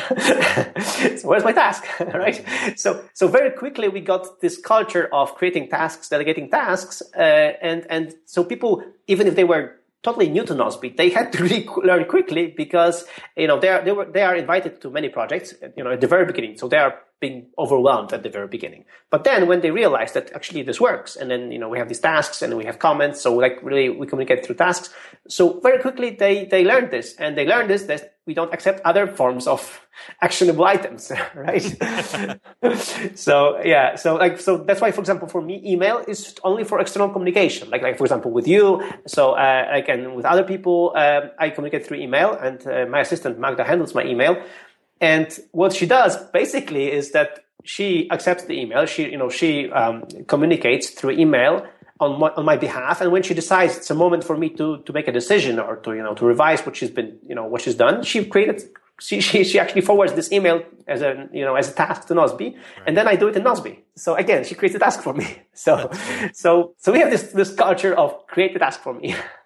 so 1.17 1.29
where's 1.29 1.45
my 1.45 1.53
task, 1.53 1.85
right? 2.01 2.45
So 2.77 3.05
so 3.15 3.29
very 3.29 3.51
quickly 3.51 3.89
we 3.89 4.01
got 4.01 4.41
this 4.41 4.59
culture 4.59 5.09
of 5.13 5.35
creating 5.37 5.69
tasks, 5.69 6.09
delegating 6.09 6.51
tasks, 6.51 7.03
uh, 7.17 7.53
and 7.63 7.87
and 7.89 8.15
so 8.25 8.43
people 8.43 8.83
even 9.07 9.27
if 9.27 9.37
they 9.37 9.45
were 9.45 9.78
totally 10.03 10.29
new 10.29 10.45
to 10.45 10.55
Nozbe. 10.55 10.97
They 10.97 11.11
had 11.11 11.33
to 11.33 11.43
really 11.43 11.69
learn 11.85 12.05
quickly 12.07 12.55
because 12.57 13.05
you 13.37 13.47
know 13.47 13.59
they 13.59 13.69
are 13.69 13.83
they 13.83 13.93
were 13.93 14.07
they 14.07 14.23
are 14.23 14.37
invited 14.37 14.81
to 14.83 14.91
many 14.91 15.09
projects 15.09 15.55
you 15.77 15.85
know 15.85 15.93
at 15.93 16.01
the 16.01 16.07
very 16.07 16.27
beginning, 16.27 16.59
so 16.59 16.69
they 16.69 16.79
are 16.79 16.95
being 17.21 17.47
overwhelmed 17.59 18.13
at 18.13 18.23
the 18.23 18.29
very 18.29 18.47
beginning. 18.47 18.85
But 19.11 19.25
then 19.25 19.49
when 19.49 19.61
they 19.61 19.71
realize 19.71 20.13
that 20.13 20.33
actually 20.33 20.63
this 20.63 20.81
works, 20.81 21.17
and 21.17 21.31
then 21.31 21.51
you 21.51 21.59
know 21.59 21.69
we 21.69 21.79
have 21.79 21.89
these 21.89 22.01
tasks 22.01 22.43
and 22.43 22.57
we 22.57 22.65
have 22.65 22.79
comments, 22.79 23.21
so 23.21 23.35
like 23.35 23.59
really 23.63 23.89
we 23.89 24.07
communicate 24.07 24.45
through 24.45 24.57
tasks. 24.57 24.91
So 25.29 25.61
very 25.61 25.79
quickly 25.79 26.11
they 26.11 26.45
they 26.45 26.65
learn 26.65 26.91
this, 26.91 27.15
and 27.17 27.37
they 27.37 27.47
learn 27.47 27.67
this 27.69 27.83
that 27.85 28.15
we 28.27 28.35
don't 28.35 28.53
accept 28.53 28.81
other 28.85 29.07
forms 29.07 29.47
of 29.47 29.87
actionable 30.23 30.65
items, 30.65 31.11
right? 31.35 31.63
so 33.17 33.61
yeah, 33.65 33.97
so 33.97 34.15
like 34.15 34.39
so 34.39 34.59
that's 34.59 34.81
why, 34.81 34.93
for 34.93 35.01
example, 35.01 35.27
for 35.27 35.41
me, 35.43 35.61
email 35.65 36.05
is 36.07 36.37
only 36.45 36.63
for 36.63 36.79
external 36.81 37.09
communication. 37.09 37.69
Like 37.71 37.83
like 37.83 37.99
for 37.99 38.05
example 38.05 38.31
with 38.31 38.47
you, 38.47 38.83
so 39.07 39.33
uh, 39.33 39.83
and 39.89 40.15
with 40.15 40.25
other 40.25 40.45
people, 40.45 40.93
um, 40.95 41.31
I 41.39 41.51
communicate 41.51 41.87
through 41.87 41.99
email, 41.99 42.35
and 42.35 42.65
uh, 42.67 42.87
my 42.87 43.01
assistant 43.01 43.41
Magda 43.41 43.65
handles 43.65 43.95
my 43.95 44.05
email. 44.05 44.41
And 45.01 45.39
what 45.53 45.73
she 45.73 45.87
does 45.87 46.17
basically 46.33 46.91
is 46.91 47.13
that 47.13 47.45
she 47.65 48.11
accepts 48.11 48.45
the 48.45 48.55
email. 48.55 48.87
She, 48.87 49.11
you 49.11 49.19
know, 49.19 49.29
she 49.29 49.71
um, 49.71 50.05
communicates 50.27 50.91
through 50.91 51.13
email 51.13 51.67
on 52.01 52.19
my, 52.19 52.31
on 52.31 52.45
my 52.45 52.57
behalf. 52.57 53.01
And 53.01 53.13
when 53.13 53.23
she 53.23 53.35
decides 53.35 53.77
it's 53.77 53.91
a 53.91 53.95
moment 53.95 54.25
for 54.25 54.37
me 54.37 54.49
to 54.51 54.79
to 54.79 54.93
make 54.93 55.09
a 55.09 55.13
decision 55.13 55.59
or 55.59 55.77
to 55.77 55.95
you 55.95 56.03
know 56.03 56.15
to 56.15 56.25
revise 56.25 56.65
what 56.65 56.77
she's 56.77 56.91
been 56.91 57.19
you 57.27 57.35
know 57.35 57.45
what 57.45 57.61
she's 57.63 57.75
done, 57.75 58.03
she 58.03 58.25
created. 58.25 58.63
She, 59.01 59.21
she, 59.21 59.45
she 59.45 59.61
actually 59.61 59.83
forwards 59.83 60.15
this 60.15 60.33
email 60.33 60.61
as 60.89 61.03
a 61.03 61.29
you 61.33 61.45
know 61.45 61.55
as 61.55 61.69
a 61.69 61.73
task 61.73 62.09
to 62.09 62.15
Nozbe, 62.15 62.41
right. 62.41 62.57
and 62.85 62.97
then 62.97 63.07
I 63.07 63.15
do 63.15 63.29
it 63.29 63.37
in 63.37 63.45
Nozbe. 63.45 63.79
So 63.95 64.17
again, 64.17 64.43
she 64.43 64.57
creates 64.57 64.75
a 64.75 64.81
task 64.81 65.03
for 65.03 65.15
me. 65.15 65.27
So 65.55 65.91
so 66.33 66.75
so 66.79 66.93
we 66.93 66.99
have 67.01 67.11
this 67.11 67.33
this 67.33 67.55
culture 67.55 67.95
of 67.95 68.27
create 68.27 68.57
a 68.57 68.59
task 68.59 68.81
for 68.81 68.95
me. 68.95 69.15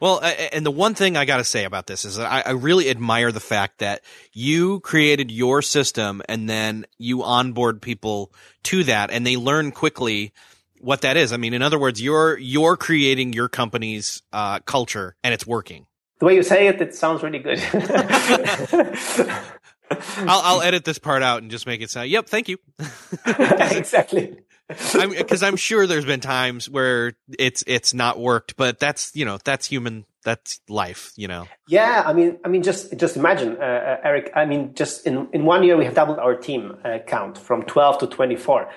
Well, 0.00 0.20
and 0.22 0.64
the 0.64 0.70
one 0.70 0.94
thing 0.94 1.16
I 1.16 1.24
got 1.24 1.36
to 1.38 1.44
say 1.44 1.64
about 1.64 1.86
this 1.86 2.04
is 2.04 2.18
I, 2.18 2.40
I, 2.40 2.50
really 2.52 2.88
admire 2.90 3.30
the 3.30 3.40
fact 3.40 3.78
that 3.78 4.02
you 4.32 4.80
created 4.80 5.30
your 5.30 5.62
system 5.62 6.22
and 6.28 6.48
then 6.48 6.86
you 6.96 7.22
onboard 7.22 7.82
people 7.82 8.32
to 8.64 8.84
that 8.84 9.10
and 9.10 9.26
they 9.26 9.36
learn 9.36 9.70
quickly 9.72 10.32
what 10.80 11.02
that 11.02 11.16
is. 11.16 11.32
I 11.32 11.36
mean, 11.36 11.54
in 11.54 11.62
other 11.62 11.78
words, 11.78 12.00
you're, 12.00 12.38
you're 12.38 12.76
creating 12.76 13.34
your 13.34 13.48
company's, 13.48 14.22
uh, 14.32 14.60
culture 14.60 15.16
and 15.22 15.34
it's 15.34 15.46
working. 15.46 15.86
The 16.18 16.24
way 16.24 16.34
you 16.34 16.42
say 16.42 16.66
it, 16.66 16.80
it 16.80 16.94
sounds 16.94 17.22
really 17.22 17.38
good. 17.38 17.58
I'll, 20.18 20.40
I'll 20.44 20.62
edit 20.62 20.84
this 20.84 20.98
part 20.98 21.22
out 21.22 21.42
and 21.42 21.50
just 21.50 21.66
make 21.66 21.80
it 21.80 21.90
sound, 21.90 22.08
yep, 22.08 22.28
thank 22.28 22.48
you. 22.48 22.58
exactly 23.26 24.38
because 24.68 25.42
I'm, 25.42 25.48
I'm, 25.48 25.56
sure 25.56 25.86
there's 25.86 26.04
been 26.04 26.20
times 26.20 26.68
where 26.68 27.14
it's 27.38 27.64
it's 27.66 27.94
not 27.94 28.18
worked, 28.20 28.56
but 28.56 28.78
that's 28.78 29.14
you 29.14 29.24
know 29.24 29.38
that's 29.42 29.66
human, 29.66 30.04
that's 30.24 30.60
life, 30.68 31.12
you 31.16 31.26
know. 31.26 31.48
Yeah, 31.68 32.02
I 32.04 32.12
mean, 32.12 32.38
I 32.44 32.48
mean, 32.48 32.62
just 32.62 32.96
just 32.98 33.16
imagine, 33.16 33.56
uh, 33.56 33.64
uh, 33.64 33.96
Eric. 34.04 34.30
I 34.36 34.44
mean, 34.44 34.74
just 34.74 35.06
in 35.06 35.28
in 35.32 35.46
one 35.46 35.62
year 35.62 35.76
we 35.76 35.86
have 35.86 35.94
doubled 35.94 36.18
our 36.18 36.34
team 36.34 36.76
uh, 36.84 36.98
count 37.06 37.38
from 37.38 37.62
12 37.62 37.98
to 38.00 38.06
24, 38.08 38.70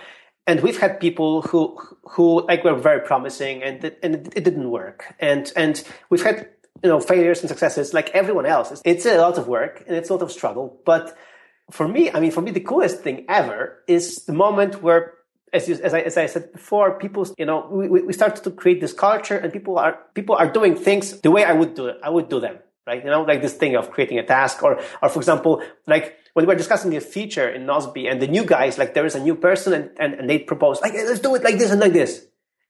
and 0.48 0.62
we've 0.62 0.80
had 0.80 1.00
people 1.00 1.42
who 1.42 1.78
who 2.04 2.48
like 2.48 2.64
were 2.64 2.76
very 2.76 3.02
promising, 3.02 3.62
and 3.62 3.84
and 4.02 4.32
it 4.34 4.46
didn't 4.46 4.72
work, 4.72 5.14
and 5.20 5.52
and 5.58 5.84
we've 6.10 6.24
had 6.24 6.48
you 6.84 6.90
know 6.90 7.00
failures 7.00 7.42
and 7.42 7.50
successes 7.50 7.94
like 7.94 8.10
everyone 8.12 8.46
else. 8.46 8.72
It's 8.72 8.82
it's 8.86 9.06
a 9.06 9.18
lot 9.18 9.38
of 9.38 9.48
work 9.48 9.84
and 9.88 9.96
it's 9.96 10.10
a 10.10 10.14
lot 10.14 10.22
of 10.22 10.32
struggle, 10.32 10.82
but 10.86 11.18
for 11.72 11.88
me, 11.88 12.12
I 12.12 12.20
mean, 12.20 12.32
for 12.32 12.42
me, 12.42 12.52
the 12.52 12.60
coolest 12.60 13.02
thing 13.02 13.26
ever 13.30 13.82
is 13.88 14.26
the 14.26 14.34
moment 14.34 14.82
where 14.84 15.14
as, 15.54 15.68
you, 15.68 15.76
as, 15.84 15.94
I, 15.94 16.02
as 16.02 16.18
I 16.18 16.26
said 16.28 16.52
before, 16.54 16.98
people, 16.98 17.28
you 17.38 17.46
know, 17.46 17.68
we, 17.70 17.88
we 17.90 18.14
started 18.14 18.44
to 18.44 18.52
create 18.52 18.80
this 18.80 18.94
culture 18.94 19.38
and 19.38 19.52
people 19.52 19.78
are, 19.78 20.00
people 20.14 20.36
are 20.36 20.50
doing 20.50 20.76
things 20.76 21.20
the 21.22 21.32
way 21.32 21.44
I 21.44 21.54
would 21.54 21.74
do 21.74 21.88
it. 21.88 21.98
I 22.04 22.10
would 22.10 22.30
do 22.30 22.40
them, 22.40 22.58
right? 22.88 23.04
You 23.04 23.10
know, 23.10 23.24
like 23.24 23.42
this 23.42 23.54
thing 23.54 23.76
of 23.76 23.92
creating 23.92 24.20
a 24.20 24.26
task 24.26 24.64
or, 24.64 24.82
or 25.02 25.10
for 25.10 25.20
example, 25.20 25.62
like 25.88 26.18
when 26.34 26.46
we're 26.46 26.56
discussing 26.56 26.96
a 26.96 27.02
feature 27.02 27.50
in 27.50 27.66
Nozbe 27.66 28.10
and 28.10 28.22
the 28.22 28.28
new 28.28 28.46
guys, 28.46 28.78
like 28.78 28.94
there 28.94 29.06
is 29.06 29.16
a 29.16 29.20
new 29.20 29.36
person 29.36 29.74
and, 29.74 29.90
and, 29.98 30.14
and 30.14 30.30
they 30.30 30.40
propose, 30.40 30.82
like, 30.82 30.94
let's 30.94 31.20
do 31.20 31.36
it 31.36 31.44
like 31.44 31.58
this 31.58 31.72
and 31.72 31.82
like 31.82 31.94
this. 31.94 32.26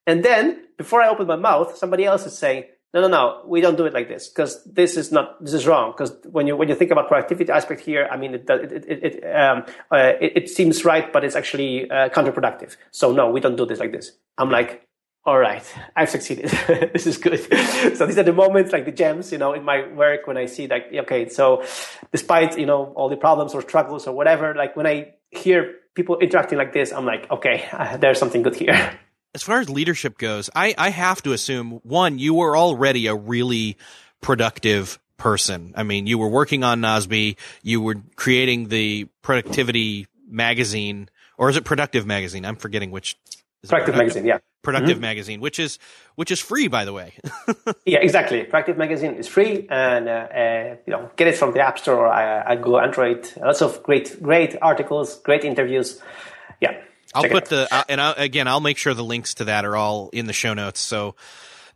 And 0.08 0.26
then 0.26 0.64
before 0.78 1.02
I 1.02 1.10
open 1.10 1.28
my 1.28 1.36
mouth, 1.36 1.78
somebody 1.78 2.06
else 2.06 2.26
is 2.26 2.38
saying, 2.38 2.66
no, 2.94 3.00
no, 3.02 3.08
no, 3.08 3.42
we 3.46 3.62
don't 3.62 3.78
do 3.78 3.86
it 3.86 3.94
like 3.94 4.10
this 4.10 4.28
because 4.28 4.62
this 4.66 4.98
is 4.98 5.14
not, 5.14 5.42
this 5.42 5.54
is 5.54 5.66
wrong. 5.66 5.92
Because 5.92 6.14
when 6.30 6.46
you, 6.46 6.58
when 6.58 6.68
you 6.68 6.76
think 6.76 6.92
about 6.92 7.08
productivity 7.08 7.50
aspect 7.50 7.82
here, 7.82 8.08
I 8.12 8.18
mean, 8.18 8.36
it, 8.36 8.50
it, 8.50 8.72
it, 8.86 9.04
it, 9.04 9.36
um, 9.36 9.64
uh, 9.90 10.14
it, 10.20 10.34
it, 10.36 10.50
seems 10.50 10.84
right, 10.84 11.12
but 11.14 11.24
it's 11.24 11.38
actually 11.38 11.90
uh, 11.90 12.10
counterproductive. 12.10 12.76
So 12.92 13.14
no, 13.14 13.30
we 13.32 13.40
don't 13.40 13.56
do 13.56 13.66
this 13.66 13.80
like 13.80 13.94
this. 13.94 14.12
I'm 14.38 14.50
like, 14.50 14.86
all 15.24 15.38
right, 15.38 15.64
I've 15.96 16.10
succeeded. 16.10 16.50
this 16.94 17.08
is 17.08 17.18
good. 17.18 17.40
so 17.96 18.06
these 18.06 18.18
are 18.18 18.24
the 18.24 18.34
moments, 18.34 18.74
like 18.74 18.84
the 18.84 18.92
gems, 18.92 19.32
you 19.32 19.38
know, 19.38 19.54
in 19.54 19.64
my 19.64 19.88
work 19.94 20.28
when 20.28 20.36
I 20.36 20.48
see 20.48 20.68
like, 20.68 20.88
okay, 20.94 21.30
so 21.30 21.64
despite, 22.12 22.60
you 22.60 22.66
know, 22.66 22.92
all 22.98 23.08
the 23.08 23.16
problems 23.16 23.54
or 23.54 23.62
struggles 23.62 24.06
or 24.06 24.14
whatever, 24.14 24.54
like 24.54 24.76
when 24.76 24.88
I 24.88 25.14
hear 25.30 25.76
people 25.96 26.18
interacting 26.18 26.58
like 26.58 26.74
this, 26.74 26.92
I'm 26.92 27.06
like, 27.06 27.32
okay, 27.32 27.70
uh, 27.72 27.96
there's 28.02 28.20
something 28.20 28.42
good 28.42 28.56
here 28.56 29.00
as 29.34 29.44
far 29.44 29.60
as 29.60 29.70
leadership 29.70 30.18
goes, 30.18 30.50
I, 30.56 30.76
I 30.78 30.90
have 30.90 31.22
to 31.24 31.34
assume 31.34 31.80
one, 31.84 32.20
you 32.20 32.34
were 32.34 32.58
already 32.58 33.08
a 33.08 33.16
really 33.16 33.78
productive 34.20 35.00
person. 35.18 35.74
I 35.76 35.84
mean, 35.84 36.08
you 36.08 36.18
were 36.18 36.28
working 36.28 36.64
on 36.64 36.82
Nozbe, 36.82 37.38
you 37.64 37.82
were 37.82 37.96
creating 38.16 38.68
the 38.68 39.06
productivity 39.22 40.08
magazine, 40.28 41.10
or 41.38 41.50
is 41.50 41.58
it 41.58 41.64
productive 41.64 42.06
magazine? 42.06 42.46
I'm 42.46 42.56
forgetting 42.56 42.92
which. 42.92 43.18
Productive, 43.62 43.94
productive 43.94 43.96
magazine, 43.96 44.26
yeah. 44.26 44.38
Productive 44.64 44.98
mm-hmm. 44.98 45.02
magazine, 45.02 45.40
which 45.40 45.60
is 45.60 45.78
which 46.16 46.32
is 46.32 46.40
free, 46.40 46.68
by 46.68 46.84
the 46.84 46.94
way. 46.94 47.14
yeah, 47.86 48.00
exactly. 48.00 48.44
Productive 48.44 48.76
magazine 48.76 49.14
is 49.14 49.28
free, 49.28 49.68
and 49.70 50.10
uh, 50.10 50.12
uh, 50.12 50.76
you 50.88 50.94
know, 50.94 51.12
get 51.16 51.28
it 51.28 51.38
from 51.38 51.54
the 51.54 51.60
App 51.60 51.78
Store 51.78 52.08
or 52.08 52.12
uh, 52.12 52.56
Google 52.56 52.82
Android. 52.82 53.32
Lots 53.38 53.62
of 53.62 53.84
great, 53.84 54.22
great 54.22 54.56
articles, 54.64 55.20
great 55.20 55.44
interviews. 55.44 56.02
Yeah. 56.60 56.82
I'll 57.14 57.30
put 57.30 57.46
the 57.46 57.68
uh, 57.72 57.84
and 57.90 58.00
I'll, 58.00 58.14
again 58.18 58.48
I'll 58.48 58.62
make 58.62 58.78
sure 58.78 58.94
the 58.94 59.04
links 59.04 59.36
to 59.36 59.46
that 59.46 59.66
are 59.66 59.76
all 59.76 60.10
in 60.14 60.26
the 60.26 60.34
show 60.34 60.54
notes 60.54 60.80
so 60.80 61.16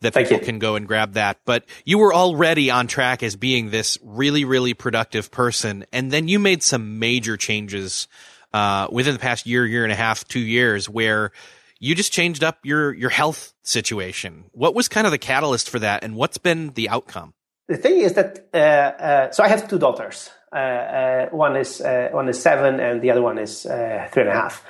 that 0.01 0.13
Thank 0.13 0.27
people 0.27 0.39
you. 0.41 0.45
can 0.45 0.59
go 0.59 0.75
and 0.75 0.87
grab 0.87 1.13
that. 1.13 1.39
But 1.45 1.65
you 1.83 1.97
were 1.97 2.13
already 2.13 2.69
on 2.69 2.87
track 2.87 3.23
as 3.23 3.35
being 3.35 3.69
this 3.69 3.97
really 4.03 4.45
really 4.45 4.73
productive 4.73 5.31
person, 5.31 5.85
and 5.91 6.11
then 6.11 6.27
you 6.27 6.39
made 6.39 6.63
some 6.63 6.99
major 6.99 7.37
changes 7.37 8.07
uh, 8.53 8.87
within 8.91 9.13
the 9.13 9.19
past 9.19 9.45
year, 9.45 9.65
year 9.65 9.83
and 9.83 9.91
a 9.91 9.95
half, 9.95 10.25
two 10.27 10.39
years, 10.39 10.87
where 10.87 11.31
you 11.79 11.93
just 11.95 12.13
changed 12.13 12.43
up 12.43 12.59
your 12.63 12.93
your 12.93 13.09
health 13.09 13.53
situation. 13.63 14.45
What 14.53 14.73
was 14.75 14.87
kind 14.87 15.05
of 15.05 15.11
the 15.11 15.17
catalyst 15.17 15.69
for 15.69 15.79
that, 15.79 16.03
and 16.03 16.15
what's 16.15 16.37
been 16.37 16.71
the 16.73 16.89
outcome? 16.89 17.33
The 17.67 17.77
thing 17.77 17.99
is 17.99 18.13
that 18.13 18.47
uh, 18.53 18.57
uh 18.57 19.31
so 19.31 19.43
I 19.43 19.47
have 19.49 19.67
two 19.67 19.79
daughters. 19.79 20.29
Uh, 20.53 20.57
uh, 20.57 21.29
one 21.31 21.57
is 21.57 21.81
one 22.11 22.29
is 22.29 22.41
seven, 22.41 22.79
and 22.79 23.01
the 23.01 23.11
other 23.11 23.21
one 23.21 23.37
is 23.37 23.63
three 23.63 24.21
and 24.23 24.29
a 24.29 24.33
half 24.33 24.63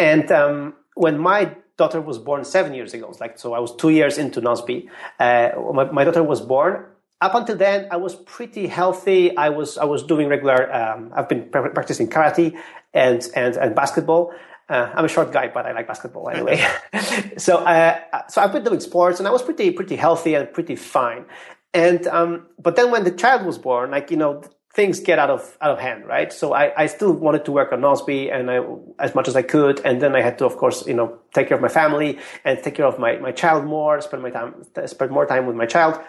and 0.00 0.32
um, 0.32 0.74
when 0.94 1.18
my 1.18 1.54
daughter 1.76 2.00
was 2.00 2.18
born 2.18 2.44
seven 2.44 2.74
years 2.74 2.94
ago, 2.94 3.12
like 3.20 3.38
so, 3.38 3.52
I 3.52 3.60
was 3.60 3.74
two 3.76 3.90
years 3.90 4.18
into 4.18 4.40
Nozbe. 4.40 4.88
Uh, 5.18 5.50
my, 5.74 5.84
my, 5.90 6.04
daughter 6.04 6.22
was 6.22 6.40
born. 6.40 6.86
Up 7.20 7.34
until 7.34 7.56
then, 7.56 7.86
I 7.90 7.96
was 7.96 8.14
pretty 8.16 8.66
healthy. 8.66 9.36
I 9.36 9.50
was 9.50 9.76
I 9.76 9.84
was 9.84 10.02
doing 10.02 10.26
regular. 10.28 10.72
Um, 10.74 11.12
I've 11.14 11.28
been 11.28 11.50
practicing 11.50 12.08
karate 12.08 12.58
and 12.94 13.20
and 13.36 13.56
and 13.56 13.74
basketball. 13.74 14.32
Uh, 14.70 14.88
I'm 14.94 15.04
a 15.04 15.08
short 15.08 15.32
guy, 15.32 15.48
but 15.48 15.66
I 15.66 15.72
like 15.72 15.86
basketball 15.86 16.30
anyway. 16.30 16.64
so, 17.36 17.58
uh, 17.58 17.98
so 18.28 18.40
I've 18.40 18.52
been 18.52 18.64
doing 18.64 18.80
sports, 18.80 19.18
and 19.18 19.26
I 19.26 19.32
was 19.32 19.42
pretty, 19.42 19.72
pretty 19.72 19.96
healthy 19.96 20.34
and 20.34 20.50
pretty 20.52 20.76
fine. 20.76 21.26
And 21.74 22.06
um, 22.06 22.46
but 22.58 22.76
then 22.76 22.90
when 22.90 23.04
the 23.04 23.10
child 23.10 23.44
was 23.44 23.58
born, 23.58 23.90
like 23.90 24.10
you 24.10 24.16
know, 24.16 24.42
things 24.72 25.00
get 25.00 25.18
out 25.18 25.30
of 25.30 25.56
out 25.60 25.72
of 25.72 25.78
hand, 25.78 26.06
right? 26.06 26.32
So 26.32 26.54
I, 26.54 26.72
I 26.82 26.86
still 26.86 27.12
wanted 27.12 27.44
to 27.46 27.52
work 27.52 27.72
on 27.72 27.80
Nozbe 27.80 28.32
and 28.32 28.50
I, 28.50 28.60
as 29.02 29.14
much 29.14 29.26
as 29.26 29.34
I 29.34 29.42
could, 29.42 29.80
and 29.84 30.00
then 30.00 30.14
I 30.14 30.22
had 30.22 30.38
to, 30.38 30.46
of 30.46 30.56
course, 30.56 30.86
you 30.86 30.94
know, 30.94 31.18
take 31.34 31.48
care 31.48 31.56
of 31.56 31.62
my 31.62 31.68
family 31.68 32.18
and 32.44 32.62
take 32.62 32.76
care 32.76 32.86
of 32.86 32.98
my, 32.98 33.16
my 33.16 33.32
child 33.32 33.64
more, 33.64 34.00
spend 34.00 34.22
my 34.22 34.30
time, 34.30 34.54
spend 34.86 35.10
more 35.10 35.26
time 35.26 35.46
with 35.46 35.56
my 35.56 35.66
child, 35.66 36.00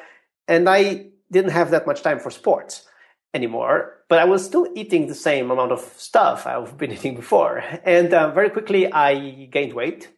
and 0.48 0.70
I 0.70 1.08
didn't 1.32 1.52
have 1.52 1.72
that 1.72 1.88
much 1.88 2.04
time 2.04 2.20
for 2.20 2.30
sports 2.30 2.88
anymore. 3.34 3.98
But 4.10 4.20
I 4.20 4.26
was 4.26 4.46
still 4.46 4.68
eating 4.76 5.08
the 5.08 5.16
same 5.16 5.50
amount 5.50 5.72
of 5.72 5.80
stuff 5.98 6.46
I've 6.46 6.78
been 6.78 6.92
eating 6.98 7.16
before, 7.16 7.64
and 7.84 8.14
uh, 8.14 8.32
very 8.32 8.52
quickly 8.52 8.92
I 8.92 9.46
gained 9.46 9.74
weight, 9.74 10.10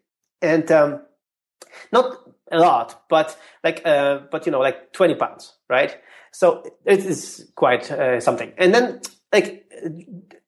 and 0.42 0.70
um, 0.70 1.02
not 1.94 2.18
a 2.52 2.60
lot, 2.60 3.04
but 3.10 3.38
like, 3.64 3.84
uh, 3.86 4.20
but 4.32 4.46
you 4.46 4.52
know, 4.52 4.60
like 4.60 4.92
twenty 4.92 5.16
pounds, 5.16 5.54
right? 5.70 5.98
So 6.34 6.64
it 6.86 7.06
is 7.06 7.50
quite 7.56 7.90
uh, 7.92 8.20
something. 8.20 8.52
And 8.58 8.74
then, 8.74 9.02
like, 9.32 9.70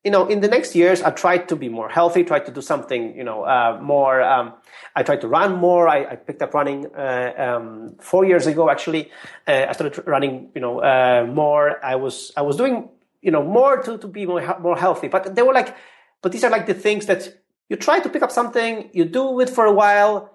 you 0.04 0.12
know, 0.12 0.28
in 0.28 0.42
the 0.42 0.48
next 0.48 0.76
years, 0.76 1.02
I 1.02 1.12
tried 1.12 1.48
to 1.50 1.56
be 1.56 1.70
more 1.70 1.90
healthy, 1.90 2.24
tried 2.24 2.46
to 2.46 2.52
do 2.52 2.62
something, 2.62 3.16
you 3.16 3.24
know, 3.24 3.44
uh, 3.44 3.80
more. 3.82 4.22
Um, 4.22 4.54
I 4.96 5.04
tried 5.04 5.22
to 5.22 5.28
run 5.28 5.56
more. 5.56 5.88
I, 5.88 6.06
I 6.12 6.16
picked 6.16 6.42
up 6.42 6.54
running 6.54 6.88
uh, 6.96 7.34
um, 7.38 7.96
four 8.00 8.26
years 8.26 8.48
ago. 8.48 8.70
Actually, 8.70 9.12
uh, 9.48 9.66
I 9.70 9.74
started 9.74 10.08
running, 10.08 10.52
you 10.56 10.62
know, 10.62 10.80
uh, 10.80 11.28
more. 11.32 11.84
I 11.84 11.96
was 11.96 12.32
I 12.38 12.42
was 12.42 12.56
doing, 12.56 12.90
you 13.22 13.32
know, 13.32 13.44
more 13.44 13.82
to 13.82 13.98
to 13.98 14.08
be 14.08 14.26
more 14.26 14.42
more 14.60 14.78
healthy. 14.78 15.08
But 15.08 15.36
they 15.36 15.42
were 15.42 15.54
like, 15.54 15.76
but 16.22 16.32
these 16.32 16.44
are 16.44 16.52
like 16.52 16.66
the 16.66 16.74
things 16.76 17.06
that 17.08 17.42
you 17.70 17.76
try 17.76 18.00
to 18.00 18.10
pick 18.10 18.22
up 18.22 18.32
something, 18.32 18.90
you 18.94 19.06
do 19.06 19.40
it 19.40 19.50
for 19.50 19.66
a 19.66 19.74
while, 19.74 20.35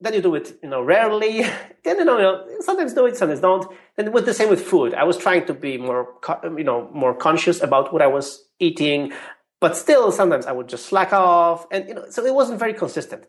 then 0.00 0.14
you 0.14 0.20
do 0.20 0.34
it, 0.34 0.58
you 0.62 0.68
know, 0.68 0.82
rarely. 0.82 1.42
then 1.84 1.98
you 1.98 2.04
know, 2.04 2.16
you 2.16 2.22
know, 2.22 2.46
sometimes 2.60 2.94
do 2.94 3.06
it, 3.06 3.16
sometimes 3.16 3.40
don't. 3.40 3.66
And 3.96 4.12
with 4.12 4.26
the 4.26 4.34
same 4.34 4.50
with 4.50 4.62
food, 4.62 4.94
I 4.94 5.04
was 5.04 5.16
trying 5.16 5.46
to 5.46 5.54
be 5.54 5.78
more, 5.78 6.08
you 6.44 6.64
know, 6.64 6.90
more 6.92 7.14
conscious 7.14 7.62
about 7.62 7.92
what 7.92 8.02
I 8.02 8.06
was 8.06 8.44
eating, 8.58 9.12
but 9.60 9.76
still, 9.76 10.12
sometimes 10.12 10.46
I 10.46 10.52
would 10.52 10.68
just 10.68 10.86
slack 10.86 11.12
off, 11.12 11.66
and 11.70 11.88
you 11.88 11.94
know, 11.94 12.04
so 12.10 12.24
it 12.24 12.34
wasn't 12.34 12.58
very 12.58 12.74
consistent. 12.74 13.26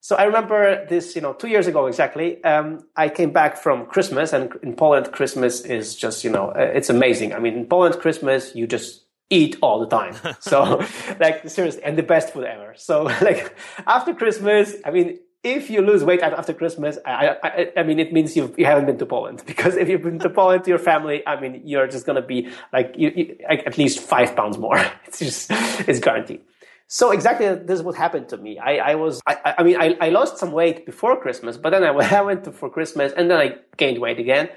So 0.00 0.16
I 0.16 0.24
remember 0.24 0.86
this, 0.86 1.16
you 1.16 1.22
know, 1.22 1.32
two 1.32 1.48
years 1.48 1.66
ago 1.66 1.86
exactly. 1.86 2.42
Um, 2.44 2.86
I 2.96 3.08
came 3.08 3.30
back 3.30 3.56
from 3.56 3.86
Christmas, 3.86 4.32
and 4.32 4.52
in 4.62 4.74
Poland, 4.74 5.12
Christmas 5.12 5.62
is 5.62 5.94
just, 5.94 6.24
you 6.24 6.30
know, 6.30 6.48
uh, 6.50 6.60
it's 6.60 6.88
amazing. 6.88 7.34
I 7.34 7.40
mean, 7.40 7.54
in 7.54 7.66
Poland, 7.66 7.98
Christmas, 7.98 8.54
you 8.54 8.66
just 8.66 9.04
eat 9.30 9.56
all 9.62 9.80
the 9.80 9.88
time. 9.88 10.14
So, 10.40 10.82
like, 11.18 11.48
seriously, 11.48 11.82
and 11.82 11.98
the 11.98 12.02
best 12.04 12.32
food 12.32 12.44
ever. 12.44 12.74
So, 12.76 13.02
like, 13.20 13.56
after 13.86 14.14
Christmas, 14.14 14.76
I 14.84 14.90
mean, 14.90 15.18
if 15.42 15.70
you 15.70 15.80
lose 15.80 16.02
weight 16.04 16.20
after 16.20 16.52
Christmas, 16.52 16.98
I, 17.06 17.36
I, 17.42 17.72
I 17.76 17.82
mean, 17.82 17.98
it 17.98 18.12
means 18.12 18.36
you've, 18.36 18.58
you 18.58 18.66
haven't 18.66 18.86
been 18.86 18.98
to 18.98 19.06
Poland. 19.06 19.42
Because 19.46 19.76
if 19.76 19.88
you've 19.88 20.02
been 20.02 20.18
to 20.20 20.30
Poland 20.30 20.64
to 20.64 20.70
your 20.70 20.78
family, 20.78 21.22
I 21.26 21.40
mean, 21.40 21.62
you're 21.64 21.86
just 21.86 22.06
going 22.06 22.20
to 22.20 22.26
be 22.26 22.48
like, 22.72 22.94
you, 22.96 23.12
you, 23.14 23.36
like 23.48 23.66
at 23.66 23.78
least 23.78 24.00
five 24.00 24.34
pounds 24.34 24.58
more. 24.58 24.78
It's 25.06 25.20
just, 25.20 25.50
it's 25.88 26.00
guaranteed. 26.00 26.40
So 26.88 27.10
exactly 27.10 27.46
this 27.46 27.80
is 27.80 27.82
what 27.82 27.96
happened 27.96 28.28
to 28.28 28.36
me. 28.36 28.58
I, 28.58 28.92
I 28.92 28.94
was, 28.94 29.20
I, 29.26 29.54
I 29.58 29.62
mean, 29.62 29.76
I, 29.76 29.96
I 30.00 30.08
lost 30.10 30.38
some 30.38 30.52
weight 30.52 30.86
before 30.86 31.20
Christmas, 31.20 31.56
but 31.56 31.70
then 31.70 31.82
I, 31.84 31.88
I 32.18 32.22
went 32.22 32.44
to, 32.44 32.52
for 32.52 32.68
Christmas 32.70 33.12
and 33.16 33.30
then 33.30 33.38
I 33.38 33.56
gained 33.76 34.00
weight 34.00 34.18
again 34.18 34.48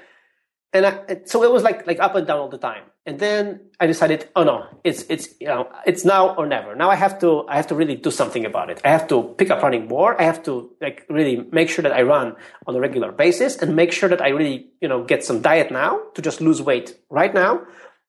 and 0.72 0.86
I, 0.86 1.20
so 1.24 1.42
it 1.42 1.52
was 1.52 1.62
like 1.62 1.86
like 1.86 2.00
up 2.00 2.14
and 2.14 2.26
down 2.26 2.38
all 2.38 2.48
the 2.48 2.58
time 2.58 2.84
and 3.10 3.18
then 3.18 3.60
i 3.80 3.86
decided 3.86 4.28
oh 4.36 4.44
no 4.44 4.64
it's 4.84 5.02
it's 5.08 5.26
you 5.40 5.48
know 5.48 5.68
it's 5.84 6.04
now 6.04 6.34
or 6.36 6.46
never. 6.46 6.76
Now 6.76 6.90
i 6.90 6.94
have 6.94 7.18
to 7.22 7.44
i 7.48 7.56
have 7.56 7.66
to 7.72 7.74
really 7.74 7.96
do 7.96 8.10
something 8.10 8.44
about 8.46 8.70
it. 8.70 8.80
I 8.84 8.90
have 8.90 9.06
to 9.08 9.16
pick 9.38 9.50
up 9.50 9.62
running 9.62 9.88
more. 9.88 10.10
I 10.20 10.24
have 10.24 10.42
to 10.44 10.70
like 10.80 11.04
really 11.08 11.36
make 11.58 11.68
sure 11.68 11.82
that 11.82 11.92
i 11.92 12.02
run 12.02 12.36
on 12.66 12.76
a 12.76 12.80
regular 12.80 13.10
basis 13.10 13.56
and 13.60 13.74
make 13.74 13.92
sure 13.98 14.08
that 14.08 14.22
i 14.22 14.28
really 14.28 14.56
you 14.80 14.88
know 14.88 15.02
get 15.12 15.24
some 15.24 15.42
diet 15.42 15.68
now 15.72 16.00
to 16.14 16.22
just 16.22 16.40
lose 16.40 16.62
weight 16.62 16.88
right 17.10 17.34
now. 17.34 17.52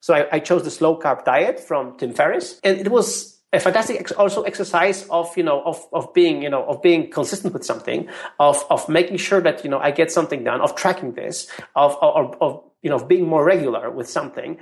So 0.06 0.14
i, 0.14 0.22
I 0.36 0.40
chose 0.40 0.64
the 0.64 0.72
slow 0.72 1.00
carb 1.00 1.26
diet 1.26 1.60
from 1.60 1.98
tim 1.98 2.14
ferriss. 2.14 2.60
And 2.64 2.78
it 2.78 2.92
was 2.92 3.42
a 3.54 3.60
fantastic 3.60 4.00
ex- 4.00 4.12
also 4.14 4.44
exercise 4.44 5.06
of 5.10 5.36
you 5.36 5.44
know 5.44 5.62
of, 5.64 5.78
of 5.92 6.14
being 6.14 6.42
you 6.42 6.50
know 6.50 6.64
of 6.66 6.82
being 6.82 7.10
consistent 7.10 7.54
with 7.54 7.66
something 7.66 8.08
of 8.40 8.64
of 8.70 8.88
making 8.88 9.18
sure 9.18 9.42
that 9.42 9.64
you 9.64 9.70
know 9.70 9.80
I 9.80 9.92
get 9.92 10.12
something 10.12 10.44
done 10.44 10.62
of 10.62 10.76
tracking 10.76 11.14
this 11.14 11.48
of 11.76 11.98
of, 12.02 12.38
of 12.40 12.64
you 12.82 12.90
know 12.90 12.96
of 12.96 13.08
being 13.08 13.28
more 13.28 13.44
regular 13.44 13.90
with 13.92 14.10
something 14.10 14.58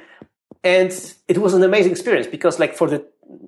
and 0.63 0.91
it 1.27 1.37
was 1.37 1.53
an 1.53 1.63
amazing 1.63 1.91
experience 1.91 2.27
because 2.27 2.59
like 2.59 2.75
for 2.75 2.87
the 2.87 3.05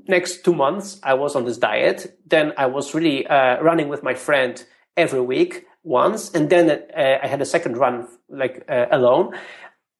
next 0.07 0.43
two 0.43 0.53
months 0.53 0.99
I 1.03 1.13
was 1.13 1.35
on 1.35 1.45
this 1.45 1.57
diet. 1.57 2.17
Then 2.25 2.53
I 2.57 2.67
was 2.67 2.93
really 2.93 3.27
uh, 3.27 3.61
running 3.61 3.89
with 3.89 4.03
my 4.03 4.13
friend 4.13 4.63
every 4.95 5.21
week 5.21 5.65
once. 5.83 6.31
And 6.31 6.49
then 6.49 6.69
uh, 6.69 7.17
I 7.23 7.27
had 7.27 7.41
a 7.41 7.45
second 7.45 7.77
run 7.77 8.07
like 8.29 8.63
uh, 8.69 8.85
alone 8.91 9.33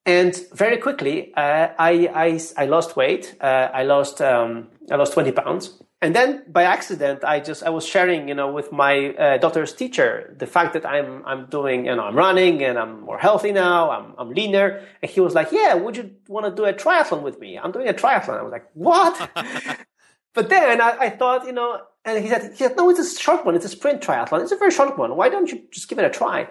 and 0.06 0.36
very 0.54 0.78
quickly, 0.78 1.34
uh, 1.36 1.70
I, 1.78 2.10
I, 2.14 2.40
I 2.58 2.66
lost 2.66 2.96
weight. 2.96 3.36
Uh, 3.40 3.70
I 3.74 3.84
lost 3.84 4.22
um, 4.22 4.70
I 4.90 4.96
lost 4.96 5.14
twenty 5.14 5.32
pounds, 5.32 5.82
and 6.02 6.16
then 6.16 6.44
by 6.48 6.64
accident, 6.64 7.24
I 7.24 7.40
just 7.40 7.62
I 7.62 7.70
was 7.70 7.86
sharing, 7.86 8.28
you 8.28 8.34
know, 8.34 8.52
with 8.52 8.72
my 8.72 9.10
uh, 9.10 9.38
daughter's 9.38 9.74
teacher 9.74 10.36
the 10.40 10.48
fact 10.48 10.74
that 10.74 10.84
I'm 10.86 11.24
I'm 11.28 11.46
doing, 11.46 11.86
you 11.86 11.96
know, 11.96 12.04
I'm 12.04 12.16
running 12.16 12.64
and 12.64 12.80
I'm 12.80 13.02
more 13.02 13.20
healthy 13.20 13.52
now. 13.52 13.92
I'm 13.92 14.16
I'm 14.18 14.32
leaner, 14.32 14.82
and 15.04 15.12
he 15.12 15.20
was 15.20 15.36
like, 15.36 15.52
"Yeah, 15.52 15.76
would 15.76 15.96
you 15.96 16.10
want 16.28 16.48
to 16.48 16.52
do 16.52 16.66
a 16.66 16.74
triathlon 16.74 17.22
with 17.22 17.40
me? 17.40 17.60
I'm 17.60 17.72
doing 17.72 17.88
a 17.88 17.94
triathlon." 17.94 18.40
I 18.40 18.42
was 18.42 18.52
like, 18.52 18.68
"What?" 18.74 19.30
but 20.34 20.50
then 20.50 20.82
I, 20.82 20.98
I 21.00 21.10
thought, 21.12 21.46
you 21.46 21.52
know, 21.52 21.80
and 22.04 22.24
he 22.24 22.30
said, 22.30 22.52
he 22.54 22.58
said, 22.58 22.76
"No, 22.76 22.90
it's 22.90 23.00
a 23.00 23.20
short 23.20 23.46
one. 23.46 23.56
It's 23.56 23.66
a 23.66 23.70
sprint 23.70 24.02
triathlon. 24.02 24.42
It's 24.42 24.52
a 24.52 24.58
very 24.58 24.72
short 24.72 24.98
one. 24.98 25.16
Why 25.16 25.30
don't 25.30 25.52
you 25.52 25.62
just 25.70 25.88
give 25.88 26.00
it 26.00 26.06
a 26.06 26.10
try?" 26.10 26.48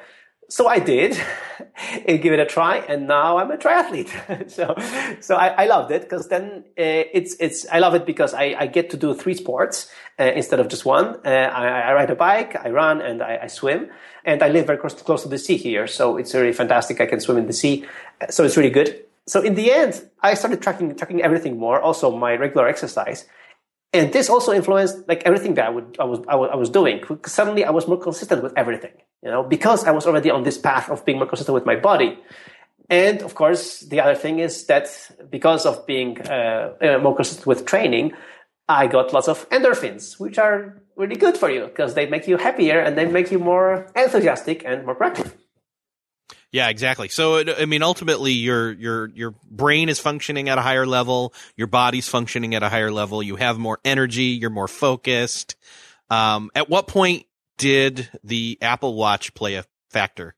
So 0.50 0.66
I 0.66 0.80
did 0.80 1.16
and 2.06 2.20
give 2.22 2.32
it 2.32 2.40
a 2.40 2.44
try, 2.44 2.78
and 2.78 3.06
now 3.06 3.38
I'm 3.38 3.50
a 3.50 3.56
triathlete. 3.56 4.50
so, 4.50 4.74
so 5.20 5.36
I, 5.36 5.48
I 5.62 5.66
loved 5.66 5.92
it 5.92 6.02
because 6.02 6.28
then 6.28 6.64
uh, 6.78 7.06
it's 7.14 7.36
it's 7.38 7.66
I 7.70 7.78
love 7.78 7.94
it 7.94 8.04
because 8.04 8.34
I, 8.34 8.56
I 8.58 8.66
get 8.66 8.90
to 8.90 8.96
do 8.96 9.14
three 9.14 9.34
sports 9.34 9.88
uh, 10.18 10.24
instead 10.24 10.60
of 10.60 10.68
just 10.68 10.84
one. 10.84 11.20
Uh, 11.24 11.28
I, 11.28 11.66
I, 11.66 11.92
ride 11.94 12.10
a 12.10 12.16
bike, 12.16 12.56
I 12.62 12.70
run, 12.70 13.00
and 13.00 13.22
I, 13.22 13.40
I, 13.44 13.46
swim. 13.46 13.90
And 14.24 14.42
I 14.42 14.48
live 14.48 14.66
very 14.66 14.78
close 14.78 14.92
to, 14.94 15.04
close 15.04 15.22
to 15.22 15.28
the 15.28 15.38
sea 15.38 15.56
here, 15.56 15.86
so 15.86 16.16
it's 16.16 16.34
really 16.34 16.52
fantastic. 16.52 17.00
I 17.00 17.06
can 17.06 17.20
swim 17.20 17.38
in 17.38 17.46
the 17.46 17.54
sea, 17.54 17.86
so 18.28 18.44
it's 18.44 18.56
really 18.56 18.70
good. 18.70 19.02
So 19.26 19.40
in 19.40 19.54
the 19.54 19.70
end, 19.72 20.04
I 20.20 20.34
started 20.34 20.60
tracking 20.60 20.96
tracking 20.96 21.22
everything 21.22 21.58
more, 21.58 21.80
also 21.80 22.10
my 22.10 22.34
regular 22.34 22.66
exercise, 22.66 23.24
and 23.92 24.12
this 24.12 24.28
also 24.28 24.52
influenced 24.52 25.08
like 25.08 25.22
everything 25.24 25.54
that 25.54 25.66
I 25.66 25.70
would 25.70 25.96
I 25.98 26.04
was 26.04 26.20
I 26.28 26.36
was, 26.36 26.50
I 26.52 26.56
was 26.56 26.70
doing. 26.70 27.02
Suddenly, 27.26 27.64
I 27.64 27.70
was 27.70 27.88
more 27.88 27.98
consistent 27.98 28.42
with 28.42 28.52
everything, 28.56 28.92
you 29.22 29.30
know, 29.30 29.42
because 29.42 29.84
I 29.84 29.90
was 29.90 30.06
already 30.06 30.30
on 30.30 30.44
this 30.44 30.58
path 30.58 30.88
of 30.90 31.04
being 31.04 31.18
more 31.18 31.26
consistent 31.26 31.54
with 31.54 31.66
my 31.66 31.76
body. 31.76 32.18
And 32.88 33.22
of 33.22 33.34
course, 33.34 33.80
the 33.80 34.00
other 34.00 34.14
thing 34.14 34.38
is 34.38 34.66
that 34.66 34.88
because 35.30 35.66
of 35.66 35.86
being 35.86 36.20
uh, 36.22 36.74
uh 36.80 36.98
more 36.98 37.16
consistent 37.16 37.46
with 37.46 37.66
training, 37.66 38.12
I 38.68 38.86
got 38.86 39.12
lots 39.12 39.28
of 39.28 39.48
endorphins, 39.50 40.20
which 40.20 40.38
are 40.38 40.80
really 40.94 41.16
good 41.16 41.36
for 41.36 41.50
you 41.50 41.66
because 41.66 41.94
they 41.94 42.06
make 42.06 42.28
you 42.28 42.36
happier 42.36 42.78
and 42.78 42.96
they 42.96 43.06
make 43.06 43.32
you 43.32 43.40
more 43.40 43.90
enthusiastic 43.96 44.62
and 44.64 44.84
more 44.86 44.94
productive. 44.94 45.34
Yeah, 46.52 46.68
exactly. 46.68 47.08
So, 47.08 47.38
I 47.38 47.64
mean, 47.66 47.82
ultimately, 47.82 48.32
your 48.32 48.72
your 48.72 49.08
your 49.10 49.34
brain 49.48 49.88
is 49.88 50.00
functioning 50.00 50.48
at 50.48 50.58
a 50.58 50.62
higher 50.62 50.86
level. 50.86 51.32
Your 51.56 51.68
body's 51.68 52.08
functioning 52.08 52.54
at 52.56 52.62
a 52.64 52.68
higher 52.68 52.90
level. 52.90 53.22
You 53.22 53.36
have 53.36 53.58
more 53.58 53.78
energy. 53.84 54.24
You're 54.24 54.50
more 54.50 54.66
focused. 54.66 55.54
Um, 56.10 56.50
at 56.56 56.68
what 56.68 56.88
point 56.88 57.26
did 57.56 58.08
the 58.24 58.58
Apple 58.60 58.94
Watch 58.94 59.32
play 59.34 59.54
a 59.54 59.64
factor? 59.90 60.34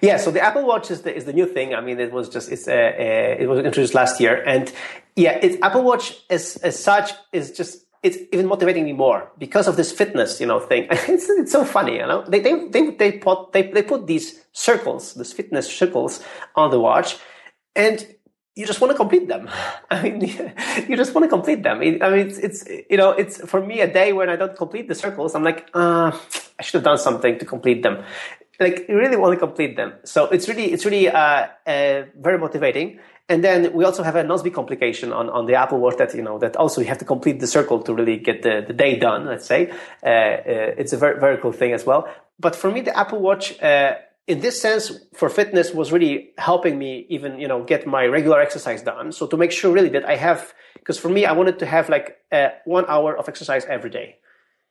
Yeah, 0.00 0.16
so 0.16 0.30
the 0.30 0.40
Apple 0.40 0.66
Watch 0.66 0.90
is 0.90 1.02
the 1.02 1.14
is 1.14 1.24
the 1.24 1.32
new 1.32 1.46
thing. 1.46 1.74
I 1.74 1.80
mean, 1.80 2.00
it 2.00 2.12
was 2.12 2.28
just 2.28 2.50
it's 2.50 2.66
uh, 2.66 2.72
uh, 2.72 3.36
it 3.38 3.48
was 3.48 3.58
introduced 3.58 3.94
last 3.94 4.20
year, 4.20 4.42
and 4.46 4.72
yeah, 5.16 5.38
it's 5.42 5.56
Apple 5.62 5.82
Watch 5.82 6.22
as 6.30 6.56
as 6.58 6.82
such 6.82 7.12
is 7.32 7.52
just 7.52 7.84
it's 8.02 8.18
even 8.32 8.46
motivating 8.46 8.84
me 8.84 8.92
more 8.92 9.30
because 9.38 9.68
of 9.68 9.76
this 9.76 9.92
fitness, 9.92 10.40
you 10.40 10.46
know, 10.46 10.58
thing. 10.58 10.88
It's, 10.90 11.28
it's 11.28 11.52
so 11.52 11.64
funny, 11.64 11.96
you 11.96 12.06
know. 12.06 12.24
They, 12.26 12.40
they, 12.40 12.68
they, 12.68 12.90
they 12.90 13.12
put, 13.12 13.52
they, 13.52 13.62
they 13.62 13.82
put 13.82 14.06
these 14.06 14.40
circles, 14.52 15.14
these 15.14 15.32
fitness 15.32 15.72
circles 15.72 16.22
on 16.56 16.70
the 16.70 16.80
watch 16.80 17.16
and 17.76 18.04
you 18.54 18.66
just 18.66 18.80
want 18.80 18.90
to 18.92 18.96
complete 18.96 19.28
them. 19.28 19.48
I 19.90 20.02
mean, 20.02 20.20
you 20.88 20.96
just 20.96 21.14
want 21.14 21.24
to 21.24 21.28
complete 21.28 21.62
them. 21.62 21.78
I 21.78 22.10
mean, 22.10 22.26
it's, 22.26 22.38
it's, 22.38 22.64
you 22.90 22.96
know, 22.96 23.10
it's 23.10 23.38
for 23.48 23.64
me 23.64 23.80
a 23.80 23.92
day 23.92 24.12
when 24.12 24.28
I 24.28 24.36
don't 24.36 24.56
complete 24.56 24.88
the 24.88 24.94
circles, 24.94 25.34
I'm 25.34 25.44
like, 25.44 25.68
uh, 25.74 26.12
I 26.58 26.62
should 26.62 26.74
have 26.74 26.84
done 26.84 26.98
something 26.98 27.38
to 27.38 27.44
complete 27.44 27.82
them. 27.82 28.04
Like, 28.60 28.86
you 28.88 28.96
really 28.96 29.16
want 29.16 29.32
to 29.34 29.38
complete 29.38 29.76
them. 29.76 29.94
So 30.04 30.26
it's 30.26 30.48
really, 30.48 30.72
it's 30.72 30.84
really, 30.84 31.08
uh, 31.08 31.46
uh 31.66 32.04
very 32.20 32.38
motivating. 32.38 33.00
And 33.28 33.42
then 33.42 33.72
we 33.72 33.84
also 33.84 34.02
have 34.02 34.16
a 34.16 34.24
Nozbe 34.24 34.52
complication 34.52 35.12
on, 35.12 35.30
on 35.30 35.46
the 35.46 35.54
Apple 35.54 35.78
Watch 35.78 35.96
that, 35.98 36.14
you 36.14 36.22
know, 36.22 36.38
that 36.38 36.56
also 36.56 36.80
you 36.80 36.88
have 36.88 36.98
to 36.98 37.04
complete 37.04 37.40
the 37.40 37.46
circle 37.46 37.80
to 37.82 37.94
really 37.94 38.18
get 38.18 38.42
the, 38.42 38.64
the 38.66 38.72
day 38.72 38.98
done, 38.98 39.26
let's 39.26 39.46
say. 39.46 39.70
Uh, 40.02 40.06
uh, 40.06 40.74
it's 40.76 40.92
a 40.92 40.96
very, 40.96 41.18
very 41.18 41.38
cool 41.38 41.52
thing 41.52 41.72
as 41.72 41.86
well. 41.86 42.08
But 42.38 42.56
for 42.56 42.70
me, 42.70 42.80
the 42.80 42.96
Apple 42.96 43.20
Watch, 43.20 43.60
uh, 43.62 43.94
in 44.26 44.40
this 44.40 44.60
sense, 44.60 44.90
for 45.14 45.28
fitness 45.28 45.72
was 45.72 45.92
really 45.92 46.30
helping 46.36 46.78
me 46.78 47.06
even, 47.08 47.38
you 47.38 47.48
know, 47.48 47.62
get 47.62 47.86
my 47.86 48.06
regular 48.06 48.40
exercise 48.40 48.82
done. 48.82 49.12
So 49.12 49.26
to 49.28 49.36
make 49.36 49.52
sure 49.52 49.72
really 49.72 49.90
that 49.90 50.04
I 50.04 50.16
have, 50.16 50.52
because 50.74 50.98
for 50.98 51.08
me, 51.08 51.24
I 51.24 51.32
wanted 51.32 51.58
to 51.60 51.66
have 51.66 51.88
like 51.88 52.18
uh, 52.32 52.48
one 52.64 52.84
hour 52.88 53.16
of 53.16 53.28
exercise 53.28 53.64
every 53.66 53.90
day. 53.90 54.16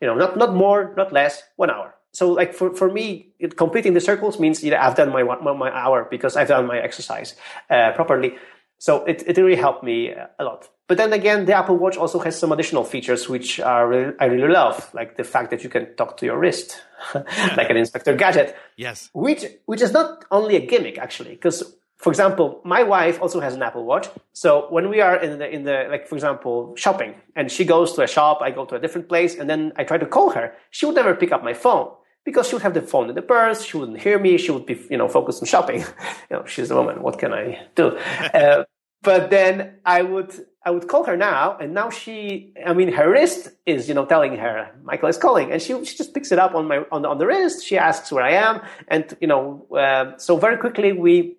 You 0.02 0.08
know, 0.08 0.16
not, 0.16 0.38
not 0.38 0.54
more, 0.54 0.94
not 0.98 1.14
less, 1.14 1.42
one 1.56 1.70
hour 1.70 1.96
so 2.14 2.32
like 2.32 2.54
for, 2.54 2.74
for 2.76 2.92
me 2.92 3.34
it, 3.40 3.58
completing 3.58 3.94
the 3.94 4.02
circles 4.02 4.40
means 4.40 4.64
you 4.64 4.72
know, 4.72 4.78
i've 4.78 4.96
done 4.96 5.10
my 5.10 5.24
my 5.24 5.72
hour 5.72 6.08
because 6.10 6.36
i've 6.36 6.48
done 6.48 6.66
my 6.68 6.80
exercise 6.80 7.36
uh, 7.70 7.92
properly 7.94 8.36
So 8.82 9.06
it, 9.06 9.24
it 9.28 9.38
really 9.38 9.56
helped 9.56 9.84
me 9.84 10.10
a 10.10 10.44
lot. 10.44 10.68
But 10.88 10.98
then 10.98 11.14
again, 11.14 11.46
the 11.46 11.54
Apple 11.54 11.78
Watch 11.78 11.98
also 11.98 12.18
has 12.22 12.38
some 12.38 12.52
additional 12.52 12.84
features 12.84 13.30
which 13.30 13.60
are 13.60 14.16
I 14.20 14.26
really 14.26 14.52
love, 14.52 14.90
like 14.96 15.18
the 15.18 15.24
fact 15.24 15.52
that 15.52 15.64
you 15.64 15.70
can 15.70 15.96
talk 15.98 16.18
to 16.18 16.26
your 16.26 16.40
wrist, 16.40 16.82
like 17.14 17.70
an 17.70 17.78
Inspector 17.78 18.12
Gadget. 18.16 18.56
Yes. 18.78 19.12
Which 19.14 19.46
which 19.68 19.84
is 19.84 19.92
not 19.92 20.26
only 20.32 20.56
a 20.56 20.66
gimmick 20.66 20.98
actually, 20.98 21.30
because 21.30 21.78
for 21.98 22.10
example, 22.10 22.60
my 22.66 22.82
wife 22.82 23.22
also 23.22 23.40
has 23.40 23.54
an 23.54 23.62
Apple 23.62 23.86
Watch. 23.86 24.08
So 24.34 24.66
when 24.72 24.90
we 24.90 25.00
are 25.00 25.16
in 25.16 25.38
the 25.38 25.48
in 25.48 25.64
the 25.64 25.86
like 25.88 26.08
for 26.08 26.16
example 26.16 26.74
shopping, 26.76 27.14
and 27.36 27.52
she 27.52 27.66
goes 27.66 27.94
to 27.94 28.02
a 28.02 28.08
shop, 28.08 28.40
I 28.42 28.50
go 28.50 28.66
to 28.66 28.76
a 28.78 28.80
different 28.80 29.08
place, 29.08 29.36
and 29.36 29.48
then 29.48 29.74
I 29.76 29.84
try 29.84 30.00
to 30.00 30.08
call 30.08 30.32
her, 30.32 30.56
she 30.72 30.88
would 30.88 30.96
never 30.96 31.14
pick 31.14 31.32
up 31.32 31.44
my 31.44 31.54
phone 31.54 31.92
because 32.24 32.48
she 32.48 32.56
would 32.56 32.62
have 32.62 32.74
the 32.74 32.82
phone 32.82 33.10
in 33.10 33.16
the 33.16 33.22
purse. 33.22 33.64
She 33.64 33.78
wouldn't 33.78 34.00
hear 34.00 34.20
me. 34.20 34.38
She 34.38 34.52
would 34.52 34.66
be, 34.66 34.80
you 34.90 34.98
know, 34.98 35.08
focused 35.08 35.42
on 35.42 35.48
shopping. 35.48 35.80
you 36.30 36.38
know, 36.38 36.46
she's 36.46 36.72
a 36.72 36.76
woman. 36.76 37.02
What 37.02 37.20
can 37.20 37.34
I 37.34 37.68
do? 37.76 37.98
uh, 38.34 38.64
but 39.04 39.32
then 39.32 39.80
I 39.86 40.04
would, 40.04 40.32
I 40.64 40.70
would 40.70 40.88
call 40.88 41.04
her 41.06 41.18
now, 41.18 41.58
and 41.58 41.74
now 41.74 41.90
she, 41.90 42.54
I 42.64 42.74
mean, 42.74 42.92
her 42.94 43.10
wrist 43.10 43.50
is, 43.66 43.88
you 43.88 43.96
know, 43.96 44.06
telling 44.06 44.38
her 44.38 44.70
Michael 44.84 45.10
is 45.10 45.18
calling, 45.18 45.52
and 45.52 45.60
she, 45.60 45.74
she 45.86 45.98
just 45.98 46.14
picks 46.14 46.32
it 46.32 46.38
up 46.38 46.54
on 46.54 46.68
my 46.68 46.86
on, 46.92 47.04
on 47.04 47.18
the 47.18 47.26
wrist. 47.26 47.66
She 47.66 47.78
asks 47.78 48.12
where 48.12 48.24
I 48.24 48.34
am, 48.34 48.62
and 48.88 49.18
you 49.20 49.28
know, 49.28 49.66
uh, 49.76 50.18
so 50.18 50.38
very 50.38 50.58
quickly 50.58 50.94
we 50.94 51.36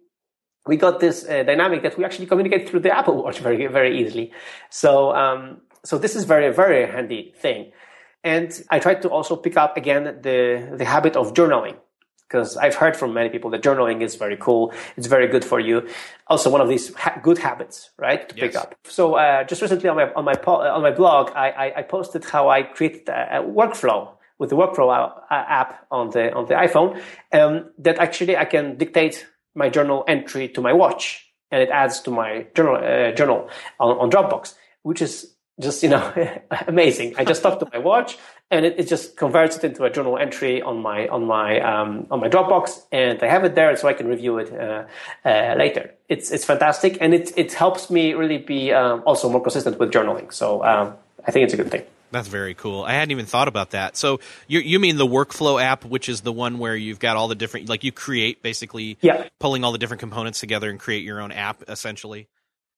we 0.66 0.76
got 0.76 0.98
this 0.98 1.24
uh, 1.28 1.44
dynamic 1.44 1.82
that 1.82 1.96
we 1.96 2.04
actually 2.04 2.26
communicate 2.26 2.68
through 2.68 2.80
the 2.80 2.96
Apple 2.96 3.22
Watch 3.22 3.38
very 3.38 3.64
very 3.68 4.00
easily. 4.00 4.32
So 4.70 5.14
um, 5.14 5.60
so 5.84 5.98
this 5.98 6.16
is 6.16 6.24
very 6.24 6.52
very 6.52 6.84
handy 6.90 7.32
thing. 7.36 7.70
And 8.24 8.52
I 8.70 8.78
tried 8.78 9.02
to 9.02 9.08
also 9.08 9.36
pick 9.36 9.56
up 9.56 9.76
again 9.76 10.04
the, 10.04 10.74
the 10.76 10.84
habit 10.84 11.16
of 11.16 11.34
journaling 11.34 11.76
because 12.32 12.56
I've 12.56 12.74
heard 12.74 12.96
from 12.96 13.12
many 13.12 13.28
people 13.28 13.50
that 13.50 13.62
journaling 13.62 14.00
is 14.00 14.14
very 14.14 14.38
cool. 14.38 14.72
It's 14.96 15.06
very 15.06 15.28
good 15.28 15.44
for 15.44 15.60
you. 15.60 15.86
Also, 16.28 16.48
one 16.48 16.62
of 16.62 16.68
these 16.68 16.94
ha- 16.94 17.20
good 17.22 17.38
habits, 17.38 17.90
right, 17.98 18.26
to 18.26 18.34
yes. 18.34 18.46
pick 18.46 18.56
up. 18.56 18.74
So, 18.84 19.16
uh, 19.16 19.44
just 19.44 19.60
recently 19.60 19.90
on 19.90 19.96
my 19.96 20.12
on 20.14 20.24
my 20.24 20.34
po- 20.34 20.62
on 20.62 20.82
my 20.82 20.92
blog, 20.92 21.30
I, 21.34 21.50
I, 21.50 21.78
I, 21.80 21.82
posted 21.82 22.24
how 22.24 22.48
I 22.48 22.62
created 22.62 23.08
a, 23.10 23.38
a 23.38 23.42
workflow 23.42 24.14
with 24.38 24.48
the 24.48 24.56
workflow 24.56 25.12
app 25.30 25.86
on 25.90 26.10
the 26.10 26.32
on 26.32 26.46
the 26.46 26.54
iPhone. 26.54 27.00
Um, 27.32 27.70
that 27.78 27.98
actually 27.98 28.36
I 28.36 28.46
can 28.46 28.78
dictate 28.78 29.26
my 29.54 29.68
journal 29.68 30.04
entry 30.08 30.48
to 30.48 30.62
my 30.62 30.72
watch, 30.72 31.26
and 31.50 31.60
it 31.62 31.68
adds 31.68 32.00
to 32.02 32.10
my 32.10 32.46
journal 32.54 32.76
uh, 32.76 33.12
journal 33.12 33.50
on, 33.78 33.98
on 33.98 34.10
Dropbox, 34.10 34.54
which 34.82 35.02
is 35.02 35.31
just 35.62 35.82
you 35.82 35.88
know 35.88 36.12
amazing 36.66 37.14
i 37.16 37.24
just 37.24 37.42
talk 37.42 37.58
to 37.58 37.68
my 37.72 37.78
watch 37.78 38.18
and 38.50 38.66
it, 38.66 38.78
it, 38.78 38.86
just 38.86 39.16
converts 39.16 39.56
it 39.56 39.64
into 39.64 39.84
a 39.84 39.90
journal 39.90 40.18
entry 40.18 40.60
on 40.60 40.82
my 40.82 41.08
on 41.08 41.24
my 41.24 41.58
um, 41.60 42.06
on 42.10 42.20
my 42.20 42.28
dropbox 42.28 42.82
and 42.92 43.22
i 43.22 43.26
have 43.26 43.44
it 43.44 43.54
there 43.54 43.74
so 43.76 43.88
i 43.88 43.92
can 43.92 44.06
review 44.06 44.38
it 44.38 44.52
uh, 44.52 44.84
uh, 45.24 45.54
later 45.56 45.94
it's 46.08 46.30
it's 46.30 46.44
fantastic 46.44 46.98
and 47.00 47.14
it 47.14 47.32
it 47.36 47.52
helps 47.52 47.90
me 47.90 48.12
really 48.12 48.38
be 48.38 48.72
um, 48.72 49.02
also 49.06 49.28
more 49.28 49.42
consistent 49.42 49.78
with 49.78 49.90
journaling 49.90 50.32
so 50.32 50.64
um, 50.64 50.94
i 51.26 51.30
think 51.30 51.44
it's 51.44 51.54
a 51.54 51.56
good 51.56 51.70
thing 51.70 51.84
that's 52.12 52.28
very 52.28 52.52
cool. 52.52 52.84
I 52.84 52.92
hadn't 52.92 53.10
even 53.10 53.24
thought 53.24 53.48
about 53.48 53.70
that. 53.70 53.96
So 53.96 54.20
you 54.46 54.60
you 54.60 54.78
mean 54.78 54.98
the 54.98 55.06
workflow 55.06 55.60
app, 55.60 55.84
which 55.84 56.10
is 56.10 56.20
the 56.20 56.30
one 56.32 56.58
where 56.58 56.76
you've 56.76 56.98
got 56.98 57.16
all 57.16 57.26
the 57.26 57.34
different, 57.34 57.70
like 57.70 57.84
you 57.84 57.90
create 57.90 58.42
basically, 58.42 58.98
yeah. 59.00 59.28
pulling 59.38 59.64
all 59.64 59.72
the 59.72 59.78
different 59.78 60.00
components 60.00 60.38
together 60.38 60.68
and 60.68 60.78
create 60.78 61.04
your 61.04 61.22
own 61.22 61.32
app 61.32 61.64
essentially. 61.68 62.28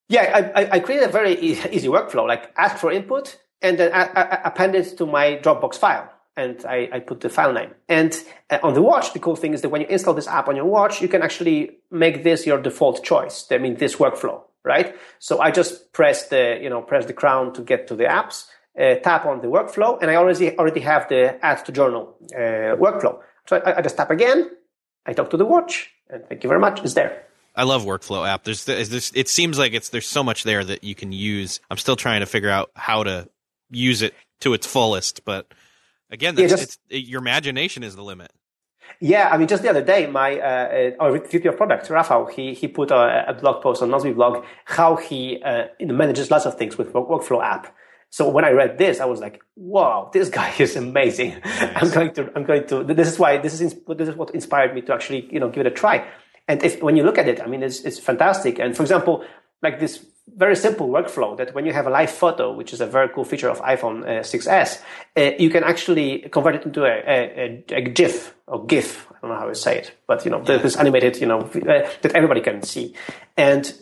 Yeah, 0.09 0.51
I, 0.55 0.69
I 0.73 0.81
created 0.81 1.09
a 1.09 1.13
very 1.13 1.39
easy 1.41 1.89
workflow, 1.89 2.27
like 2.27 2.53
ask 2.57 2.77
for 2.77 2.93
input 2.93 3.39
and 3.63 3.79
then 3.79 3.91
append 3.93 4.75
it 4.75 4.99
to 4.99 5.07
my 5.07 5.37
Dropbox 5.43 5.77
file. 5.77 6.11
And 6.37 6.65
I, 6.67 6.89
I 6.93 6.99
put 7.01 7.21
the 7.21 7.31
file 7.31 7.53
name. 7.53 7.71
And 7.89 8.13
uh, 8.51 8.59
on 8.63 8.75
the 8.75 8.83
watch, 8.83 9.13
the 9.13 9.21
cool 9.21 9.37
thing 9.37 9.55
is 9.55 9.63
that 9.63 9.69
when 9.69 9.81
you 9.81 9.87
install 9.87 10.15
this 10.15 10.27
app 10.27 10.49
on 10.49 10.57
your 10.57 10.65
watch, 10.65 11.01
you 11.01 11.07
can 11.07 11.23
actually 11.23 11.79
make 11.93 12.25
this 12.25 12.45
your 12.45 12.61
default 12.61 13.05
choice. 13.05 13.47
I 13.53 13.59
mean, 13.59 13.77
this 13.77 13.97
workflow, 13.97 14.43
right? 14.65 14.97
So 15.21 15.41
I 15.41 15.53
just 15.53 15.93
press 15.93 16.29
the, 16.29 16.59
you 16.61 16.69
know, 16.69 16.83
press 16.83 17.07
the 17.07 17.13
crown 17.13 17.53
to 17.55 17.63
get 17.63 17.87
to 17.87 17.95
the 17.95 18.05
apps, 18.05 18.49
uh, 18.79 18.97
tap 18.97 19.25
on 19.27 19.43
the 19.43 19.47
workflow, 19.47 19.97
and 20.03 20.11
I 20.11 20.17
already, 20.17 20.59
already 20.59 20.81
have 20.81 21.09
the 21.09 21.39
add 21.45 21.65
to 21.67 21.73
journal 21.73 22.17
uh, 22.35 22.75
workflow. 22.77 23.21
So 23.47 23.63
I, 23.65 23.79
I 23.79 23.83
just 23.83 23.97
tap 23.97 24.11
again, 24.11 24.51
I 25.07 25.13
talk 25.13 25.31
to 25.31 25.37
the 25.37 25.45
watch, 25.45 25.93
and 26.11 26.27
thank 26.27 26.43
you 26.43 26.49
very 26.49 26.61
much, 26.61 26.81
it's 26.83 26.95
there. 26.95 27.24
I 27.57 27.65
love 27.65 27.85
workflow 27.85 28.29
app. 28.29 28.45
There's, 28.45 28.65
there's, 28.65 29.13
it 29.15 29.29
seems 29.29 29.59
like 29.59 29.75
it's 29.75 29.91
there's 29.91 30.09
so 30.09 30.25
much 30.25 30.43
there 30.43 30.65
that 30.65 30.83
you 30.83 30.95
can 30.95 31.13
use. 31.13 31.61
I'm 31.71 31.77
still 31.77 31.97
trying 31.97 32.21
to 32.21 32.27
figure 32.27 32.51
out 32.51 32.71
how 32.75 33.05
to 33.05 33.29
use 33.71 34.03
it 34.03 34.15
to 34.41 34.55
its 34.55 34.67
fullest, 34.67 35.25
but 35.25 35.53
again, 36.11 36.37
yeah, 36.37 36.49
just, 36.49 36.81
it, 36.89 37.05
your 37.05 37.21
imagination 37.21 37.83
is 37.83 37.95
the 37.95 38.03
limit. 38.03 38.33
Yeah, 39.01 39.29
I 39.31 39.39
mean, 39.39 39.49
just 39.49 39.63
the 39.63 39.71
other 39.71 39.83
day, 39.83 40.07
my 40.07 40.39
uh, 40.39 40.91
our 41.01 41.19
VP 41.19 41.49
of 41.49 41.57
product, 41.57 41.91
Rafael, 41.91 42.27
he 42.27 42.55
he 42.55 42.69
put 42.69 42.91
a, 42.91 43.31
a 43.31 43.35
blog 43.35 43.63
post 43.63 43.83
on 43.83 43.91
Nozbe 43.91 44.15
blog 44.15 44.45
how 44.65 44.97
he 44.97 45.43
uh, 45.43 45.67
manages 45.81 46.31
lots 46.31 46.47
of 46.47 46.57
things 46.57 46.79
with 46.79 46.93
workflow 46.93 47.43
app. 47.43 47.75
So 48.11 48.29
when 48.29 48.45
I 48.45 48.51
read 48.51 48.79
this, 48.79 49.01
I 49.01 49.07
was 49.07 49.21
like, 49.21 49.43
"Wow, 49.57 50.11
this 50.13 50.29
guy 50.29 50.55
is 50.59 50.77
amazing!" 50.77 51.41
Nice. 51.45 51.83
I'm 51.83 51.91
going 51.91 52.15
to, 52.15 52.33
I'm 52.37 52.45
going 52.45 52.67
to. 52.69 52.85
This 52.85 53.09
is 53.09 53.19
why 53.19 53.39
this 53.39 53.61
is 53.61 53.75
this 53.89 54.09
is 54.09 54.15
what 54.15 54.35
inspired 54.35 54.75
me 54.75 54.83
to 54.83 54.95
actually, 54.95 55.29
you 55.33 55.41
know, 55.41 55.49
give 55.49 55.67
it 55.67 55.73
a 55.73 55.75
try. 55.75 56.07
And 56.49 56.63
if, 56.63 56.83
when 56.83 56.97
you 56.97 57.05
look 57.05 57.19
at 57.19 57.29
it, 57.29 57.41
I 57.41 57.47
mean, 57.47 57.63
it's, 57.63 57.81
it's 57.81 57.99
fantastic. 57.99 58.59
And 58.59 58.77
for 58.77 58.83
example, 58.83 59.25
like 59.63 59.81
this 59.81 60.05
very 60.37 60.57
simple 60.57 60.89
workflow 60.89 61.37
that 61.37 61.55
when 61.55 61.67
you 61.67 61.73
have 61.73 61.87
a 61.87 61.91
live 61.91 62.11
photo, 62.11 62.53
which 62.53 62.73
is 62.73 62.81
a 62.81 62.87
very 62.87 63.09
cool 63.09 63.25
feature 63.25 63.49
of 63.49 63.61
iPhone 63.61 64.03
uh, 64.03 64.23
6s, 64.23 64.83
uh, 65.17 65.37
you 65.39 65.51
can 65.51 65.65
actually 65.65 66.21
convert 66.31 66.57
it 66.57 66.65
into 66.65 66.85
a, 66.85 67.03
a, 67.07 67.65
a, 67.71 67.81
GIF 67.83 68.35
or 68.47 68.65
GIF. 68.67 69.07
I 69.11 69.17
don't 69.21 69.31
know 69.31 69.39
how 69.39 69.49
to 69.49 69.55
say 69.55 69.79
it, 69.79 69.93
but 70.07 70.25
you 70.25 70.31
know, 70.31 70.43
yeah. 70.47 70.59
this 70.59 70.77
animated, 70.77 71.19
you 71.19 71.27
know, 71.27 71.41
uh, 71.41 71.89
that 72.03 72.13
everybody 72.15 72.41
can 72.41 72.63
see. 72.63 72.95
And 73.37 73.73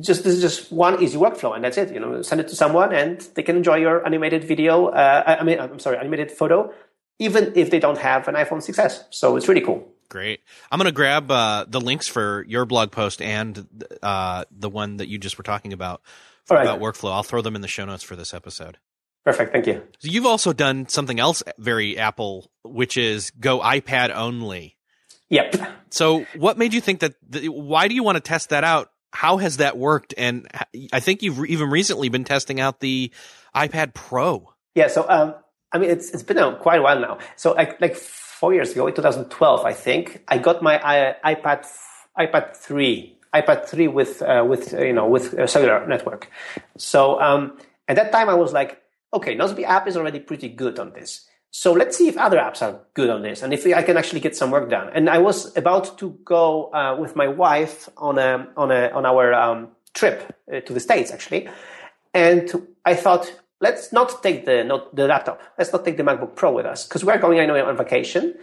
just 0.00 0.24
this 0.24 0.34
is 0.34 0.40
just 0.40 0.72
one 0.72 1.02
easy 1.02 1.18
workflow, 1.18 1.54
and 1.54 1.62
that's 1.62 1.76
it. 1.76 1.92
You 1.92 2.00
know, 2.00 2.22
send 2.22 2.40
it 2.40 2.48
to 2.48 2.56
someone, 2.56 2.94
and 2.94 3.20
they 3.34 3.42
can 3.42 3.56
enjoy 3.56 3.76
your 3.76 4.04
animated 4.06 4.44
video. 4.44 4.86
Uh, 4.86 5.36
I 5.40 5.44
mean, 5.44 5.60
I'm 5.60 5.78
sorry, 5.78 5.98
animated 5.98 6.30
photo, 6.30 6.72
even 7.18 7.52
if 7.54 7.70
they 7.70 7.78
don't 7.78 7.98
have 7.98 8.26
an 8.28 8.34
iPhone 8.34 8.58
6s. 8.58 9.04
So 9.10 9.36
it's 9.36 9.48
really 9.48 9.60
cool. 9.60 9.86
Great. 10.08 10.40
I'm 10.70 10.78
going 10.78 10.86
to 10.86 10.92
grab 10.92 11.30
uh, 11.30 11.64
the 11.68 11.80
links 11.80 12.08
for 12.08 12.44
your 12.48 12.64
blog 12.64 12.92
post 12.92 13.20
and 13.20 13.66
uh, 14.02 14.44
the 14.50 14.68
one 14.68 14.98
that 14.98 15.08
you 15.08 15.18
just 15.18 15.38
were 15.38 15.44
talking 15.44 15.72
about 15.72 16.02
right. 16.50 16.62
about 16.62 16.80
workflow. 16.80 17.12
I'll 17.12 17.22
throw 17.22 17.42
them 17.42 17.56
in 17.56 17.62
the 17.62 17.68
show 17.68 17.84
notes 17.84 18.02
for 18.02 18.16
this 18.16 18.32
episode. 18.32 18.78
Perfect. 19.24 19.52
Thank 19.52 19.66
you. 19.66 19.82
So 19.98 20.08
you've 20.08 20.26
also 20.26 20.52
done 20.52 20.88
something 20.88 21.18
else 21.18 21.42
very 21.58 21.98
Apple, 21.98 22.50
which 22.62 22.96
is 22.96 23.32
go 23.32 23.58
iPad 23.58 24.14
only. 24.14 24.76
Yep. 25.28 25.56
So 25.90 26.24
what 26.36 26.58
made 26.58 26.72
you 26.72 26.80
think 26.80 27.00
that? 27.00 27.14
The, 27.28 27.48
why 27.48 27.88
do 27.88 27.94
you 27.94 28.04
want 28.04 28.16
to 28.16 28.20
test 28.20 28.50
that 28.50 28.62
out? 28.62 28.90
How 29.12 29.38
has 29.38 29.56
that 29.56 29.76
worked? 29.76 30.14
And 30.16 30.46
I 30.92 31.00
think 31.00 31.22
you've 31.22 31.44
even 31.46 31.70
recently 31.70 32.08
been 32.08 32.22
testing 32.22 32.60
out 32.60 32.78
the 32.78 33.10
iPad 33.54 33.94
Pro. 33.94 34.52
Yeah. 34.76 34.86
So 34.86 35.06
um, 35.08 35.34
I 35.72 35.78
mean, 35.78 35.90
it's 35.90 36.10
it's 36.10 36.22
been 36.22 36.38
a, 36.38 36.54
quite 36.56 36.78
a 36.78 36.82
while 36.82 37.00
now. 37.00 37.18
So 37.34 37.52
like 37.52 37.80
four 38.38 38.52
years 38.52 38.72
ago, 38.72 38.86
in 38.86 38.94
2012, 38.94 39.64
I 39.64 39.72
think, 39.72 40.22
I 40.28 40.38
got 40.38 40.62
my 40.62 40.78
iPad 41.24 41.66
iPad 42.18 42.56
3, 42.56 43.18
iPad 43.34 43.66
3 43.66 43.88
with 43.88 44.22
uh, 44.22 44.44
with 44.46 44.74
uh, 44.74 44.82
you 44.82 44.92
know 44.92 45.06
with 45.06 45.32
a 45.34 45.48
cellular 45.48 45.86
network. 45.86 46.30
So 46.76 47.20
um, 47.20 47.58
at 47.88 47.96
that 47.96 48.12
time, 48.12 48.28
I 48.28 48.34
was 48.34 48.52
like, 48.52 48.82
okay, 49.12 49.36
Nozbe 49.36 49.64
app 49.64 49.86
is 49.88 49.96
already 49.96 50.20
pretty 50.20 50.48
good 50.48 50.78
on 50.78 50.92
this. 50.92 51.28
So 51.50 51.72
let's 51.72 51.96
see 51.96 52.08
if 52.08 52.18
other 52.18 52.36
apps 52.36 52.60
are 52.60 52.80
good 52.92 53.08
on 53.08 53.22
this 53.22 53.42
and 53.42 53.54
if 53.54 53.66
I 53.66 53.82
can 53.82 53.96
actually 53.96 54.20
get 54.20 54.36
some 54.36 54.50
work 54.50 54.68
done. 54.68 54.90
And 54.92 55.08
I 55.08 55.18
was 55.18 55.56
about 55.56 55.96
to 55.98 56.10
go 56.22 56.70
uh, 56.74 56.96
with 57.00 57.16
my 57.16 57.28
wife 57.28 57.88
on 57.96 58.18
a 58.18 58.46
on 58.56 58.70
a 58.70 58.90
on 58.90 59.06
our 59.06 59.32
um, 59.32 59.68
trip 59.94 60.36
uh, 60.52 60.60
to 60.60 60.72
the 60.74 60.80
states 60.80 61.10
actually, 61.10 61.48
and 62.12 62.50
I 62.84 62.94
thought 62.94 63.32
let's 63.60 63.92
not 63.92 64.22
take 64.22 64.44
the 64.44 64.64
not 64.64 64.94
the 64.94 65.06
laptop. 65.06 65.42
Let's 65.58 65.72
not 65.72 65.84
take 65.84 65.96
the 65.96 66.02
MacBook 66.02 66.36
Pro 66.36 66.52
with 66.52 66.66
us 66.66 66.86
because 66.86 67.04
we're 67.04 67.18
going, 67.18 67.46
know, 67.46 67.66
on 67.66 67.76
vacation. 67.76 68.34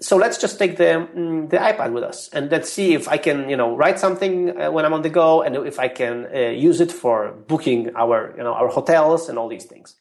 So 0.00 0.16
let's 0.16 0.36
just 0.36 0.58
take 0.58 0.76
the 0.76 1.08
mm, 1.14 1.48
the 1.48 1.56
iPad 1.56 1.92
with 1.92 2.04
us 2.04 2.28
and 2.32 2.50
let's 2.50 2.70
see 2.70 2.94
if 2.94 3.08
I 3.08 3.16
can, 3.16 3.48
you 3.48 3.56
know, 3.56 3.74
write 3.76 3.98
something 3.98 4.60
uh, 4.60 4.70
when 4.70 4.84
I'm 4.84 4.92
on 4.92 5.02
the 5.02 5.08
go 5.08 5.42
and 5.42 5.56
if 5.66 5.78
I 5.78 5.88
can 5.88 6.26
uh, 6.34 6.50
use 6.50 6.80
it 6.80 6.92
for 6.92 7.32
booking 7.48 7.96
our, 7.96 8.34
you 8.36 8.42
know, 8.42 8.52
our 8.52 8.68
hotels 8.68 9.28
and 9.28 9.38
all 9.38 9.48
these 9.48 9.64
things. 9.64 9.96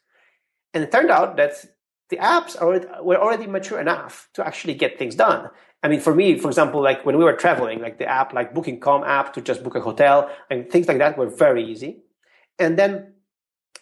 And 0.74 0.84
it 0.84 0.92
turned 0.92 1.12
out 1.12 1.38
that 1.38 1.54
the 2.10 2.18
apps 2.18 2.62
are, 2.62 3.04
were 3.04 3.18
already 3.18 3.48
mature 3.48 3.80
enough 3.80 4.28
to 4.34 4.46
actually 4.46 4.74
get 4.74 5.00
things 5.00 5.16
done. 5.16 5.50
I 5.82 5.88
mean, 5.88 6.02
for 6.02 6.14
me, 6.14 6.38
for 6.38 6.50
example, 6.50 6.82
like 6.82 7.06
when 7.06 7.18
we 7.18 7.24
were 7.24 7.34
traveling, 7.34 7.80
like 7.80 7.98
the 7.98 8.06
app, 8.06 8.34
like 8.34 8.54
Booking.com 8.54 9.04
app 9.04 9.34
to 9.34 9.42
just 9.42 9.64
book 9.64 9.76
a 9.76 9.80
hotel 9.80 10.30
and 10.50 10.70
things 10.70 10.88
like 10.88 10.98
that 10.98 11.18
were 11.18 11.30
very 11.30 11.64
easy. 11.64 12.04
And 12.60 12.78
then 12.78 13.15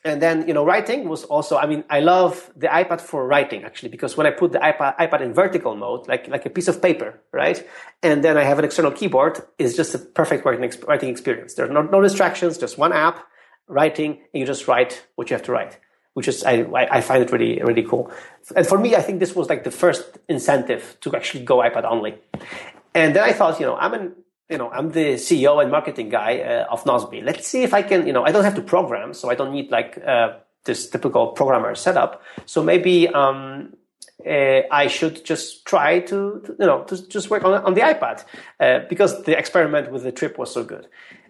and 0.06 0.22
then 0.22 0.48
you 0.48 0.54
know 0.54 0.66
writing 0.66 1.08
was 1.08 1.24
also 1.26 1.58
i 1.58 1.66
mean 1.66 1.84
i 1.90 2.00
love 2.00 2.52
the 2.56 2.68
ipad 2.68 3.00
for 3.00 3.26
writing 3.26 3.64
actually 3.64 3.90
because 3.90 4.18
when 4.18 4.28
i 4.28 4.32
put 4.32 4.52
the 4.52 4.60
ipad, 4.60 4.96
iPad 4.98 5.22
in 5.22 5.34
vertical 5.34 5.76
mode 5.76 6.08
like 6.08 6.28
like 6.28 6.46
a 6.46 6.50
piece 6.50 6.68
of 6.68 6.82
paper 6.82 7.20
right? 7.32 7.68
And 8.02 8.24
then 8.24 8.38
i 8.38 8.44
have 8.44 8.60
an 8.60 8.66
external 8.66 8.92
keyboard 8.92 9.42
is 9.58 9.76
just 9.76 9.96
a 9.96 10.00
perfect 10.00 10.46
writing, 10.46 10.70
writing 10.88 11.10
experience. 11.10 11.54
There's 11.54 11.72
no, 11.72 11.82
no 11.82 12.02
distractions 12.02 12.58
just 12.58 12.78
one 12.78 12.94
app 12.94 13.26
writing 13.68 14.20
and 14.34 14.40
you 14.42 14.46
just 14.46 14.68
write 14.68 15.06
what 15.16 15.30
you 15.30 15.36
have 15.36 15.44
to 15.44 15.52
write 15.52 15.80
which 16.14 16.28
is 16.28 16.44
I, 16.44 16.64
I 16.98 17.02
find 17.02 17.24
it 17.24 17.32
really 17.32 17.62
really 17.62 17.84
cool. 17.84 18.12
And 18.56 18.68
for 18.68 18.78
me 18.78 18.96
i 18.96 19.02
think 19.02 19.20
this 19.20 19.36
was 19.36 19.48
like 19.50 19.64
the 19.64 19.72
first 19.72 20.18
incentive 20.28 20.98
to 21.02 21.16
actually 21.16 21.46
go 21.46 21.58
ipad 21.58 21.86
only. 21.86 22.16
And 22.94 23.16
then 23.16 23.24
i 23.24 23.32
thought 23.32 23.60
you 23.60 23.66
know 23.66 23.78
i'm 23.78 23.94
an 23.94 24.16
you 24.50 24.58
know, 24.58 24.70
I'm 24.70 24.92
the 24.92 25.16
CEO 25.16 25.62
and 25.62 25.72
marketing 25.72 26.10
guy 26.10 26.40
uh, 26.40 26.66
of 26.72 26.84
Nozbe. 26.84 27.24
Let's 27.24 27.48
see 27.48 27.64
if 27.64 27.74
I 27.74 27.82
can, 27.82 28.06
you 28.06 28.14
know, 28.14 28.24
I 28.24 28.32
don't 28.32 28.44
have 28.44 28.56
to 28.56 28.62
program, 28.62 29.14
so 29.14 29.30
I 29.30 29.36
don't 29.36 29.52
need 29.52 29.72
like 29.72 29.98
uh, 30.06 30.34
this 30.66 30.90
typical 30.90 31.28
programmer 31.28 31.76
setup. 31.76 32.22
So 32.46 32.64
maybe 32.64 33.08
um, 33.08 33.74
uh, 34.26 34.62
I 34.72 34.88
should 34.88 35.26
just 35.26 35.66
try 35.66 36.00
to, 36.00 36.42
to, 36.46 36.56
you 36.60 36.66
know, 36.66 36.84
to 36.84 37.08
just 37.08 37.30
work 37.30 37.44
on, 37.44 37.54
on 37.64 37.74
the 37.74 37.82
iPad 37.82 38.24
uh, 38.60 38.80
because 38.90 39.24
the 39.24 39.38
experiment 39.38 39.92
with 39.92 40.04
the 40.04 40.12
trip 40.12 40.38
was 40.38 40.54
so 40.54 40.64
good. 40.64 40.88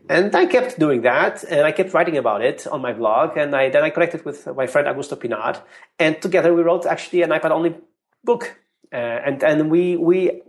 And 0.10 0.36
I 0.36 0.46
kept 0.46 0.80
doing 0.80 1.02
that, 1.04 1.46
and 1.46 1.62
I 1.62 1.72
kept 1.72 1.94
writing 1.94 2.18
about 2.18 2.42
it 2.42 2.68
on 2.68 2.82
my 2.82 2.92
blog. 2.92 3.38
And 3.38 3.56
I, 3.56 3.70
then 3.70 3.84
I 3.84 3.90
connected 3.90 4.26
with 4.26 4.46
my 4.48 4.68
friend 4.68 4.86
Augusto 4.88 5.18
Pinaud, 5.18 5.62
and 5.98 6.22
together 6.22 6.54
we 6.54 6.62
wrote 6.62 6.86
actually 6.86 7.22
an 7.22 7.30
iPad-only 7.30 7.76
book. 8.24 8.60
Uh, 8.92 8.98
and 8.98 9.44
and 9.44 9.72
we 9.72 9.96
we 9.96 10.44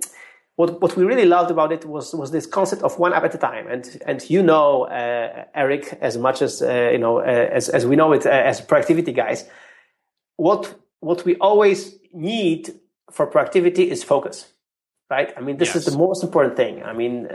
what 0.57 0.80
what 0.80 0.96
we 0.96 1.05
really 1.05 1.24
loved 1.24 1.50
about 1.50 1.72
it 1.72 1.84
was 1.84 2.14
was 2.14 2.30
this 2.30 2.46
concept 2.46 2.82
of 2.82 2.98
one 2.98 3.12
app 3.12 3.24
at 3.24 3.34
a 3.34 3.38
time. 3.38 3.66
And 3.66 4.02
and 4.07 4.30
you 4.30 4.42
know, 4.42 4.84
uh, 4.84 5.44
Eric, 5.55 5.98
as 6.00 6.16
much 6.16 6.42
as 6.42 6.62
uh, 6.62 6.90
you 6.92 6.98
know, 6.98 7.18
uh, 7.18 7.22
as 7.22 7.68
as 7.68 7.86
we 7.86 7.96
know 7.96 8.12
it 8.12 8.26
uh, 8.26 8.30
as 8.30 8.61
productivity 8.61 9.12
guys, 9.12 9.44
what 10.36 10.74
what 11.00 11.24
we 11.24 11.36
always 11.36 11.96
need 12.12 12.72
for 13.11 13.26
productivity 13.26 13.90
is 13.90 14.05
focus, 14.05 14.52
right? 15.11 15.32
I 15.36 15.40
mean, 15.40 15.57
this 15.57 15.74
yes. 15.74 15.76
is 15.76 15.84
the 15.86 15.98
most 15.98 16.22
important 16.22 16.57
thing. 16.57 16.82
I 16.82 16.92
mean 16.92 17.28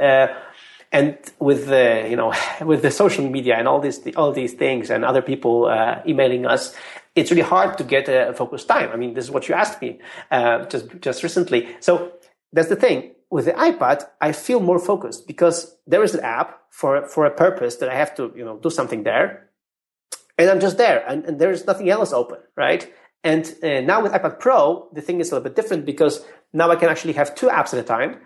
and 0.92 1.18
with 1.40 1.68
the 1.68 2.08
you 2.10 2.16
know 2.16 2.34
with 2.66 2.82
the 2.82 2.92
social 2.92 3.28
media 3.30 3.56
and 3.56 3.68
all 3.68 3.80
these 3.80 4.00
all 4.16 4.32
these 4.32 4.54
things 4.54 4.90
and 4.90 5.06
other 5.06 5.22
people 5.22 5.66
uh, 5.66 6.02
emailing 6.08 6.46
us 6.46 6.76
it's 7.16 7.32
really 7.32 7.44
hard 7.44 7.78
to 7.78 7.84
get 7.84 8.08
a 8.08 8.34
focused 8.34 8.68
time 8.68 8.90
i 8.92 8.96
mean 8.96 9.14
this 9.14 9.26
is 9.26 9.32
what 9.32 9.48
you 9.48 9.56
asked 9.56 9.82
me 9.82 10.00
uh, 10.32 10.66
just 10.66 10.88
just 11.02 11.24
recently 11.24 11.68
so 11.80 12.12
that's 12.54 12.70
the 12.70 12.76
thing 12.76 13.14
with 13.30 13.46
the 13.46 13.54
ipad 13.54 14.04
i 14.22 14.32
feel 14.32 14.60
more 14.60 14.80
focused 14.80 15.28
because 15.28 15.76
there 15.88 16.04
is 16.04 16.14
an 16.14 16.22
app 16.22 16.62
for 16.72 17.08
for 17.08 17.26
a 17.26 17.32
purpose 17.32 17.78
that 17.78 17.90
i 17.90 17.96
have 17.96 18.14
to 18.16 18.32
you 18.36 18.46
know 18.46 18.58
do 18.58 18.70
something 18.70 19.04
there 19.04 19.50
and 20.38 20.50
i'm 20.50 20.60
just 20.60 20.78
there 20.78 21.04
and, 21.08 21.26
and 21.26 21.40
there's 21.40 21.66
nothing 21.66 21.90
else 21.90 22.14
open 22.14 22.40
right 22.56 22.92
and 23.24 23.56
uh, 23.64 23.82
now 23.82 24.02
with 24.02 24.12
ipad 24.12 24.40
pro 24.40 24.88
the 24.94 25.02
thing 25.02 25.20
is 25.20 25.32
a 25.32 25.36
little 25.36 25.44
bit 25.44 25.56
different 25.56 25.86
because 25.86 26.26
now 26.54 26.70
i 26.72 26.76
can 26.76 26.90
actually 26.90 27.14
have 27.14 27.36
two 27.36 27.48
apps 27.48 27.74
at 27.74 27.80
a 27.80 27.84
time 27.84 28.18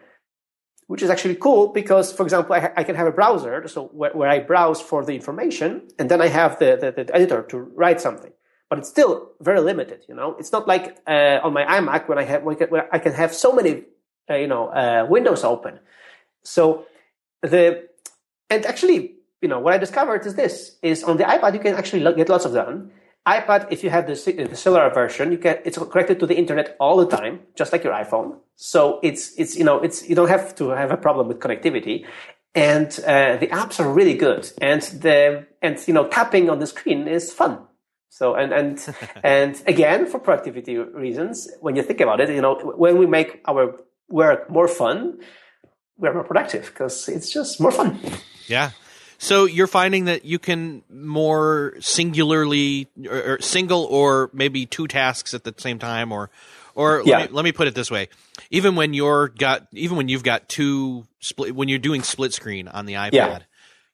which 0.87 1.01
is 1.01 1.09
actually 1.09 1.35
cool 1.35 1.69
because, 1.69 2.11
for 2.13 2.23
example, 2.23 2.53
I, 2.55 2.59
ha- 2.59 2.73
I 2.77 2.83
can 2.83 2.95
have 2.95 3.07
a 3.07 3.11
browser, 3.11 3.67
so 3.67 3.85
where, 3.87 4.11
where, 4.11 4.29
I 4.29 4.39
browse 4.39 4.81
for 4.81 5.05
the 5.05 5.13
information, 5.13 5.87
and 5.97 6.09
then 6.09 6.21
I 6.21 6.27
have 6.27 6.59
the, 6.59 6.77
the, 6.79 7.03
the, 7.03 7.15
editor 7.15 7.43
to 7.49 7.57
write 7.57 8.01
something. 8.01 8.31
But 8.69 8.79
it's 8.79 8.89
still 8.89 9.31
very 9.39 9.59
limited, 9.59 10.03
you 10.07 10.15
know. 10.15 10.35
It's 10.39 10.51
not 10.51 10.67
like 10.67 10.97
uh, 11.07 11.39
on 11.43 11.53
my 11.53 11.63
iMac 11.63 12.07
when 12.07 12.17
I 12.17 12.23
have 12.23 12.43
when 12.43 12.57
I 12.91 12.99
can 12.99 13.13
have 13.13 13.33
so 13.33 13.53
many, 13.53 13.83
you 14.29 14.47
know, 14.47 14.67
uh, 14.67 15.05
windows 15.09 15.43
open. 15.43 15.79
So 16.43 16.85
the 17.41 17.87
and 18.49 18.65
actually, 18.65 19.15
you 19.41 19.47
know, 19.47 19.59
what 19.59 19.73
I 19.73 19.77
discovered 19.77 20.25
is 20.25 20.35
this: 20.35 20.77
is 20.81 21.03
on 21.03 21.17
the 21.17 21.23
iPad 21.23 21.53
you 21.53 21.59
can 21.59 21.75
actually 21.75 22.03
get 22.15 22.29
lots 22.29 22.45
of 22.45 22.53
done 22.53 22.91
iPad, 23.25 23.67
if 23.71 23.83
you 23.83 23.89
have 23.89 24.05
the, 24.05 24.13
the 24.49 24.55
cellular 24.55 24.89
version, 24.89 25.31
you 25.31 25.37
get 25.37 25.61
it's 25.65 25.77
connected 25.77 26.19
to 26.19 26.25
the 26.25 26.35
internet 26.35 26.75
all 26.79 26.97
the 26.97 27.07
time, 27.07 27.39
just 27.55 27.71
like 27.71 27.83
your 27.83 27.93
iPhone. 27.93 28.37
So 28.57 28.99
it's 29.01 29.33
it's 29.37 29.55
you 29.55 29.63
know 29.63 29.79
it's 29.79 30.07
you 30.09 30.15
don't 30.15 30.27
have 30.27 30.53
to 30.55 30.69
have 30.69 30.91
a 30.91 30.97
problem 30.97 31.29
with 31.29 31.39
connectivity, 31.39 32.05
and 32.53 32.87
uh, 33.07 33.37
the 33.37 33.47
apps 33.47 33.79
are 33.79 33.91
really 33.91 34.15
good, 34.15 34.51
and 34.61 34.81
the 34.81 35.47
and 35.61 35.77
you 35.87 35.93
know 35.93 36.07
tapping 36.09 36.49
on 36.49 36.59
the 36.59 36.67
screen 36.67 37.07
is 37.07 37.31
fun. 37.31 37.59
So 38.09 38.35
and 38.35 38.51
and 38.51 38.95
and 39.23 39.63
again 39.67 40.05
for 40.05 40.19
productivity 40.19 40.77
reasons, 40.77 41.49
when 41.61 41.77
you 41.77 41.83
think 41.83 42.01
about 42.01 42.19
it, 42.19 42.29
you 42.29 42.41
know 42.41 42.55
when 42.75 42.97
we 42.97 43.05
make 43.05 43.41
our 43.47 43.79
work 44.13 44.49
more 44.49 44.67
fun, 44.67 45.19
we're 45.97 46.13
more 46.13 46.23
productive 46.23 46.65
because 46.67 47.09
it's 47.09 47.31
just 47.31 47.59
more 47.59 47.71
fun. 47.71 47.99
Yeah, 48.47 48.71
so 49.23 49.45
you're 49.45 49.67
finding 49.67 50.05
that 50.05 50.25
you 50.25 50.37
can 50.37 50.83
more 50.89 51.75
singularly 51.79 52.89
or, 53.09 53.35
or 53.35 53.41
single 53.41 53.85
or 53.85 54.29
maybe 54.33 54.65
two 54.65 54.85
tasks 54.85 55.33
at 55.33 55.45
the 55.45 55.53
same 55.57 55.79
time 55.79 56.11
or 56.11 56.29
or 56.75 57.03
yeah. 57.05 57.19
let, 57.19 57.29
me, 57.29 57.35
let, 57.35 57.45
me, 57.45 57.51
put 57.53 57.67
it 57.67 57.75
this 57.75 57.89
way 57.89 58.09
even 58.51 58.75
when 58.75 58.93
you're 58.93 59.29
got 59.29 59.67
even 59.71 59.95
when 59.95 60.09
you've 60.09 60.23
got 60.23 60.49
two 60.49 61.05
split 61.19 61.55
when 61.55 61.69
you're 61.69 61.79
doing 61.79 62.03
split 62.03 62.33
screen 62.33 62.67
on 62.67 62.85
the 62.85 62.93
ipad 62.93 63.13
yeah. 63.13 63.39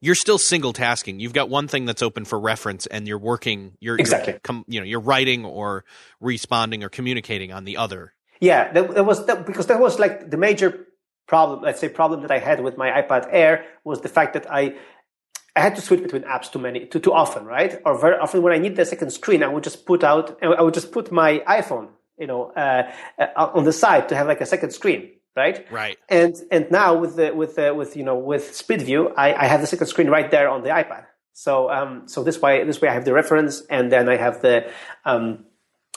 you're 0.02 0.16
still 0.16 0.40
single 0.40 0.74
tasking 0.74 1.20
you've 1.20 1.34
got 1.34 1.48
one 1.48 1.68
thing 1.68 1.86
that's 1.86 2.02
open 2.02 2.26
for 2.26 2.40
reference 2.40 2.88
and 2.88 3.08
you're 3.08 3.20
working 3.20 3.74
you're 3.80 3.98
exactly 3.98 4.34
you're, 4.34 4.40
com, 4.40 4.66
you 4.68 4.80
know 4.80 4.86
you're 4.86 5.00
writing 5.00 5.46
or 5.46 5.86
responding 6.20 6.84
or 6.84 6.90
communicating 6.90 7.52
on 7.52 7.66
the 7.66 7.78
other 7.78 8.14
yeah 8.40 8.72
that, 8.74 8.94
that 8.96 9.06
was 9.06 9.26
that, 9.26 9.46
because 9.46 9.68
that 9.68 9.80
was 9.80 10.00
like 10.00 10.30
the 10.30 10.38
major 10.38 10.88
problem 11.28 11.62
let's 11.62 11.80
say 11.80 11.90
problem 11.90 12.22
that 12.22 12.32
i 12.32 12.40
had 12.40 12.62
with 12.62 12.78
my 12.78 12.90
ipad 13.02 13.28
air 13.32 13.66
was 13.84 14.02
the 14.02 14.10
fact 14.10 14.34
that 14.34 14.52
i 14.52 14.76
I 15.56 15.62
had 15.62 15.76
to 15.76 15.82
switch 15.82 16.02
between 16.02 16.24
apps 16.24 16.50
too 16.50 16.60
many, 16.60 16.86
too, 16.86 17.00
too 17.00 17.14
often, 17.14 17.44
right? 17.46 17.82
Or 17.86 17.98
very 18.00 18.18
often 18.18 18.42
when 18.42 18.54
I 18.54 18.60
need 18.60 18.78
the 18.78 18.86
second 18.86 19.12
screen, 19.12 19.44
I 19.44 19.48
would 19.48 19.64
just 19.64 19.86
put 19.86 20.06
out, 20.06 20.42
I 20.42 20.62
would 20.62 20.74
just 20.74 20.92
put 20.92 21.12
my 21.12 21.40
iPhone, 21.40 21.90
you 22.18 22.28
know, 22.28 22.52
uh, 22.52 22.90
uh, 23.18 23.52
on 23.54 23.66
the 23.66 23.74
side 23.74 24.08
to 24.10 24.16
have 24.16 24.28
like 24.28 24.40
a 24.40 24.46
second 24.46 24.72
screen, 24.72 25.12
right? 25.36 25.66
Right. 25.72 25.98
And 26.08 26.36
and 26.52 26.70
now 26.72 26.96
with 26.96 27.16
the 27.16 27.34
with 27.34 27.56
the 27.56 27.74
with 27.74 27.98
you 27.98 28.04
know 28.04 28.16
with 28.16 28.56
Split 28.56 28.82
View, 28.82 29.10
I, 29.18 29.34
I 29.34 29.46
have 29.48 29.62
the 29.62 29.68
second 29.68 29.88
screen 29.88 30.10
right 30.10 30.30
there 30.30 30.48
on 30.50 30.64
the 30.64 30.70
iPad. 30.70 31.06
So 31.34 31.70
um 31.70 32.08
so 32.08 32.24
this 32.24 32.42
way 32.42 32.64
this 32.64 32.80
way 32.82 32.90
I 32.90 32.94
have 32.94 33.06
the 33.06 33.14
reference 33.14 33.62
and 33.70 33.92
then 33.92 34.08
I 34.08 34.18
have 34.18 34.42
the 34.42 34.70
um 35.06 35.46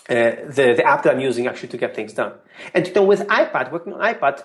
uh, 0.09 0.15
the 0.49 0.75
the 0.77 0.85
app 0.85 1.03
that 1.05 1.15
I'm 1.15 1.21
using 1.21 1.47
actually 1.47 1.69
to 1.71 1.77
get 1.77 1.95
things 1.95 2.13
done. 2.13 2.33
And 2.75 2.87
you 2.87 2.95
know 2.95 3.05
with 3.05 3.21
iPad 3.29 3.73
working 3.73 3.93
on 3.93 4.01
iPad, 4.01 4.43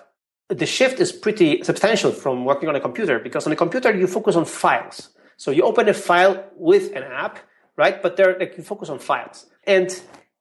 the 0.48 0.66
shift 0.66 1.00
is 1.00 1.12
pretty 1.12 1.62
substantial 1.62 2.12
from 2.12 2.44
working 2.44 2.68
on 2.68 2.76
a 2.76 2.80
computer 2.80 3.18
because 3.18 3.46
on 3.46 3.52
a 3.52 3.56
computer 3.56 3.94
you 3.94 4.06
focus 4.06 4.36
on 4.36 4.44
files. 4.44 5.10
So 5.36 5.50
you 5.50 5.62
open 5.62 5.88
a 5.88 5.94
file 5.94 6.44
with 6.56 6.94
an 6.96 7.04
app, 7.04 7.38
right? 7.76 8.02
But 8.02 8.16
there 8.16 8.36
like, 8.38 8.56
you 8.56 8.62
focus 8.62 8.88
on 8.88 8.98
files. 8.98 9.46
And 9.64 9.88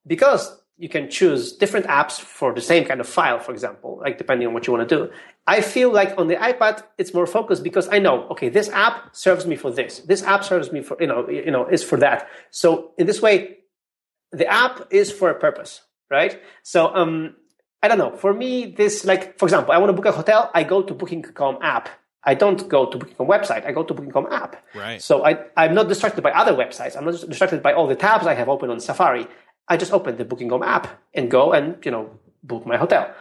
because 0.05 0.59
you 0.77 0.89
can 0.89 1.09
choose 1.09 1.53
different 1.53 1.87
apps 1.87 2.19
for 2.19 2.53
the 2.53 2.61
same 2.61 2.85
kind 2.85 2.99
of 2.99 3.07
file, 3.07 3.39
for 3.39 3.51
example, 3.51 3.99
like 4.01 4.17
depending 4.17 4.47
on 4.47 4.53
what 4.53 4.67
you 4.67 4.73
want 4.73 4.87
to 4.87 4.95
do. 4.95 5.11
I 5.47 5.61
feel 5.61 5.91
like 5.91 6.17
on 6.17 6.27
the 6.27 6.35
iPad 6.35 6.83
it's 6.97 7.13
more 7.13 7.25
focused 7.25 7.63
because 7.63 7.89
I 7.89 7.99
know, 7.99 8.27
okay, 8.29 8.49
this 8.49 8.69
app 8.69 9.15
serves 9.15 9.45
me 9.47 9.55
for 9.55 9.71
this. 9.71 9.99
This 10.01 10.21
app 10.23 10.43
serves 10.43 10.71
me 10.71 10.81
for 10.81 10.95
you 10.99 11.07
know, 11.07 11.27
you 11.29 11.51
know, 11.51 11.65
is 11.65 11.83
for 11.83 11.97
that. 11.97 12.27
So 12.51 12.91
in 12.97 13.07
this 13.07 13.21
way, 13.21 13.57
the 14.31 14.47
app 14.47 14.87
is 14.91 15.11
for 15.11 15.29
a 15.29 15.35
purpose, 15.39 15.81
right? 16.09 16.41
So 16.63 16.93
um 16.93 17.35
I 17.83 17.87
don't 17.87 17.99
know. 17.99 18.15
For 18.17 18.33
me, 18.33 18.65
this 18.65 19.05
like, 19.05 19.37
for 19.37 19.45
example, 19.45 19.71
I 19.71 19.77
want 19.77 19.89
to 19.89 19.93
book 19.93 20.05
a 20.05 20.11
hotel. 20.11 20.49
I 20.53 20.63
go 20.63 20.81
to 20.81 20.93
Booking.com 20.93 21.59
app. 21.61 21.89
I 22.23 22.33
don't 22.33 22.67
go 22.67 22.87
to 22.87 22.97
Booking.com 22.97 23.27
website. 23.27 23.65
I 23.65 23.71
go 23.71 23.83
to 23.83 23.93
Booking.com 23.93 24.27
app. 24.31 24.65
Right. 24.73 25.01
So 25.01 25.25
I, 25.25 25.45
I'm 25.55 25.73
not 25.75 25.87
distracted 25.87 26.21
by 26.21 26.31
other 26.31 26.53
websites. 26.53 26.97
I'm 26.97 27.05
not 27.05 27.13
distracted 27.29 27.61
by 27.61 27.73
all 27.73 27.87
the 27.87 27.95
tabs 27.95 28.25
I 28.25 28.33
have 28.33 28.49
open 28.49 28.69
on 28.69 28.79
Safari. 28.79 29.27
I 29.67 29.77
just 29.77 29.93
open 29.93 30.17
the 30.17 30.25
Booking.com 30.25 30.63
app 30.63 30.87
and 31.13 31.29
go 31.29 31.53
and 31.53 31.77
you 31.85 31.91
know 31.91 32.19
book 32.43 32.65
my 32.65 32.77
hotel. 32.77 33.13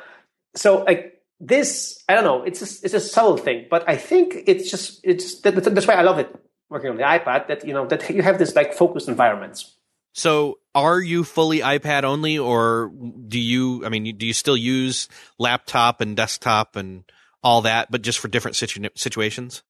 So 0.55 0.83
like 0.85 1.23
this, 1.39 2.03
I 2.09 2.15
don't 2.15 2.25
know. 2.25 2.43
It's 2.43 2.63
a, 2.63 2.85
it's 2.85 2.95
a 2.95 3.01
subtle 3.01 3.37
thing, 3.37 3.67
but 3.71 3.87
I 3.87 3.97
think 3.97 4.37
it's 4.47 4.71
just 4.71 5.01
it's 5.05 5.43
that, 5.43 5.55
that's 5.55 5.87
why 5.87 5.95
I 5.95 6.03
love 6.03 6.19
it 6.19 6.35
working 6.71 6.91
on 6.91 6.97
the 6.97 7.03
iPad. 7.03 7.49
That 7.49 7.67
you 7.67 7.75
know 7.75 7.87
that 7.87 8.09
you 8.09 8.23
have 8.23 8.39
this 8.39 8.57
like 8.57 8.73
focused 8.73 9.07
environments. 9.09 9.76
So 10.17 10.61
are 10.75 10.99
you 10.99 11.25
fully 11.25 11.61
iPad 11.61 12.05
only 12.05 12.39
or 12.39 12.91
do 13.29 13.39
you, 13.39 13.85
I 13.85 13.91
mean, 13.91 14.17
do 14.17 14.27
you 14.27 14.33
still 14.33 14.57
use 14.57 15.09
laptop 15.39 16.01
and 16.01 16.17
desktop 16.17 16.75
and 16.75 17.05
all 17.45 17.61
that, 17.63 17.91
but 17.91 18.01
just 18.01 18.19
for 18.19 18.29
different 18.29 18.57
situ- 18.57 18.89
situations? 18.95 19.63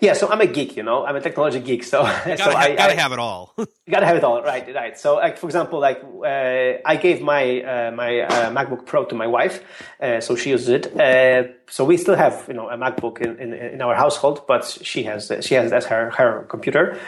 Yeah, 0.00 0.14
so 0.14 0.28
I'm 0.28 0.40
a 0.40 0.46
geek, 0.46 0.76
you 0.76 0.82
know, 0.82 1.06
I'm 1.06 1.14
a 1.14 1.20
technology 1.20 1.60
geek. 1.60 1.84
So, 1.84 2.02
gotta, 2.02 2.36
so 2.36 2.50
I 2.50 2.74
gotta 2.74 2.96
have 2.96 3.12
it 3.12 3.20
all. 3.20 3.54
you 3.58 3.66
gotta 3.88 4.06
have 4.06 4.16
it 4.16 4.24
all, 4.24 4.42
right? 4.42 4.74
Right. 4.74 4.98
So, 4.98 5.16
like 5.16 5.38
for 5.38 5.46
example, 5.46 5.78
like 5.78 6.02
uh, 6.02 6.80
I 6.84 6.96
gave 6.96 7.20
my 7.20 7.60
uh, 7.60 7.90
my 7.92 8.20
uh, 8.20 8.50
MacBook 8.50 8.86
Pro 8.86 9.04
to 9.04 9.14
my 9.14 9.28
wife, 9.28 9.62
uh, 10.00 10.20
so 10.20 10.34
she 10.34 10.50
uses 10.50 10.68
it. 10.70 10.98
Uh, 10.98 11.52
so 11.68 11.84
we 11.84 11.98
still 11.98 12.16
have 12.16 12.46
you 12.48 12.54
know 12.54 12.70
a 12.70 12.76
MacBook 12.76 13.20
in, 13.20 13.38
in, 13.38 13.52
in 13.52 13.82
our 13.82 13.94
household, 13.94 14.46
but 14.48 14.64
she 14.64 15.02
has 15.02 15.30
she 15.42 15.54
has 15.54 15.72
as 15.72 15.84
her 15.86 16.10
her 16.10 16.46
computer. 16.48 16.98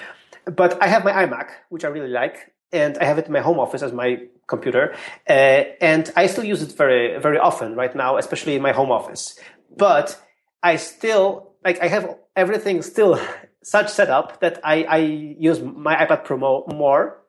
But 0.44 0.82
I 0.82 0.88
have 0.88 1.04
my 1.04 1.12
iMac, 1.12 1.50
which 1.68 1.84
I 1.84 1.88
really 1.88 2.08
like, 2.08 2.51
and 2.72 2.98
I 2.98 3.04
have 3.04 3.18
it 3.18 3.26
in 3.26 3.32
my 3.32 3.40
home 3.40 3.58
office 3.58 3.82
as 3.82 3.92
my 3.92 4.22
computer, 4.46 4.94
uh, 5.28 5.64
and 5.80 6.10
I 6.16 6.26
still 6.26 6.44
use 6.44 6.62
it 6.62 6.72
very 6.72 7.18
very 7.18 7.38
often 7.38 7.74
right 7.74 7.94
now, 7.94 8.16
especially 8.16 8.54
in 8.54 8.62
my 8.62 8.72
home 8.72 8.90
office. 8.90 9.38
But 9.76 10.20
I 10.62 10.76
still 10.76 11.52
like 11.64 11.80
I 11.80 11.88
have 11.88 12.16
everything 12.36 12.82
still 12.82 13.20
such 13.62 13.88
setup 13.90 14.40
that 14.40 14.60
I, 14.64 14.82
I 14.84 14.98
use 14.98 15.60
my 15.60 15.94
iPad 15.94 16.24
Pro 16.24 16.36
more, 16.66 17.22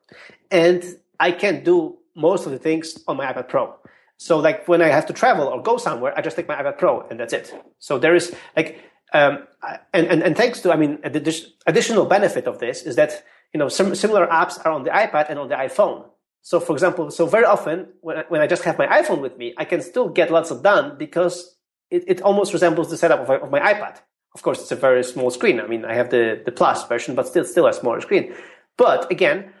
and 0.50 0.84
I 1.20 1.30
can 1.32 1.62
do 1.62 1.98
most 2.16 2.46
of 2.46 2.52
the 2.52 2.58
things 2.58 2.98
on 3.06 3.16
my 3.16 3.32
iPad 3.32 3.48
Pro. 3.48 3.74
So 4.16 4.38
like 4.38 4.66
when 4.68 4.80
I 4.80 4.88
have 4.88 5.06
to 5.06 5.12
travel 5.12 5.48
or 5.48 5.62
go 5.62 5.76
somewhere, 5.76 6.16
I 6.16 6.22
just 6.22 6.36
take 6.36 6.48
my 6.48 6.54
iPad 6.54 6.78
Pro 6.78 7.06
and 7.08 7.18
that's 7.18 7.32
it. 7.32 7.52
So 7.78 7.98
there 7.98 8.14
is 8.14 8.34
like 8.56 8.80
um, 9.12 9.46
and, 9.92 10.06
and 10.08 10.22
and 10.22 10.36
thanks 10.36 10.60
to 10.62 10.72
I 10.72 10.76
mean 10.76 11.00
the 11.02 11.50
additional 11.66 12.06
benefit 12.06 12.46
of 12.46 12.58
this 12.58 12.82
is 12.82 12.96
that 12.96 13.24
you 13.54 13.58
know, 13.58 13.68
some 13.68 13.94
similar 13.94 14.26
apps 14.26 14.58
are 14.66 14.72
on 14.72 14.82
the 14.82 14.90
iPad 14.90 15.30
and 15.30 15.38
on 15.38 15.48
the 15.48 15.54
iPhone. 15.54 16.04
So, 16.42 16.60
for 16.60 16.72
example, 16.72 17.10
so 17.10 17.24
very 17.24 17.44
often 17.44 17.88
when 18.02 18.18
I, 18.18 18.24
when 18.28 18.40
I 18.40 18.46
just 18.46 18.64
have 18.64 18.76
my 18.76 18.86
iPhone 18.86 19.20
with 19.22 19.38
me, 19.38 19.54
I 19.56 19.64
can 19.64 19.80
still 19.80 20.08
get 20.08 20.30
lots 20.30 20.50
of 20.50 20.62
done 20.62 20.98
because 20.98 21.56
it, 21.90 22.04
it 22.08 22.20
almost 22.20 22.52
resembles 22.52 22.90
the 22.90 22.98
setup 22.98 23.20
of, 23.20 23.30
of 23.30 23.50
my 23.50 23.60
iPad. 23.60 24.00
of 24.34 24.42
course, 24.42 24.60
it's 24.60 24.72
a 24.72 24.76
very 24.76 25.04
small 25.04 25.30
screen. 25.30 25.60
I 25.60 25.66
mean, 25.68 25.84
I 25.84 25.94
have 25.94 26.10
the, 26.10 26.42
the 26.44 26.50
plus 26.50 26.86
version, 26.88 27.14
but 27.14 27.28
still, 27.28 27.44
still 27.44 27.66
a 27.66 27.72
smaller 27.72 28.00
screen. 28.00 28.34
But 28.76 29.10
again, 29.10 29.52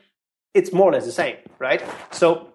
it's 0.52 0.72
more 0.72 0.90
or 0.90 0.92
less 0.92 1.06
the 1.06 1.12
same, 1.12 1.36
right? 1.60 1.82
So, 2.10 2.48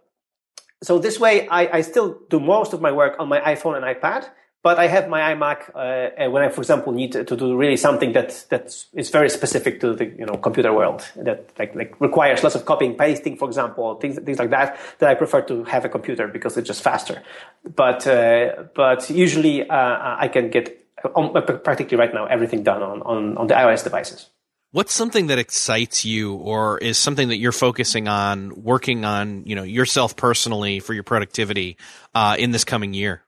so 0.83 0.99
this 0.99 1.19
way, 1.19 1.47
I, 1.47 1.77
I 1.77 1.81
still 1.81 2.19
do 2.29 2.39
most 2.39 2.73
of 2.73 2.81
my 2.81 2.91
work 2.91 3.15
on 3.17 3.29
my 3.29 3.39
iPhone 3.39 3.75
and 3.77 3.85
iPad, 3.85 4.29
but 4.61 4.77
I 4.77 4.87
have 4.87 5.07
my 5.07 5.33
iMac 5.33 5.69
uh, 5.73 6.29
when 6.29 6.43
I, 6.43 6.49
for 6.49 6.61
example, 6.61 6.91
need 6.91 7.13
to, 7.13 7.23
to, 7.23 7.37
do 7.37 7.55
really 7.55 7.77
something 7.77 8.11
that 8.13 8.45
that 8.49 8.75
is 8.93 9.09
very 9.09 9.29
specific 9.29 9.79
to 9.81 9.93
the 9.93 10.05
you 10.05 10.25
know 10.25 10.35
computer 10.35 10.73
world 10.73 11.07
that 11.15 11.51
like 11.57 11.75
like 11.75 11.99
requires 12.01 12.43
lots 12.43 12.55
of 12.55 12.65
copying 12.65 12.95
pasting, 12.95 13.37
for 13.37 13.47
example, 13.47 13.95
things 13.95 14.19
things 14.19 14.37
like 14.37 14.49
that. 14.49 14.77
That 14.99 15.09
I 15.09 15.15
prefer 15.15 15.41
to 15.43 15.63
have 15.63 15.85
a 15.85 15.89
computer 15.89 16.27
because 16.27 16.57
it's 16.57 16.67
just 16.67 16.81
faster. 16.81 17.23
But 17.63 18.05
uh, 18.05 18.63
but 18.75 19.09
usually 19.09 19.69
uh, 19.69 20.15
I 20.19 20.27
can 20.27 20.49
get 20.49 20.85
um, 21.15 21.31
practically 21.63 21.97
right 21.97 22.13
now 22.13 22.25
everything 22.25 22.63
done 22.63 22.83
on, 22.83 23.01
on 23.03 23.37
on 23.37 23.47
the 23.47 23.53
iOS 23.53 23.83
devices. 23.83 24.29
What's 24.71 24.93
something 24.93 25.27
that 25.27 25.39
excites 25.39 26.05
you 26.05 26.35
or 26.35 26.77
is 26.77 26.97
something 26.97 27.29
that 27.29 27.37
you're 27.37 27.51
focusing 27.51 28.07
on 28.07 28.61
working 28.61 29.03
on, 29.03 29.43
you 29.45 29.55
know, 29.55 29.63
yourself 29.63 30.15
personally 30.15 30.79
for 30.79 30.93
your 30.93 31.01
productivity 31.01 31.77
uh, 32.13 32.35
in 32.37 32.51
this 32.51 32.65
coming 32.65 32.93
year? 32.93 33.23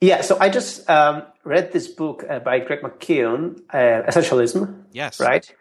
Yeah, 0.00 0.20
so 0.20 0.38
I 0.38 0.48
just 0.48 0.88
um, 0.88 1.24
read 1.42 1.72
this 1.72 1.88
book 1.88 2.24
uh, 2.28 2.38
by 2.38 2.60
Greg 2.60 2.82
McKeown, 2.82 3.62
uh, 3.70 4.06
Essentialism. 4.06 4.84
Yes. 4.92 5.18
Right? 5.18 5.52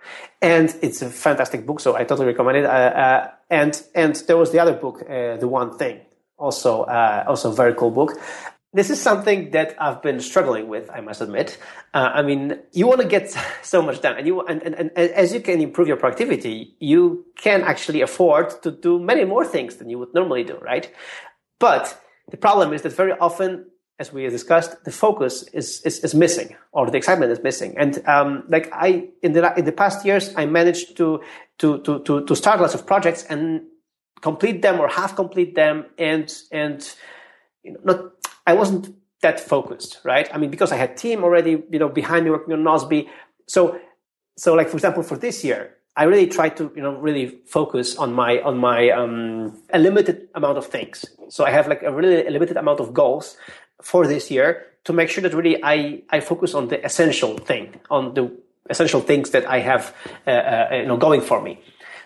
And 0.44 0.74
it's 0.84 1.02
a 1.02 1.10
fantastic 1.10 1.66
book, 1.66 1.80
so 1.80 1.96
I 1.96 2.04
totally 2.04 2.28
recommend 2.28 2.58
it. 2.60 2.66
Uh, 2.66 2.70
uh 2.70 3.32
and 3.50 3.82
and 3.96 4.16
there 4.28 4.38
was 4.38 4.52
the 4.52 4.60
other 4.60 4.74
book, 4.74 5.02
uh, 5.10 5.38
The 5.38 5.48
One 5.48 5.78
Thing, 5.78 6.02
also 6.38 6.84
uh, 6.84 7.24
also 7.28 7.52
a 7.52 7.56
very 7.56 7.74
cool 7.74 7.90
book. 7.90 8.20
This 8.74 8.92
is 8.92 9.02
something 9.02 9.52
that 9.52 9.76
I've 9.80 10.04
been 10.04 10.20
struggling 10.20 10.68
with, 10.68 10.88
I 10.92 11.00
must 11.00 11.22
admit. 11.22 11.58
I 11.94 12.22
mean, 12.22 12.60
you 12.74 12.86
want 12.86 13.02
to 13.02 13.08
get 13.08 13.36
so 13.64 13.82
much 13.82 14.02
done, 14.02 14.18
and 14.18 14.28
you 14.28 14.42
and, 14.42 14.62
and, 14.62 14.76
and 14.76 14.92
as 14.98 15.34
you 15.34 15.40
can 15.40 15.62
improve 15.62 15.88
your 15.88 15.98
productivity, 15.98 16.76
you 16.80 17.26
can 17.38 17.64
actually 17.64 18.02
afford 18.02 18.62
to 18.62 18.70
do 18.70 19.00
many 19.00 19.26
more 19.26 19.46
things 19.46 19.78
than 19.78 19.90
you 19.90 19.98
would 19.98 20.14
normally 20.14 20.44
do, 20.44 20.58
right? 20.60 20.94
But 21.58 22.00
the 22.30 22.38
problem 22.38 22.74
is 22.74 22.84
that 22.84 22.94
very 22.94 23.14
often 23.14 23.66
as 24.00 24.14
we 24.14 24.28
discussed, 24.30 24.84
the 24.84 24.92
focus 24.92 25.44
is, 25.54 25.82
is, 25.82 26.04
is 26.04 26.14
missing 26.14 26.56
or 26.72 26.90
the 26.90 26.98
excitement 26.98 27.32
is 27.32 27.42
missing. 27.42 27.76
And 27.78 28.06
um, 28.08 28.44
like 28.48 28.70
I 28.72 29.10
in 29.24 29.34
the 29.34 29.54
in 29.58 29.66
the 29.66 29.72
past 29.72 30.06
years, 30.06 30.34
I 30.36 30.46
managed 30.46 30.98
to 30.98 31.22
to 31.60 31.80
to 31.80 32.00
to, 32.04 32.26
to 32.26 32.36
start 32.36 32.62
lots 32.62 32.76
of 32.76 32.86
projects 32.86 33.24
and 33.24 33.64
complete 34.22 34.62
them 34.62 34.80
or 34.80 34.88
half 34.88 35.16
complete 35.16 35.56
them, 35.56 35.86
and 35.98 36.34
and 36.52 36.96
you 37.64 37.74
know, 37.74 37.80
not 37.84 38.12
I 38.46 38.54
wasn't 38.54 38.96
that 39.22 39.40
focused, 39.40 40.00
right? 40.04 40.30
I 40.32 40.38
mean, 40.38 40.52
because 40.52 40.72
I 40.72 40.76
had 40.76 40.96
team 40.96 41.24
already, 41.24 41.64
you 41.72 41.80
know, 41.80 41.90
behind 41.90 42.26
me 42.26 42.32
working 42.32 42.54
on 42.54 42.64
Nozbe. 42.64 43.08
So 43.48 43.80
so 44.38 44.54
like 44.54 44.70
for 44.70 44.78
example, 44.78 45.02
for 45.02 45.18
this 45.18 45.44
year, 45.44 45.74
I 45.96 46.04
really 46.04 46.28
try 46.28 46.50
to, 46.50 46.72
you 46.76 46.84
know, 46.84 46.96
really 47.00 47.40
focus 47.48 47.96
on 47.98 48.14
my 48.14 48.40
on 48.42 48.60
my 48.60 48.92
um, 48.92 49.60
a 49.74 49.80
limited 49.80 50.30
amount 50.36 50.60
of 50.60 50.68
things. 50.68 51.04
So 51.30 51.44
I 51.44 51.50
have 51.50 51.68
like 51.68 51.82
a 51.82 51.92
really 51.92 52.30
limited 52.30 52.58
amount 52.58 52.80
of 52.80 52.94
goals 52.94 53.38
for 53.82 54.08
this 54.08 54.32
year 54.32 54.66
to 54.86 54.94
make 54.94 55.10
sure 55.10 55.22
that 55.22 55.34
really 55.34 55.62
I, 55.64 56.04
I 56.10 56.20
focus 56.20 56.54
on 56.54 56.70
the 56.70 56.84
essential 56.84 57.38
thing, 57.38 57.80
on 57.90 58.14
the 58.14 58.32
essential 58.70 59.02
things 59.02 59.32
that 59.32 59.46
I 59.50 59.60
have, 59.60 59.94
uh, 60.26 60.32
uh, 60.32 60.68
you 60.72 60.86
know, 60.86 60.98
going 60.98 61.22
for 61.22 61.42
me. 61.42 61.60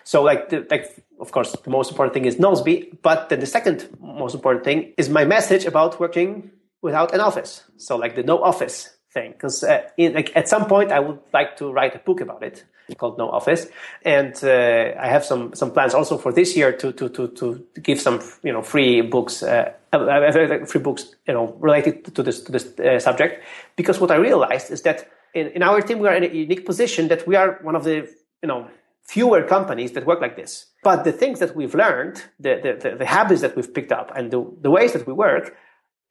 So 0.04 0.22
like, 0.22 0.48
the, 0.48 0.66
like, 0.68 0.90
of 1.20 1.30
course, 1.30 1.52
the 1.52 1.70
most 1.70 1.90
important 1.90 2.14
thing 2.14 2.24
is 2.24 2.36
Nozbe, 2.36 3.00
but 3.02 3.28
then 3.28 3.40
the 3.40 3.46
second 3.46 3.88
most 4.00 4.34
important 4.34 4.64
thing 4.64 4.92
is 4.96 5.08
my 5.08 5.24
message 5.24 5.64
about 5.64 6.00
working 6.00 6.50
without 6.80 7.14
an 7.14 7.20
office. 7.20 7.62
So 7.76 7.96
like 7.96 8.16
the 8.16 8.24
no 8.24 8.42
office 8.42 8.96
thing, 9.12 9.32
because 9.32 9.62
uh, 9.62 9.82
like 9.98 10.32
at 10.34 10.48
some 10.48 10.66
point 10.66 10.90
I 10.90 10.98
would 10.98 11.20
like 11.32 11.56
to 11.58 11.72
write 11.72 11.94
a 11.94 12.00
book 12.00 12.20
about 12.20 12.42
it 12.42 12.64
called 12.96 13.18
No 13.18 13.28
Office, 13.30 13.66
and 14.04 14.34
uh, 14.42 14.92
I 15.00 15.08
have 15.08 15.24
some 15.24 15.54
some 15.54 15.70
plans 15.70 15.94
also 15.94 16.18
for 16.18 16.32
this 16.32 16.56
year 16.56 16.72
to 16.72 16.92
to 16.92 17.08
to 17.08 17.28
to 17.28 17.64
give 17.82 18.00
some 18.00 18.20
you 18.42 18.52
know 18.52 18.62
free 18.62 19.00
books. 19.00 19.42
Uh, 19.42 19.72
uh, 19.92 19.98
uh 19.98 20.66
free 20.66 20.80
books, 20.80 21.14
you 21.26 21.34
know, 21.34 21.56
related 21.60 22.14
to 22.14 22.22
this 22.22 22.42
to 22.42 22.52
this 22.52 22.78
uh, 22.78 22.98
subject, 22.98 23.44
because 23.76 24.00
what 24.00 24.10
I 24.10 24.16
realized 24.16 24.70
is 24.70 24.82
that 24.82 25.08
in, 25.34 25.48
in 25.48 25.62
our 25.62 25.80
team 25.80 25.98
we 25.98 26.08
are 26.08 26.14
in 26.14 26.24
a 26.24 26.34
unique 26.34 26.64
position 26.64 27.08
that 27.08 27.26
we 27.26 27.36
are 27.36 27.58
one 27.62 27.76
of 27.76 27.84
the 27.84 28.08
you 28.42 28.48
know 28.48 28.68
fewer 29.02 29.42
companies 29.42 29.92
that 29.92 30.06
work 30.06 30.20
like 30.20 30.36
this. 30.36 30.66
But 30.82 31.04
the 31.04 31.12
things 31.12 31.38
that 31.40 31.54
we've 31.54 31.74
learned, 31.74 32.24
the, 32.38 32.78
the, 32.82 32.96
the, 32.96 33.04
habits 33.04 33.40
that 33.40 33.56
we've 33.56 33.72
picked 33.72 33.92
up, 33.92 34.12
and 34.14 34.30
the, 34.30 34.44
the 34.60 34.70
ways 34.70 34.92
that 34.92 35.06
we 35.06 35.12
work 35.12 35.56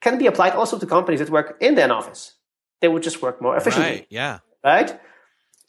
can 0.01 0.17
be 0.17 0.28
applied 0.28 0.53
also 0.53 0.78
to 0.78 0.86
companies 0.86 1.19
that 1.19 1.30
work 1.30 1.57
in 1.61 1.78
an 1.80 1.91
office. 1.91 2.34
They 2.82 2.88
would 2.88 3.03
just 3.03 3.22
work 3.22 3.41
more 3.41 3.55
efficiently. 3.55 3.91
Right, 3.91 4.07
yeah. 4.09 4.39
Right? 4.63 4.99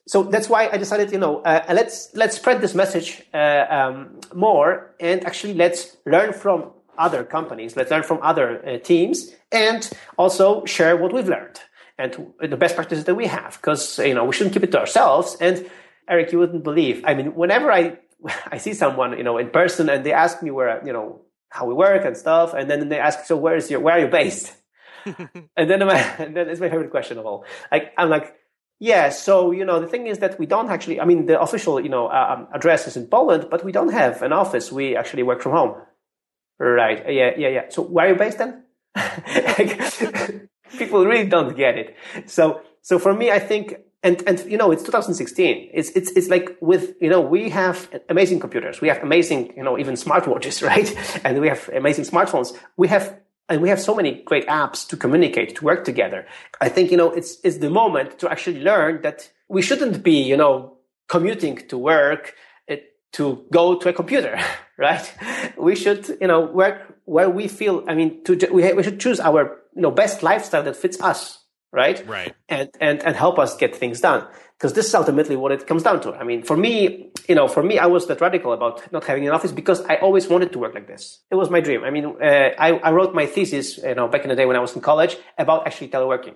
So 0.06 0.24
that's 0.24 0.48
why 0.48 0.68
I 0.68 0.76
decided, 0.76 1.12
you 1.12 1.18
know, 1.18 1.42
uh, 1.42 1.64
let's 1.68 2.10
let's 2.14 2.36
spread 2.36 2.60
this 2.60 2.74
message 2.74 3.22
uh, 3.32 3.66
um, 3.70 4.20
more, 4.34 4.94
and 5.00 5.24
actually 5.24 5.54
let's 5.54 5.96
learn 6.06 6.32
from 6.32 6.72
other 6.98 7.24
companies, 7.24 7.76
let's 7.76 7.90
learn 7.90 8.02
from 8.02 8.18
other 8.22 8.66
uh, 8.66 8.78
teams, 8.78 9.30
and 9.50 9.88
also 10.18 10.64
share 10.64 10.96
what 10.96 11.12
we've 11.12 11.28
learned 11.28 11.60
and 11.98 12.32
the 12.40 12.56
best 12.56 12.74
practices 12.74 13.04
that 13.04 13.14
we 13.14 13.26
have, 13.26 13.58
because 13.60 13.98
you 13.98 14.14
know 14.14 14.24
we 14.24 14.32
shouldn't 14.32 14.54
keep 14.54 14.64
it 14.64 14.72
to 14.72 14.80
ourselves. 14.80 15.36
And 15.40 15.70
Eric, 16.08 16.32
you 16.32 16.38
wouldn't 16.38 16.64
believe. 16.64 17.04
I 17.06 17.14
mean, 17.14 17.34
whenever 17.34 17.70
I 17.70 17.98
I 18.46 18.58
see 18.58 18.74
someone, 18.74 19.16
you 19.16 19.24
know, 19.24 19.38
in 19.38 19.50
person, 19.50 19.88
and 19.88 20.04
they 20.04 20.12
ask 20.12 20.42
me 20.42 20.50
where, 20.50 20.84
you 20.84 20.92
know, 20.92 21.22
how 21.48 21.66
we 21.66 21.74
work 21.74 22.04
and 22.04 22.16
stuff, 22.16 22.54
and 22.54 22.70
then 22.70 22.88
they 22.88 22.98
ask, 22.98 23.24
so 23.24 23.36
where 23.36 23.56
is 23.56 23.70
your, 23.70 23.80
where 23.80 23.94
are 23.94 24.00
you 24.00 24.08
based? 24.08 24.54
and 25.04 25.70
then, 25.70 25.80
my, 25.80 25.98
and 26.18 26.36
then 26.36 26.48
it's 26.48 26.60
my 26.60 26.70
favorite 26.70 26.90
question 26.90 27.18
of 27.18 27.26
all. 27.26 27.44
Like, 27.70 27.92
I'm 27.96 28.08
like 28.08 28.34
yeah, 28.82 29.10
so 29.10 29.52
you 29.52 29.64
know 29.64 29.78
the 29.78 29.86
thing 29.86 30.08
is 30.08 30.18
that 30.18 30.40
we 30.40 30.46
don't 30.46 30.68
actually. 30.68 31.00
I 31.00 31.04
mean, 31.04 31.26
the 31.26 31.40
official 31.40 31.80
you 31.80 31.88
know 31.88 32.08
uh, 32.08 32.34
um, 32.36 32.48
address 32.52 32.88
is 32.88 32.96
in 32.96 33.06
Poland, 33.06 33.46
but 33.48 33.64
we 33.64 33.70
don't 33.70 33.92
have 33.92 34.22
an 34.22 34.32
office. 34.32 34.72
We 34.72 34.96
actually 34.96 35.22
work 35.22 35.40
from 35.40 35.52
home. 35.52 35.76
Right? 36.58 36.98
Yeah, 37.08 37.30
yeah, 37.36 37.48
yeah. 37.48 37.64
So 37.68 37.82
where 37.82 38.06
are 38.06 38.08
you 38.08 38.16
based 38.16 38.38
then? 38.38 38.64
People 40.78 41.06
really 41.06 41.28
don't 41.28 41.56
get 41.56 41.78
it. 41.78 41.96
So, 42.26 42.60
so 42.80 42.98
for 42.98 43.14
me, 43.14 43.30
I 43.30 43.38
think, 43.38 43.76
and 44.02 44.20
and 44.26 44.40
you 44.50 44.56
know, 44.56 44.72
it's 44.72 44.82
2016. 44.82 45.70
It's 45.72 45.90
it's 45.90 46.10
it's 46.16 46.28
like 46.28 46.56
with 46.60 46.96
you 47.00 47.08
know 47.08 47.20
we 47.20 47.50
have 47.50 47.88
amazing 48.08 48.40
computers. 48.40 48.80
We 48.80 48.88
have 48.88 49.00
amazing 49.00 49.52
you 49.56 49.62
know 49.62 49.78
even 49.78 49.94
smartwatches, 49.94 50.60
right? 50.72 50.92
And 51.24 51.40
we 51.40 51.46
have 51.46 51.68
amazing 51.68 52.04
smartphones. 52.04 52.52
We 52.76 52.88
have 52.88 53.16
and 53.48 53.60
we 53.60 53.68
have 53.68 53.80
so 53.80 53.94
many 53.94 54.22
great 54.22 54.46
apps 54.46 54.86
to 54.88 54.96
communicate, 54.96 55.56
to 55.56 55.64
work 55.64 55.84
together. 55.84 56.26
I 56.60 56.68
think, 56.68 56.90
you 56.90 56.96
know, 56.96 57.10
it's, 57.10 57.38
it's 57.44 57.58
the 57.58 57.70
moment 57.70 58.18
to 58.20 58.30
actually 58.30 58.60
learn 58.62 59.02
that 59.02 59.30
we 59.48 59.62
shouldn't 59.62 60.02
be, 60.02 60.22
you 60.22 60.36
know, 60.36 60.78
commuting 61.08 61.56
to 61.68 61.76
work 61.76 62.34
eh, 62.68 62.76
to 63.12 63.44
go 63.52 63.78
to 63.78 63.88
a 63.88 63.92
computer, 63.92 64.40
right? 64.78 65.12
We 65.56 65.76
should, 65.76 66.08
you 66.20 66.28
know, 66.28 66.40
work 66.40 66.98
where 67.04 67.28
we 67.28 67.48
feel, 67.48 67.84
I 67.88 67.94
mean, 67.94 68.24
to, 68.24 68.36
we, 68.52 68.72
we 68.72 68.82
should 68.82 69.00
choose 69.00 69.20
our, 69.20 69.58
you 69.74 69.82
know, 69.82 69.90
best 69.90 70.22
lifestyle 70.22 70.62
that 70.62 70.76
fits 70.76 71.00
us, 71.00 71.41
right? 71.72 72.06
Right. 72.06 72.34
And, 72.48 72.68
and, 72.80 73.02
and 73.02 73.16
help 73.16 73.38
us 73.38 73.56
get 73.56 73.74
things 73.74 74.00
done 74.00 74.26
because 74.58 74.74
this 74.74 74.86
is 74.86 74.94
ultimately 74.94 75.36
what 75.36 75.52
it 75.52 75.66
comes 75.66 75.82
down 75.82 76.00
to. 76.02 76.12
I 76.12 76.22
mean, 76.22 76.42
for 76.42 76.56
me, 76.56 77.10
you 77.28 77.34
know, 77.34 77.48
for 77.48 77.62
me, 77.62 77.78
I 77.78 77.86
was 77.86 78.06
that 78.06 78.20
radical 78.20 78.52
about 78.52 78.92
not 78.92 79.04
having 79.04 79.26
an 79.26 79.32
office 79.32 79.52
because 79.52 79.80
I 79.86 79.96
always 79.96 80.28
wanted 80.28 80.52
to 80.52 80.58
work 80.58 80.74
like 80.74 80.86
this. 80.86 81.20
It 81.30 81.34
was 81.34 81.50
my 81.50 81.60
dream. 81.60 81.82
I 81.82 81.90
mean, 81.90 82.04
uh, 82.06 82.50
I, 82.58 82.72
I 82.74 82.92
wrote 82.92 83.14
my 83.14 83.26
thesis, 83.26 83.78
you 83.78 83.94
know, 83.94 84.06
back 84.06 84.22
in 84.22 84.28
the 84.28 84.36
day 84.36 84.46
when 84.46 84.56
I 84.56 84.60
was 84.60 84.74
in 84.74 84.82
college 84.82 85.16
about 85.38 85.66
actually 85.66 85.88
teleworking. 85.88 86.34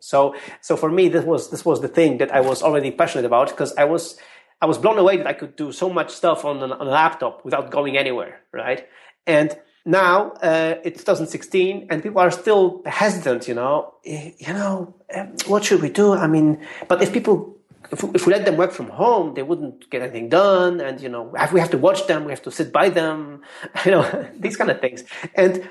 So, 0.00 0.34
so 0.60 0.76
for 0.76 0.90
me, 0.90 1.08
this 1.08 1.24
was 1.24 1.50
this 1.50 1.64
was 1.64 1.80
the 1.80 1.88
thing 1.88 2.18
that 2.18 2.30
I 2.30 2.40
was 2.40 2.62
already 2.62 2.90
passionate 2.90 3.24
about 3.24 3.48
because 3.48 3.74
I 3.76 3.84
was 3.84 4.18
I 4.60 4.66
was 4.66 4.76
blown 4.76 4.98
away 4.98 5.16
that 5.16 5.26
I 5.26 5.32
could 5.32 5.56
do 5.56 5.72
so 5.72 5.88
much 5.88 6.10
stuff 6.10 6.44
on, 6.44 6.62
on 6.62 6.72
a 6.72 6.84
laptop 6.84 7.44
without 7.44 7.70
going 7.70 7.96
anywhere, 7.96 8.40
right? 8.52 8.86
And 9.26 9.56
now 9.84 10.30
uh, 10.42 10.76
it's 10.84 11.00
2016 11.00 11.86
and 11.90 12.02
people 12.02 12.20
are 12.20 12.30
still 12.30 12.82
hesitant 12.86 13.46
you 13.48 13.54
know 13.54 13.94
eh, 14.04 14.32
you 14.38 14.52
know 14.52 14.94
um, 15.14 15.34
what 15.46 15.64
should 15.64 15.82
we 15.82 15.88
do 15.88 16.12
i 16.12 16.26
mean 16.26 16.58
but 16.88 17.02
if 17.02 17.12
people 17.12 17.54
if, 17.92 18.26
we 18.26 18.32
let 18.32 18.44
them 18.44 18.56
work 18.56 18.72
from 18.72 18.88
home, 18.88 19.34
they 19.34 19.42
wouldn't 19.42 19.90
get 19.90 20.02
anything 20.02 20.28
done. 20.28 20.80
And, 20.80 21.00
you 21.00 21.08
know, 21.08 21.34
we 21.52 21.60
have 21.60 21.70
to 21.70 21.78
watch 21.78 22.06
them. 22.06 22.24
We 22.24 22.32
have 22.32 22.42
to 22.42 22.50
sit 22.50 22.72
by 22.72 22.88
them, 22.88 23.42
you 23.84 23.92
know, 23.92 24.28
these 24.38 24.56
kind 24.56 24.70
of 24.70 24.80
things. 24.80 25.04
And 25.34 25.68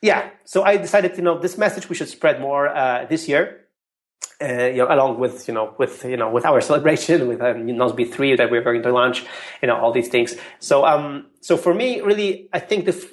yeah, 0.00 0.30
so 0.44 0.64
I 0.64 0.76
decided, 0.76 1.16
you 1.16 1.22
know, 1.22 1.38
this 1.38 1.56
message 1.56 1.88
we 1.88 1.94
should 1.94 2.08
spread 2.08 2.40
more 2.40 2.68
uh, 2.68 3.06
this 3.06 3.28
year. 3.28 3.58
Uh, 4.40 4.64
you 4.64 4.78
know, 4.78 4.88
along 4.90 5.20
with 5.20 5.46
you 5.46 5.54
know 5.54 5.72
with 5.78 6.04
you 6.04 6.16
know 6.16 6.28
with 6.28 6.44
our 6.44 6.60
celebration 6.60 7.28
with 7.28 7.40
um, 7.40 7.64
Nozbe 7.64 8.12
three 8.12 8.34
that 8.34 8.50
we're 8.50 8.62
going 8.62 8.82
to 8.82 8.90
launch, 8.90 9.24
you 9.60 9.68
know 9.68 9.76
all 9.76 9.92
these 9.92 10.08
things. 10.08 10.34
So 10.58 10.84
um 10.84 11.26
so 11.40 11.56
for 11.56 11.72
me, 11.72 12.00
really, 12.00 12.48
I 12.52 12.58
think 12.58 12.86
the, 12.86 13.08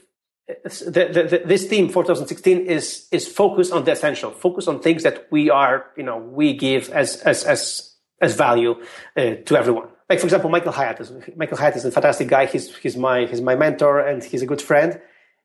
the, 0.64 1.28
the, 1.30 1.42
this 1.46 1.68
theme 1.68 1.90
for 1.90 2.04
2016 2.04 2.66
is 2.66 3.08
is 3.12 3.28
focus 3.28 3.72
on 3.72 3.84
the 3.84 3.92
essential, 3.92 4.32
focus 4.32 4.68
on 4.68 4.80
things 4.80 5.04
that 5.04 5.28
we 5.32 5.50
are 5.50 5.86
you 5.96 6.04
know 6.04 6.18
we 6.18 6.54
give 6.54 6.90
as 6.90 7.18
as 7.18 7.44
as 7.44 7.96
as 8.22 8.36
value 8.36 8.76
uh, 9.16 9.36
to 9.46 9.58
everyone. 9.58 9.88
Like 10.10 10.20
for 10.20 10.26
example, 10.26 10.50
Michael 10.50 10.72
Hyatt 10.72 11.00
is 11.02 11.12
Michael 11.36 11.58
Hyatt 11.58 11.76
is 11.76 11.86
a 11.86 11.92
fantastic 11.92 12.28
guy. 12.28 12.48
He's 12.48 12.76
he's 12.78 12.98
my 12.98 13.26
he's 13.26 13.42
my 13.42 13.56
mentor 13.56 14.00
and 14.00 14.24
he's 14.24 14.42
a 14.42 14.48
good 14.48 14.62
friend. 14.62 15.00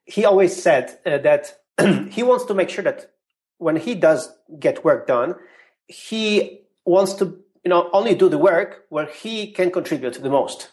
He 0.05 0.25
always 0.25 0.59
said 0.59 0.97
uh, 1.05 1.19
that 1.19 1.55
he 2.09 2.23
wants 2.23 2.45
to 2.45 2.53
make 2.53 2.69
sure 2.69 2.83
that 2.83 3.11
when 3.57 3.75
he 3.75 3.95
does 3.95 4.29
get 4.59 4.83
work 4.83 5.07
done, 5.07 5.35
he 5.87 6.61
wants 6.83 7.13
to 7.15 7.25
you 7.63 7.69
know 7.69 7.89
only 7.93 8.15
do 8.15 8.27
the 8.27 8.39
work 8.39 8.85
where 8.89 9.05
he 9.05 9.51
can 9.51 9.69
contribute 9.69 10.15
the 10.15 10.31
most. 10.31 10.71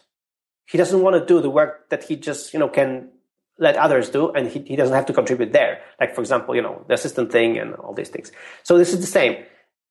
He 0.65 0.77
doesn't 0.79 1.01
want 1.01 1.15
to 1.15 1.25
do 1.25 1.39
the 1.39 1.51
work 1.51 1.89
that 1.89 2.05
he 2.05 2.15
just 2.15 2.51
you 2.51 2.59
know 2.59 2.69
can 2.69 3.09
let 3.57 3.75
others 3.77 4.09
do, 4.09 4.31
and 4.31 4.47
he, 4.47 4.59
he 4.61 4.75
doesn't 4.75 4.95
have 4.95 5.05
to 5.07 5.13
contribute 5.13 5.53
there. 5.53 5.81
Like 5.99 6.15
for 6.15 6.21
example, 6.21 6.55
you 6.55 6.61
know 6.61 6.83
the 6.87 6.95
assistant 6.95 7.31
thing 7.31 7.57
and 7.57 7.75
all 7.75 7.93
these 7.93 8.09
things. 8.09 8.31
So 8.63 8.77
this 8.77 8.93
is 8.93 9.01
the 9.01 9.07
same. 9.07 9.43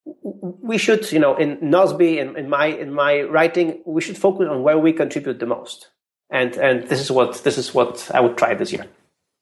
We 0.04 0.78
should, 0.78 1.10
you 1.12 1.20
know, 1.20 1.36
in 1.36 1.58
Nozbe 1.58 2.18
in, 2.18 2.36
in 2.36 2.48
my 2.48 2.66
in 2.66 2.92
my 2.92 3.22
writing, 3.22 3.82
we 3.86 4.00
should 4.00 4.18
focus 4.18 4.48
on 4.50 4.62
where 4.62 4.78
we 4.78 4.92
contribute 4.92 5.38
the 5.38 5.46
most, 5.46 5.90
and 6.30 6.56
and 6.56 6.88
this 6.88 7.00
is 7.00 7.10
what 7.10 7.44
this 7.44 7.58
is 7.58 7.72
what 7.72 8.10
I 8.12 8.20
would 8.20 8.36
try 8.36 8.54
this 8.54 8.72
year. 8.72 8.86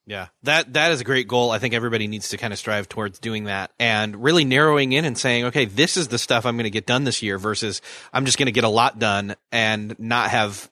Yeah, 0.06 0.28
that 0.42 0.72
that 0.72 0.92
is 0.92 1.00
a 1.00 1.04
great 1.04 1.28
goal. 1.28 1.50
I 1.50 1.58
think 1.58 1.72
everybody 1.72 2.08
needs 2.08 2.30
to 2.30 2.36
kind 2.36 2.52
of 2.52 2.58
strive 2.58 2.88
towards 2.88 3.20
doing 3.20 3.44
that 3.44 3.70
and 3.78 4.22
really 4.22 4.44
narrowing 4.44 4.92
in 4.92 5.04
and 5.04 5.16
saying, 5.16 5.44
okay, 5.46 5.66
this 5.66 5.96
is 5.96 6.08
the 6.08 6.18
stuff 6.18 6.44
I'm 6.44 6.56
going 6.56 6.64
to 6.64 6.70
get 6.70 6.84
done 6.84 7.04
this 7.04 7.22
year 7.22 7.38
versus 7.38 7.80
I'm 8.12 8.24
just 8.24 8.36
going 8.36 8.46
to 8.46 8.52
get 8.52 8.64
a 8.64 8.68
lot 8.68 8.98
done 8.98 9.36
and 9.52 9.98
not 10.00 10.30
have 10.30 10.68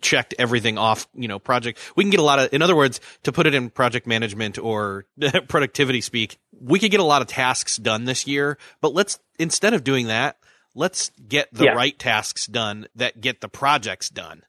checked 0.00 0.34
everything 0.38 0.78
off, 0.78 1.08
you 1.14 1.28
know, 1.28 1.38
project. 1.38 1.78
We 1.96 2.04
can 2.04 2.10
get 2.10 2.20
a 2.20 2.24
lot 2.24 2.38
of, 2.38 2.52
in 2.52 2.62
other 2.62 2.76
words, 2.76 3.00
to 3.22 3.32
put 3.32 3.46
it 3.46 3.54
in 3.54 3.70
project 3.70 4.06
management 4.06 4.58
or 4.58 5.06
productivity 5.48 6.00
speak, 6.00 6.38
we 6.60 6.78
could 6.78 6.90
get 6.90 7.00
a 7.00 7.04
lot 7.04 7.22
of 7.22 7.28
tasks 7.28 7.76
done 7.76 8.04
this 8.04 8.26
year, 8.26 8.58
but 8.80 8.94
let's, 8.94 9.18
instead 9.38 9.74
of 9.74 9.84
doing 9.84 10.08
that, 10.08 10.38
let's 10.74 11.10
get 11.28 11.52
the 11.52 11.64
yeah. 11.64 11.72
right 11.72 11.98
tasks 11.98 12.46
done 12.46 12.86
that 12.94 13.20
get 13.20 13.40
the 13.40 13.48
projects 13.48 14.10
done. 14.10 14.42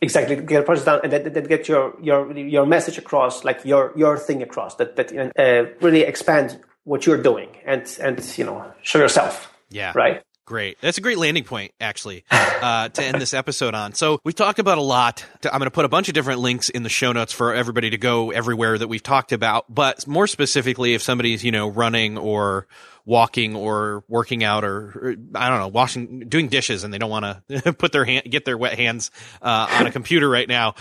Exactly, 0.00 0.36
get 0.36 0.60
a 0.60 0.64
project 0.64 0.84
done, 0.84 1.00
and 1.02 1.12
then, 1.12 1.32
then 1.32 1.44
get 1.44 1.68
your 1.68 1.96
your 2.02 2.30
your 2.36 2.66
message 2.66 2.98
across, 2.98 3.44
like 3.44 3.64
your 3.64 3.94
your 3.96 4.18
thing 4.18 4.42
across. 4.42 4.74
That 4.74 4.94
that 4.96 5.10
uh, 5.38 5.72
really 5.80 6.02
expand 6.02 6.60
what 6.84 7.06
you're 7.06 7.22
doing, 7.22 7.48
and 7.64 7.98
and 8.02 8.20
you 8.36 8.44
know 8.44 8.70
show 8.82 8.98
yourself. 8.98 9.50
Yeah. 9.70 9.92
Right. 9.94 10.22
Great. 10.46 10.80
That's 10.80 10.96
a 10.96 11.00
great 11.00 11.18
landing 11.18 11.42
point, 11.42 11.72
actually, 11.80 12.24
uh, 12.30 12.88
to 12.88 13.02
end 13.02 13.20
this 13.20 13.34
episode 13.34 13.74
on. 13.74 13.94
So 13.94 14.20
we've 14.22 14.34
talked 14.34 14.60
about 14.60 14.78
a 14.78 14.82
lot. 14.82 15.26
I'm 15.44 15.58
going 15.58 15.64
to 15.64 15.72
put 15.72 15.84
a 15.84 15.88
bunch 15.88 16.06
of 16.06 16.14
different 16.14 16.38
links 16.38 16.68
in 16.68 16.84
the 16.84 16.88
show 16.88 17.10
notes 17.10 17.32
for 17.32 17.52
everybody 17.52 17.90
to 17.90 17.98
go 17.98 18.30
everywhere 18.30 18.78
that 18.78 18.86
we've 18.86 19.02
talked 19.02 19.32
about. 19.32 19.64
But 19.68 20.06
more 20.06 20.28
specifically, 20.28 20.94
if 20.94 21.02
somebody's, 21.02 21.44
you 21.44 21.50
know, 21.50 21.66
running 21.68 22.16
or 22.16 22.68
walking 23.04 23.56
or 23.56 24.04
working 24.06 24.44
out 24.44 24.62
or, 24.62 24.92
or 24.94 25.16
I 25.34 25.48
don't 25.48 25.58
know, 25.58 25.68
washing, 25.68 26.28
doing 26.28 26.46
dishes 26.46 26.84
and 26.84 26.94
they 26.94 26.98
don't 26.98 27.10
want 27.10 27.24
to 27.48 27.72
put 27.78 27.90
their 27.90 28.04
hand, 28.04 28.30
get 28.30 28.44
their 28.44 28.56
wet 28.56 28.78
hands, 28.78 29.10
uh, 29.42 29.66
on 29.68 29.88
a 29.88 29.90
computer 29.90 30.28
right 30.28 30.48
now. 30.48 30.76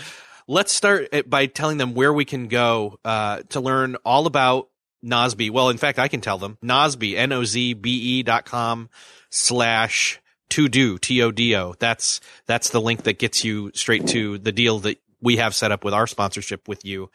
Let's 0.47 0.74
start 0.74 1.09
by 1.28 1.47
telling 1.47 1.80
them 1.80 1.95
where 1.95 2.13
we 2.13 2.24
can 2.24 2.49
go, 2.49 2.99
uh, 3.03 3.41
to 3.49 3.61
learn 3.61 3.95
all 4.05 4.28
about 4.28 4.70
Nozbe. 5.06 5.51
Well, 5.51 5.70
in 5.70 5.78
fact, 5.78 5.99
I 5.99 6.08
can 6.08 6.22
tell 6.22 6.38
them 6.38 6.58
Nozbe, 6.64 7.16
N-O-Z-B-E 7.16 8.24
dot 8.24 8.45
com 8.45 8.89
slash 9.30 10.20
to 10.49 10.68
do 10.68 10.97
T 10.97 11.22
O 11.22 11.32
D 11.32 11.56
O. 11.56 11.74
That's 11.80 12.22
that's 12.45 12.70
the 12.70 12.82
link 12.82 13.03
that 13.03 13.20
gets 13.20 13.43
you 13.43 13.72
straight 13.74 14.08
to 14.08 14.38
the 14.38 14.51
deal 14.51 14.80
that 14.80 14.99
we 15.22 15.38
have 15.38 15.56
set 15.56 15.72
up 15.72 15.84
with 15.84 15.93
our 15.93 16.08
sponsorship 16.08 16.68
with 16.68 16.86
you. 16.86 17.10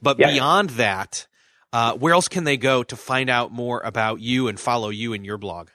But 0.00 0.18
yeah. 0.18 0.32
beyond 0.32 0.70
that, 0.70 1.26
uh, 1.72 1.94
where 1.94 2.12
else 2.12 2.28
can 2.28 2.44
they 2.44 2.56
go 2.56 2.82
to 2.82 2.96
find 2.96 3.30
out 3.30 3.52
more 3.52 3.80
about 3.80 4.20
you 4.20 4.48
and 4.48 4.58
follow 4.58 4.90
you 4.90 5.12
in 5.12 5.24
your 5.24 5.38
blog? 5.38 5.68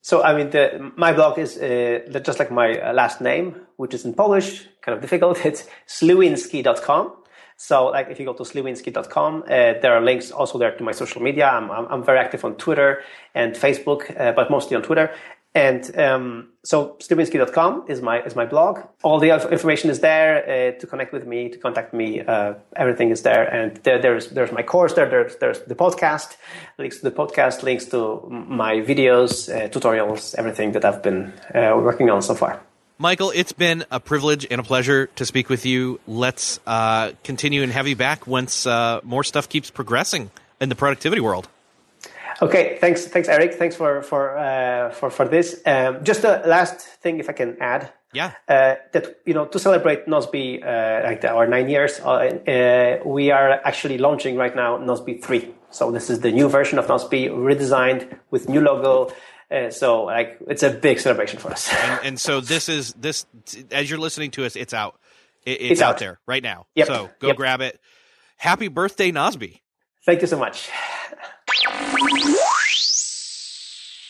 So, 0.00 0.22
I 0.22 0.34
mean, 0.36 0.50
the, 0.50 0.92
my 0.96 1.12
blog 1.12 1.38
is 1.38 1.58
uh, 1.58 2.20
just 2.24 2.38
like 2.38 2.50
my 2.50 2.92
last 2.92 3.20
name, 3.20 3.60
which 3.76 3.94
is 3.94 4.04
in 4.04 4.14
Polish, 4.14 4.66
kind 4.80 4.96
of 4.96 5.02
difficult. 5.02 5.44
It's 5.44 5.66
sliwinski.com. 5.86 7.12
So, 7.60 7.86
like, 7.86 8.08
if 8.08 8.20
you 8.20 8.24
go 8.24 8.34
to 8.34 8.44
sliwinski.com, 8.44 9.42
uh, 9.42 9.46
there 9.48 9.92
are 9.92 10.00
links 10.00 10.30
also 10.30 10.58
there 10.58 10.70
to 10.76 10.84
my 10.84 10.92
social 10.92 11.20
media. 11.20 11.48
I'm, 11.48 11.68
I'm, 11.72 11.86
I'm 11.90 12.04
very 12.04 12.20
active 12.20 12.44
on 12.44 12.54
Twitter 12.54 13.02
and 13.34 13.56
Facebook, 13.56 14.18
uh, 14.18 14.30
but 14.30 14.48
mostly 14.48 14.76
on 14.76 14.82
Twitter. 14.82 15.12
And 15.56 15.98
um, 15.98 16.50
so 16.62 16.96
sliwinski.com 17.00 17.86
is 17.88 18.00
my 18.00 18.22
is 18.22 18.36
my 18.36 18.46
blog. 18.46 18.80
All 19.02 19.18
the 19.18 19.30
information 19.50 19.90
is 19.90 19.98
there 19.98 20.44
uh, 20.44 20.78
to 20.78 20.86
connect 20.86 21.12
with 21.12 21.26
me, 21.26 21.48
to 21.48 21.58
contact 21.58 21.92
me. 21.92 22.20
Uh, 22.20 22.54
everything 22.76 23.10
is 23.10 23.22
there, 23.22 23.52
and 23.52 23.76
there, 23.78 23.98
there's 23.98 24.28
there's 24.28 24.52
my 24.52 24.62
course 24.62 24.92
there. 24.92 25.08
There's 25.08 25.34
there's 25.36 25.60
the 25.62 25.74
podcast, 25.74 26.36
links 26.78 26.98
to 26.98 27.10
the 27.10 27.16
podcast, 27.22 27.64
links 27.64 27.86
to 27.86 28.22
my 28.30 28.74
videos, 28.76 29.48
uh, 29.52 29.68
tutorials, 29.68 30.34
everything 30.36 30.72
that 30.72 30.84
I've 30.84 31.02
been 31.02 31.32
uh, 31.52 31.72
working 31.82 32.08
on 32.08 32.22
so 32.22 32.34
far. 32.34 32.60
Michael, 33.00 33.30
it's 33.32 33.52
been 33.52 33.84
a 33.92 34.00
privilege 34.00 34.44
and 34.50 34.60
a 34.60 34.64
pleasure 34.64 35.06
to 35.14 35.24
speak 35.24 35.48
with 35.48 35.64
you. 35.64 36.00
Let's 36.08 36.58
uh, 36.66 37.12
continue 37.22 37.62
and 37.62 37.70
have 37.70 37.86
you 37.86 37.94
back 37.94 38.26
once 38.26 38.66
uh, 38.66 39.00
more 39.04 39.22
stuff 39.22 39.48
keeps 39.48 39.70
progressing 39.70 40.32
in 40.60 40.68
the 40.68 40.74
productivity 40.74 41.20
world. 41.20 41.48
Okay, 42.42 42.76
thanks, 42.80 43.06
thanks, 43.06 43.28
Eric. 43.28 43.54
Thanks 43.54 43.76
for 43.76 44.02
for 44.02 44.36
uh, 44.36 44.90
for 44.90 45.10
for 45.10 45.28
this. 45.28 45.60
Um, 45.64 46.02
just 46.02 46.24
a 46.24 46.42
last 46.44 46.80
thing, 46.80 47.20
if 47.20 47.28
I 47.28 47.34
can 47.34 47.56
add. 47.60 47.92
Yeah. 48.12 48.32
Uh, 48.48 48.74
that 48.92 49.20
you 49.24 49.34
know, 49.34 49.46
to 49.46 49.58
celebrate 49.60 50.06
Nozbe 50.06 50.64
uh, 50.64 51.06
like 51.06 51.24
our 51.24 51.46
nine 51.46 51.68
years, 51.68 52.00
uh, 52.00 52.08
uh, 52.08 53.08
we 53.08 53.30
are 53.30 53.60
actually 53.64 53.98
launching 53.98 54.36
right 54.36 54.56
now 54.56 54.78
Nozbe 54.78 55.22
three. 55.22 55.54
So 55.70 55.92
this 55.92 56.10
is 56.10 56.20
the 56.20 56.32
new 56.32 56.48
version 56.48 56.80
of 56.80 56.86
Nozbe, 56.88 57.30
redesigned 57.30 58.18
with 58.30 58.48
new 58.48 58.60
logo, 58.60 59.12
uh, 59.50 59.70
so 59.70 60.04
like 60.04 60.38
it's 60.48 60.62
a 60.62 60.70
big 60.70 61.00
celebration 61.00 61.38
for 61.38 61.50
us. 61.50 61.72
and, 61.72 62.00
and, 62.04 62.20
so 62.20 62.40
this 62.40 62.68
is 62.68 62.92
this 62.94 63.26
as 63.70 63.88
you're 63.88 63.98
listening 63.98 64.30
to 64.32 64.44
us, 64.44 64.56
it's 64.56 64.74
out. 64.74 64.98
It, 65.44 65.60
it's, 65.60 65.70
it's 65.72 65.80
out. 65.80 65.94
out. 65.94 65.98
there 65.98 66.20
right 66.26 66.42
now. 66.42 66.66
Yep. 66.74 66.86
So 66.86 67.10
go 67.18 67.28
yep. 67.28 67.36
grab 67.36 67.60
it. 67.60 67.80
Happy 68.36 68.68
birthday, 68.68 69.10
Nozbe. 69.10 69.60
Thank 70.04 70.20
you 70.20 70.26
so 70.26 70.38
much. 70.38 70.68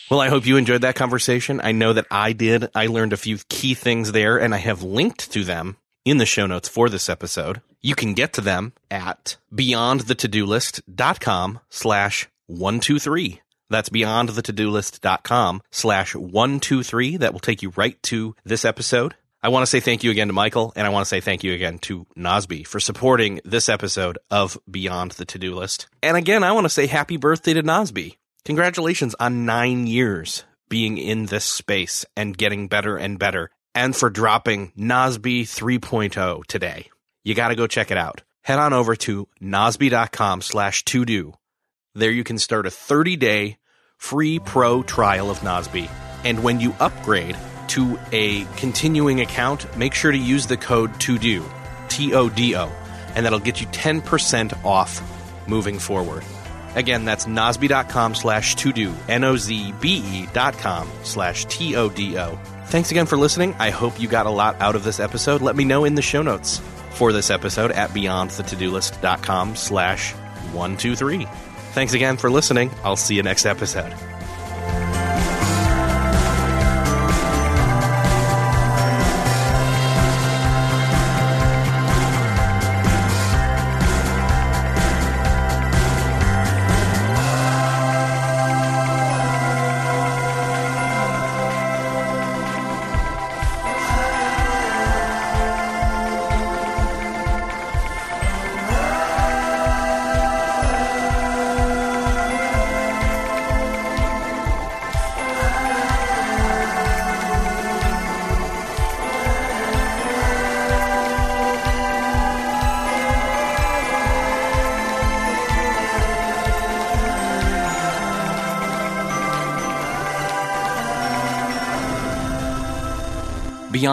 Well, 0.09 0.19
I 0.19 0.29
hope 0.29 0.47
you 0.47 0.57
enjoyed 0.57 0.81
that 0.81 0.95
conversation. 0.95 1.61
I 1.63 1.71
know 1.71 1.93
that 1.93 2.07
I 2.09 2.33
did. 2.33 2.69
I 2.73 2.87
learned 2.87 3.13
a 3.13 3.17
few 3.17 3.37
key 3.47 3.75
things 3.75 4.11
there 4.11 4.39
and 4.39 4.55
I 4.55 4.57
have 4.57 4.81
linked 4.81 5.31
to 5.31 5.43
them 5.43 5.77
in 6.03 6.17
the 6.17 6.25
show 6.25 6.47
notes 6.47 6.67
for 6.67 6.89
this 6.89 7.09
episode. 7.09 7.61
You 7.79 7.93
can 7.93 8.15
get 8.15 8.33
to 8.33 8.41
them 8.41 8.73
at 8.89 9.37
beyondthetodolist.com 9.53 11.59
slash 11.69 12.27
123. 12.47 13.41
That's 13.69 13.89
beyondthetodolist.com 13.89 15.61
slash 15.71 16.15
123. 16.15 17.17
That 17.17 17.33
will 17.33 17.39
take 17.39 17.61
you 17.61 17.71
right 17.75 18.01
to 18.03 18.35
this 18.43 18.65
episode. 18.65 19.15
I 19.41 19.49
want 19.49 19.63
to 19.63 19.67
say 19.67 19.79
thank 19.79 20.03
you 20.03 20.11
again 20.11 20.27
to 20.27 20.33
Michael, 20.33 20.73
and 20.75 20.85
I 20.85 20.89
want 20.89 21.05
to 21.05 21.09
say 21.09 21.21
thank 21.21 21.45
you 21.45 21.53
again 21.53 21.79
to 21.79 22.05
Nozbe 22.17 22.67
for 22.67 22.81
supporting 22.81 23.39
this 23.45 23.69
episode 23.69 24.17
of 24.29 24.57
Beyond 24.69 25.11
the 25.11 25.23
To-Do 25.23 25.55
List. 25.55 25.87
And 26.03 26.17
again, 26.17 26.43
I 26.43 26.51
want 26.51 26.65
to 26.65 26.69
say 26.69 26.87
happy 26.87 27.15
birthday 27.15 27.53
to 27.53 27.63
Nozbe. 27.63 28.17
Congratulations 28.43 29.15
on 29.17 29.45
nine 29.45 29.87
years 29.87 30.43
being 30.67 30.97
in 30.97 31.27
this 31.27 31.45
space 31.45 32.05
and 32.17 32.37
getting 32.37 32.67
better 32.67 32.97
and 32.97 33.17
better, 33.17 33.49
and 33.73 33.95
for 33.95 34.09
dropping 34.09 34.71
Nozbe 34.77 35.43
3.0 35.43 36.45
today. 36.45 36.89
You 37.23 37.33
got 37.33 37.47
to 37.47 37.55
go 37.55 37.65
check 37.65 37.91
it 37.91 37.97
out. 37.97 38.23
Head 38.43 38.59
on 38.59 38.73
over 38.73 38.95
to 38.97 39.27
nozbe.com 39.41 40.41
slash 40.41 40.83
to 40.85 41.05
do 41.05 41.33
there 41.95 42.11
you 42.11 42.23
can 42.23 42.37
start 42.37 42.65
a 42.65 42.71
30 42.71 43.15
day 43.17 43.57
free 43.99 44.39
pro 44.39 44.81
trial 44.81 45.29
of 45.29 45.41
Nozbe. 45.41 45.87
And 46.25 46.43
when 46.43 46.59
you 46.59 46.75
upgrade 46.79 47.37
to 47.67 47.99
a 48.11 48.45
continuing 48.57 49.21
account, 49.21 49.77
make 49.77 49.93
sure 49.93 50.11
to 50.11 50.17
use 50.17 50.47
the 50.47 50.57
code 50.57 50.99
TODO, 50.99 51.45
T 51.87 52.13
O 52.15 52.27
D 52.29 52.55
O, 52.55 52.67
and 53.15 53.25
that'll 53.25 53.39
get 53.39 53.61
you 53.61 53.67
10% 53.67 54.65
off 54.65 55.47
moving 55.47 55.77
forward. 55.77 56.23
Again, 56.75 57.05
that's 57.05 57.25
nozbe.com 57.25 58.15
slash 58.15 58.55
to 58.55 58.93
N 59.07 59.23
O 59.23 59.37
Z 59.37 59.73
B 59.79 60.01
E 60.05 60.29
dot 60.33 60.57
com 60.57 60.89
slash 61.03 61.45
T 61.45 61.75
O 61.75 61.89
D 61.89 62.17
O. 62.17 62.39
Thanks 62.65 62.91
again 62.91 63.05
for 63.05 63.17
listening. 63.17 63.55
I 63.59 63.71
hope 63.71 63.99
you 63.99 64.07
got 64.07 64.27
a 64.27 64.31
lot 64.31 64.59
out 64.61 64.75
of 64.75 64.83
this 64.83 64.99
episode. 64.99 65.41
Let 65.41 65.55
me 65.55 65.65
know 65.65 65.85
in 65.85 65.95
the 65.95 66.01
show 66.01 66.21
notes 66.21 66.61
for 66.91 67.11
this 67.11 67.29
episode 67.29 67.71
at 67.71 67.89
beyondthetodolist.com 67.89 69.55
slash 69.55 70.13
123. 70.53 71.25
Thanks 71.73 71.93
again 71.93 72.17
for 72.17 72.29
listening. 72.29 72.71
I'll 72.83 72.95
see 72.95 73.15
you 73.15 73.23
next 73.23 73.45
episode. 73.45 73.93